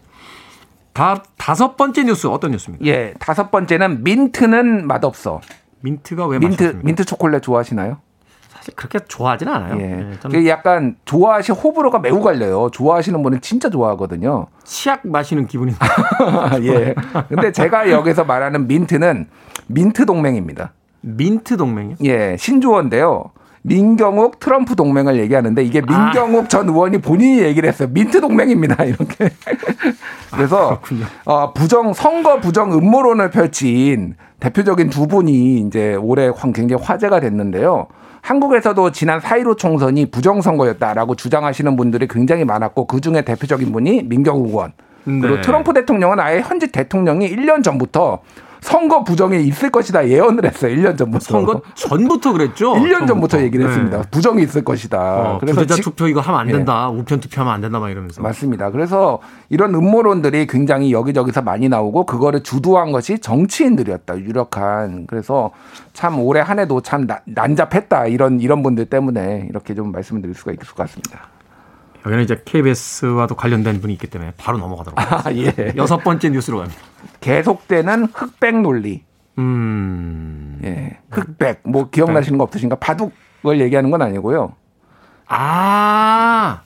다 0.93 1.23
다섯 1.37 1.77
번째 1.77 2.03
뉴스 2.03 2.27
어떤 2.27 2.51
뉴스입니까? 2.51 2.85
예, 2.85 3.13
다섯 3.19 3.49
번째는 3.49 4.03
민트는 4.03 4.85
맛없어. 4.87 5.41
민트가 5.81 6.25
왜 6.27 6.39
민트 6.39 6.53
맛있습니까? 6.63 6.85
민트 6.85 7.05
초콜릿 7.05 7.41
좋아하시나요? 7.41 7.97
사실 8.49 8.75
그렇게 8.75 8.99
좋아하지는 8.99 9.51
않아요. 9.53 9.77
예. 9.79 9.83
예, 9.83 10.19
저는 10.19 10.35
그게 10.37 10.49
약간 10.49 10.95
좋아하시 11.05 11.51
호불호가 11.51 11.99
매우 11.99 12.21
갈려요. 12.21 12.69
좋아하시는 12.71 13.21
분은 13.23 13.41
진짜 13.41 13.69
좋아하거든요. 13.69 14.47
치약 14.63 15.07
마시는 15.07 15.47
기분이 15.47 15.73
예. 16.61 16.93
근데 17.27 17.51
제가 17.51 17.89
여기서 17.89 18.23
말하는 18.25 18.67
민트는 18.67 19.27
민트 19.67 20.05
동맹입니다. 20.05 20.73
민트 21.01 21.57
동맹이요? 21.57 21.95
예, 22.03 22.37
신조어인데요. 22.37 23.31
민경욱 23.63 24.39
트럼프 24.39 24.75
동맹을 24.75 25.17
얘기하는데 25.19 25.63
이게 25.63 25.81
민경욱 25.81 26.49
전 26.49 26.67
의원이 26.69 26.99
본인이 26.99 27.39
얘기를 27.41 27.69
했어요. 27.69 27.89
민트 27.91 28.21
동맹입니다. 28.21 28.83
이렇게. 28.85 29.29
그래서 30.31 30.79
어, 31.25 31.53
부정 31.53 31.93
선거 31.93 32.39
부정 32.39 32.73
음모론을 32.73 33.29
펼친 33.29 34.15
대표적인 34.39 34.89
두 34.89 35.07
분이 35.07 35.59
이제 35.59 35.95
올해 35.95 36.29
황- 36.35 36.53
굉장히 36.53 36.81
화제가 36.83 37.19
됐는데요. 37.19 37.87
한국에서도 38.21 38.91
지난 38.91 39.19
4.15 39.19 39.57
총선이 39.57 40.11
부정선거였다라고 40.11 41.15
주장하시는 41.15 41.75
분들이 41.75 42.07
굉장히 42.07 42.45
많았고 42.45 42.85
그 42.85 43.01
중에 43.01 43.23
대표적인 43.23 43.71
분이 43.71 44.03
민경욱 44.03 44.47
의원. 44.49 44.73
그리고 45.05 45.35
네. 45.35 45.41
트럼프 45.41 45.73
대통령은 45.73 46.19
아예 46.19 46.41
현직 46.41 46.71
대통령이 46.71 47.27
1년 47.35 47.63
전부터 47.63 48.19
선거 48.61 49.03
부정이 49.03 49.43
있을 49.47 49.71
것이다 49.71 50.07
예언을 50.07 50.45
했어요. 50.45 50.73
1년 50.75 50.95
전부터. 50.97 51.19
선거 51.25 51.61
전부터 51.73 52.31
그랬죠. 52.33 52.73
1년 52.75 53.07
전부터 53.07 53.41
얘기를 53.41 53.65
네. 53.65 53.71
했습니다. 53.71 54.03
부정이 54.11 54.43
있을 54.43 54.63
것이다. 54.63 54.99
어, 54.99 55.37
그래서 55.39 55.65
지- 55.65 55.81
투표 55.81 56.07
이거 56.07 56.21
하면 56.21 56.39
안 56.39 56.47
예. 56.47 56.53
된다. 56.53 56.87
우편 56.89 57.19
투표하면 57.19 57.53
안 57.55 57.61
된다 57.61 57.79
막 57.79 57.89
이러면서. 57.89 58.21
맞습니다. 58.21 58.69
그래서 58.69 59.19
이런 59.49 59.73
음모론들이 59.73 60.45
굉장히 60.47 60.93
여기저기서 60.93 61.41
많이 61.41 61.69
나오고 61.69 62.05
그거를 62.05 62.43
주도한 62.43 62.91
것이 62.91 63.17
정치인들이었다. 63.19 64.19
유력한. 64.19 65.05
그래서 65.07 65.49
참 65.93 66.19
올해 66.19 66.41
한 66.41 66.59
해도 66.59 66.81
참 66.81 67.07
나- 67.07 67.21
난잡했다. 67.25 68.05
이런 68.05 68.39
이런 68.39 68.61
분들 68.61 68.85
때문에 68.85 69.47
이렇게 69.49 69.73
좀 69.73 69.91
말씀을 69.91 70.21
드릴 70.21 70.35
수가 70.35 70.51
있을 70.51 70.65
것 70.67 70.75
같습니다. 70.75 71.21
여기는 72.05 72.23
이제 72.23 72.41
KBS와도 72.45 73.35
관련된 73.35 73.81
분이 73.81 73.93
있기 73.93 74.07
때문에 74.07 74.33
바로 74.37 74.57
넘어가도록 74.57 74.99
아, 74.99 75.23
예. 75.33 75.73
여섯 75.75 75.97
번째 75.97 76.29
뉴스로 76.29 76.59
갑니다. 76.59 76.79
계속되는 77.19 78.05
흑백 78.13 78.59
논리. 78.61 79.03
음. 79.37 80.59
예. 80.63 80.97
흑백. 81.09 81.61
뭐 81.63 81.89
기억나시는 81.89 82.37
거 82.37 82.43
없으신가? 82.45 82.77
바둑을 82.77 83.61
얘기하는 83.61 83.91
건 83.91 84.01
아니고요. 84.01 84.55
아. 85.27 86.61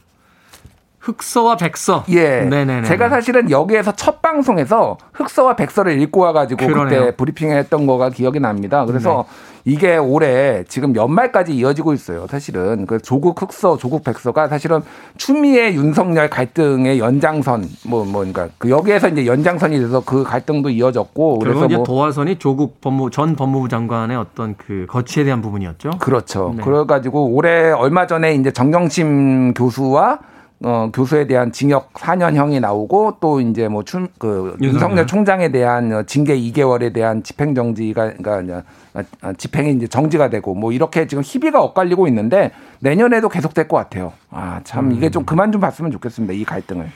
흑서와 1.06 1.58
백서. 1.58 2.04
예. 2.10 2.42
네네네. 2.42 2.84
제가 2.84 3.10
사실은 3.10 3.52
여기에서 3.52 3.92
첫 3.92 4.24
방송에서 4.24 4.98
흑서와 5.14 5.56
백서를 5.56 6.02
읽고 6.02 6.20
와가지고 6.20 6.66
그러네요. 6.66 7.00
그때 7.00 7.16
브리핑을 7.16 7.56
했던 7.58 7.86
거가 7.86 8.10
기억이 8.10 8.40
납니다. 8.40 8.86
그래서 8.86 9.26
이게 9.66 9.98
올해 9.98 10.64
지금 10.68 10.96
연말까지 10.96 11.56
이어지고 11.56 11.94
있어요. 11.94 12.26
사실은 12.28 12.86
그 12.86 13.00
조국 13.00 13.40
흑서, 13.42 13.78
조국 13.78 14.04
백서가 14.04 14.48
사실은 14.48 14.82
추미애 15.18 15.74
윤석열 15.74 16.30
갈등의 16.30 17.00
연장선 17.00 17.66
뭐 17.88 18.04
뭔가 18.06 18.50
그 18.58 18.70
여기에서 18.70 19.08
이제 19.10 19.26
연장선이 19.26 19.80
돼서 19.80 20.02
그 20.06 20.24
갈등도 20.24 20.70
이어졌고 20.70 21.40
그래서 21.40 21.66
이제 21.66 21.76
뭐 21.78 21.86
도화선이 21.86 22.38
조국 22.38 22.82
법무 22.82 23.10
전 23.12 23.36
법무부 23.36 23.70
장관의 23.70 24.18
어떤 24.18 24.56
그 24.56 24.86
거취에 24.90 25.24
대한 25.24 25.42
부분이었죠. 25.42 25.92
그렇죠. 26.00 26.54
네. 26.56 26.64
그래가지고 26.64 27.28
올해 27.28 27.72
얼마 27.72 28.08
전에 28.08 28.36
이제 28.36 28.52
정경심 28.52 29.54
교수와 29.54 30.20
어, 30.68 30.90
교수에 30.92 31.28
대한 31.28 31.52
징역 31.52 31.94
4년형이 31.94 32.60
나오고 32.60 33.18
또 33.22 33.40
이제 33.40 33.68
뭐 33.68 33.84
춘, 33.84 34.08
그 34.18 34.58
윤석열. 34.64 35.06
총장에 35.06 35.52
대한 35.52 35.94
어, 35.94 36.04
징계 36.08 36.36
2개월에 36.36 36.92
대한 36.92 37.22
집행정지가, 37.22 38.14
그러니까 38.16 38.64
아, 38.96 39.04
아, 39.22 39.34
집행이 39.34 39.74
이제 39.74 39.86
정지가 39.86 40.32
되고 40.32 40.56
뭐 40.56 40.72
이렇게 40.72 41.06
지금 41.06 41.22
희비가 41.24 41.62
엇갈리고 41.62 42.08
있는데 42.08 42.52
내년에도 42.80 43.30
계속될 43.30 43.68
것 43.68 43.78
같아요. 43.78 44.14
아, 44.32 44.60
참 44.64 44.92
이게 44.92 45.10
음. 45.10 45.12
좀 45.12 45.24
그만 45.24 45.52
좀 45.52 45.62
봤으면 45.62 45.92
좋겠습니다. 45.92 46.34
이 46.34 46.44
갈등을. 46.44 46.90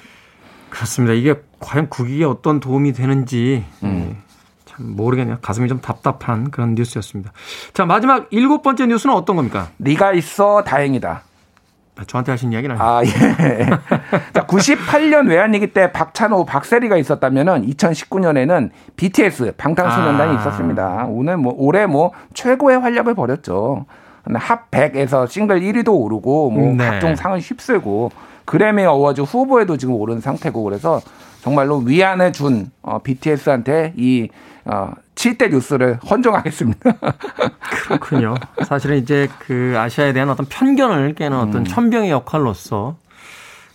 그렇습니다. 0.72 1.13
이게 1.13 1.36
과연 1.59 1.89
국익에 1.89 2.26
어떤 2.26 2.59
도움이 2.59 2.93
되는지 2.93 3.63
음. 3.84 4.15
예, 4.15 4.17
참 4.65 4.95
모르겠네요. 4.95 5.38
가슴이 5.43 5.67
좀 5.67 5.80
답답한 5.80 6.49
그런 6.49 6.74
뉴스였습니다. 6.74 7.34
자 7.74 7.86
마지막 7.86 8.26
일곱 8.32 8.63
번째 8.63 8.88
뉴스는 8.88 9.13
어떤 9.13 9.36
겁니까? 9.36 9.67
네가 9.78 10.13
있어 10.13 10.63
다행이다. 10.63 11.28
아, 12.00 12.04
저한테 12.08 12.32
하신 12.32 12.54
이야기는 12.54 12.78
아니에요. 12.80 12.89
아, 12.89 13.04
예. 13.04 13.66
자, 14.34 14.45
98년 14.47 15.28
외환위기 15.28 15.74
때 15.74 15.91
박찬호, 15.91 16.45
박세리가 16.45 16.97
있었다면은 16.97 17.68
2019년에는 17.68 18.70
BTS, 18.95 19.54
방탄소년단이 19.58 20.38
아. 20.38 20.39
있었습니다. 20.39 21.06
오늘 21.10 21.38
뭐, 21.38 21.54
올해 21.58 21.86
뭐, 21.86 22.12
최고의 22.34 22.80
활약을 22.80 23.16
벌였죠. 23.16 23.86
합 24.36 24.72
100에서 24.72 25.28
싱글 25.28 25.60
1위도 25.60 25.89
오르고, 25.89 26.52
뭐, 26.52 26.74
네. 26.76 26.86
각종 26.86 27.16
상을 27.16 27.38
휩쓸고, 27.39 28.12
그래미 28.45 28.86
어워즈 28.86 29.22
후보에도 29.22 29.78
지금 29.78 29.95
오른 29.95 30.22
상태고, 30.22 30.64
그래서 30.64 31.02
정말로 31.41 31.78
위안을 31.78 32.32
준, 32.32 32.72
어, 32.82 33.00
BTS한테 33.00 33.93
이, 33.97 34.30
어, 34.66 34.91
7대 35.20 35.49
뉴스를 35.51 35.97
헌정하겠습니다. 36.09 36.93
그렇군요. 37.84 38.36
사실은 38.65 38.97
이제 38.97 39.28
그 39.39 39.76
아시아에 39.78 40.13
대한 40.13 40.30
어떤 40.30 40.45
편견을 40.45 41.13
깨는 41.15 41.38
음. 41.38 41.47
어떤 41.49 41.65
천병의 41.65 42.09
역할로서 42.09 42.95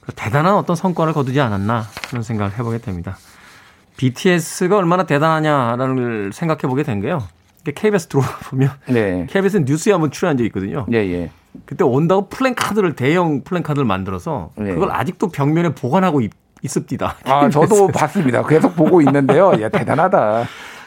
그 0.00 0.12
대단한 0.12 0.54
어떤 0.54 0.74
성과를 0.74 1.12
거두지 1.12 1.40
않았나 1.40 1.84
그런 2.08 2.22
생각을 2.22 2.58
해보게 2.58 2.78
됩니다. 2.78 3.18
BTS가 3.98 4.78
얼마나 4.78 5.04
대단하냐라는 5.04 5.96
걸 5.96 6.30
생각해 6.32 6.62
보게 6.62 6.82
된 6.82 7.02
게요. 7.02 7.22
KBS 7.74 8.08
들어와 8.08 8.26
보면 8.44 8.70
네. 8.88 9.26
KBS 9.28 9.58
뉴스에 9.66 9.92
한번 9.92 10.10
출연한 10.10 10.38
적이 10.38 10.46
있거든요. 10.46 10.86
예, 10.92 10.96
예. 10.96 11.30
그때 11.66 11.84
온다고 11.84 12.28
플랜카드를 12.28 12.96
대형 12.96 13.42
플랜카드를 13.44 13.86
만들어서 13.86 14.50
네. 14.56 14.72
그걸 14.72 14.90
아직도 14.90 15.28
벽면에 15.28 15.74
보관하고 15.74 16.22
있, 16.22 16.30
있습니다. 16.62 17.16
아, 17.24 17.48
저도. 17.50 17.88
봤습니다. 17.88 18.42
계속 18.46 18.74
보고 18.74 19.02
있는데요. 19.02 19.52
예, 19.58 19.68
대단하다. 19.68 20.46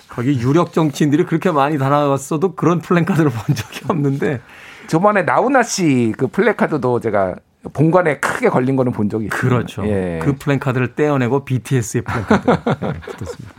거기 0.10 0.40
유력 0.40 0.74
정치인들이 0.74 1.26
그렇게 1.26 1.52
많이 1.52 1.78
다나갔어도 1.78 2.56
그런 2.56 2.80
플랜카드를 2.80 3.30
본 3.30 3.56
적이 3.56 3.82
없는데 3.88 4.42
저번에 4.88 5.24
나훈아 5.24 5.64
씨 5.64 6.14
그 6.18 6.28
플래카드도 6.28 7.00
제가 7.00 7.36
본관에 7.74 8.20
크게 8.20 8.48
걸린 8.50 8.76
거는 8.78 8.94
본 8.94 9.10
적이 9.10 9.26
있어요. 9.26 9.40
그렇죠. 9.40 9.86
예. 9.88 10.20
그 10.24 10.36
플랜카드를 10.38 10.96
떼어내고 10.96 11.44
BTS의 11.44 12.04
플랜카드 12.04 12.48
네, 12.48 12.94
붙었습니다. 13.02 13.54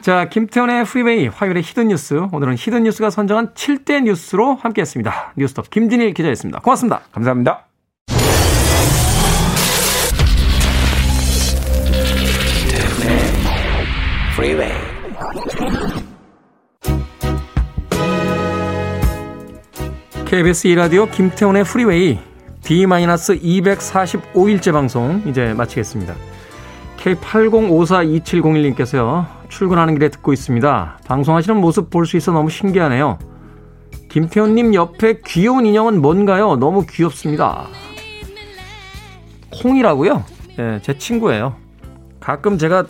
자, 0.00 0.28
김태훈의 0.30 0.84
Freeway 0.84 1.26
화요일의 1.26 1.62
hidden 1.62 1.88
뉴스. 1.88 2.26
오늘은 2.32 2.54
hidden 2.56 2.84
뉴스가 2.84 3.10
선정한 3.10 3.52
7대 3.54 4.02
뉴스로 4.04 4.54
함께했습니다. 4.54 5.34
뉴스톱 5.36 5.68
김준일 5.68 6.14
기자였습니다. 6.14 6.60
고맙습니다. 6.60 7.00
감사합니다. 7.12 7.66
Freeway. 14.34 14.79
KBS 20.30 20.68
2라디오 20.68 21.10
김태훈의 21.10 21.64
Freeway 21.64 22.18
D-245일째 22.62 24.72
방송 24.72 25.20
이제 25.26 25.52
마치겠습니다. 25.54 26.14
K80542701님께서요. 26.98 29.26
출근하는 29.48 29.94
길에 29.94 30.08
듣고 30.08 30.32
있습니다. 30.32 31.00
방송하시는 31.04 31.60
모습 31.60 31.90
볼 31.90 32.06
수 32.06 32.16
있어 32.16 32.30
너무 32.30 32.48
신기하네요. 32.48 33.18
김태훈님 34.08 34.72
옆에 34.74 35.18
귀여운 35.26 35.66
인형은 35.66 36.00
뭔가요? 36.00 36.54
너무 36.54 36.86
귀엽습니다. 36.88 37.66
콩이라고요? 39.60 40.24
예, 40.60 40.78
제 40.80 40.96
친구예요. 40.96 41.56
가끔 42.20 42.56
제가 42.56 42.84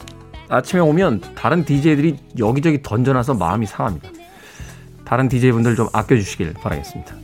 아침에 0.51 0.83
오면 0.83 1.23
다른 1.37 1.65
DJ들이 1.65 2.19
여기저기 2.39 2.83
던져놔서 2.83 3.33
마음이 3.33 3.65
상합니다. 3.65 4.11
다른 5.07 5.31
DJ분들 5.31 5.75
좀 5.75 5.89
아껴주시길 5.95 6.53
바라겠습니다. 6.61 7.20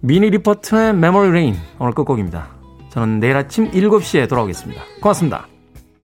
미니 0.00 0.30
리퍼튼의 0.30 0.94
Memory 0.94 1.30
Lane 1.32 1.56
오늘 1.78 1.92
끝곡입니다. 1.92 2.48
저는 2.90 3.20
내일 3.20 3.36
아침 3.36 3.70
7시에 3.70 4.28
돌아오겠습니다. 4.28 4.80
고맙습니다. 5.00 5.57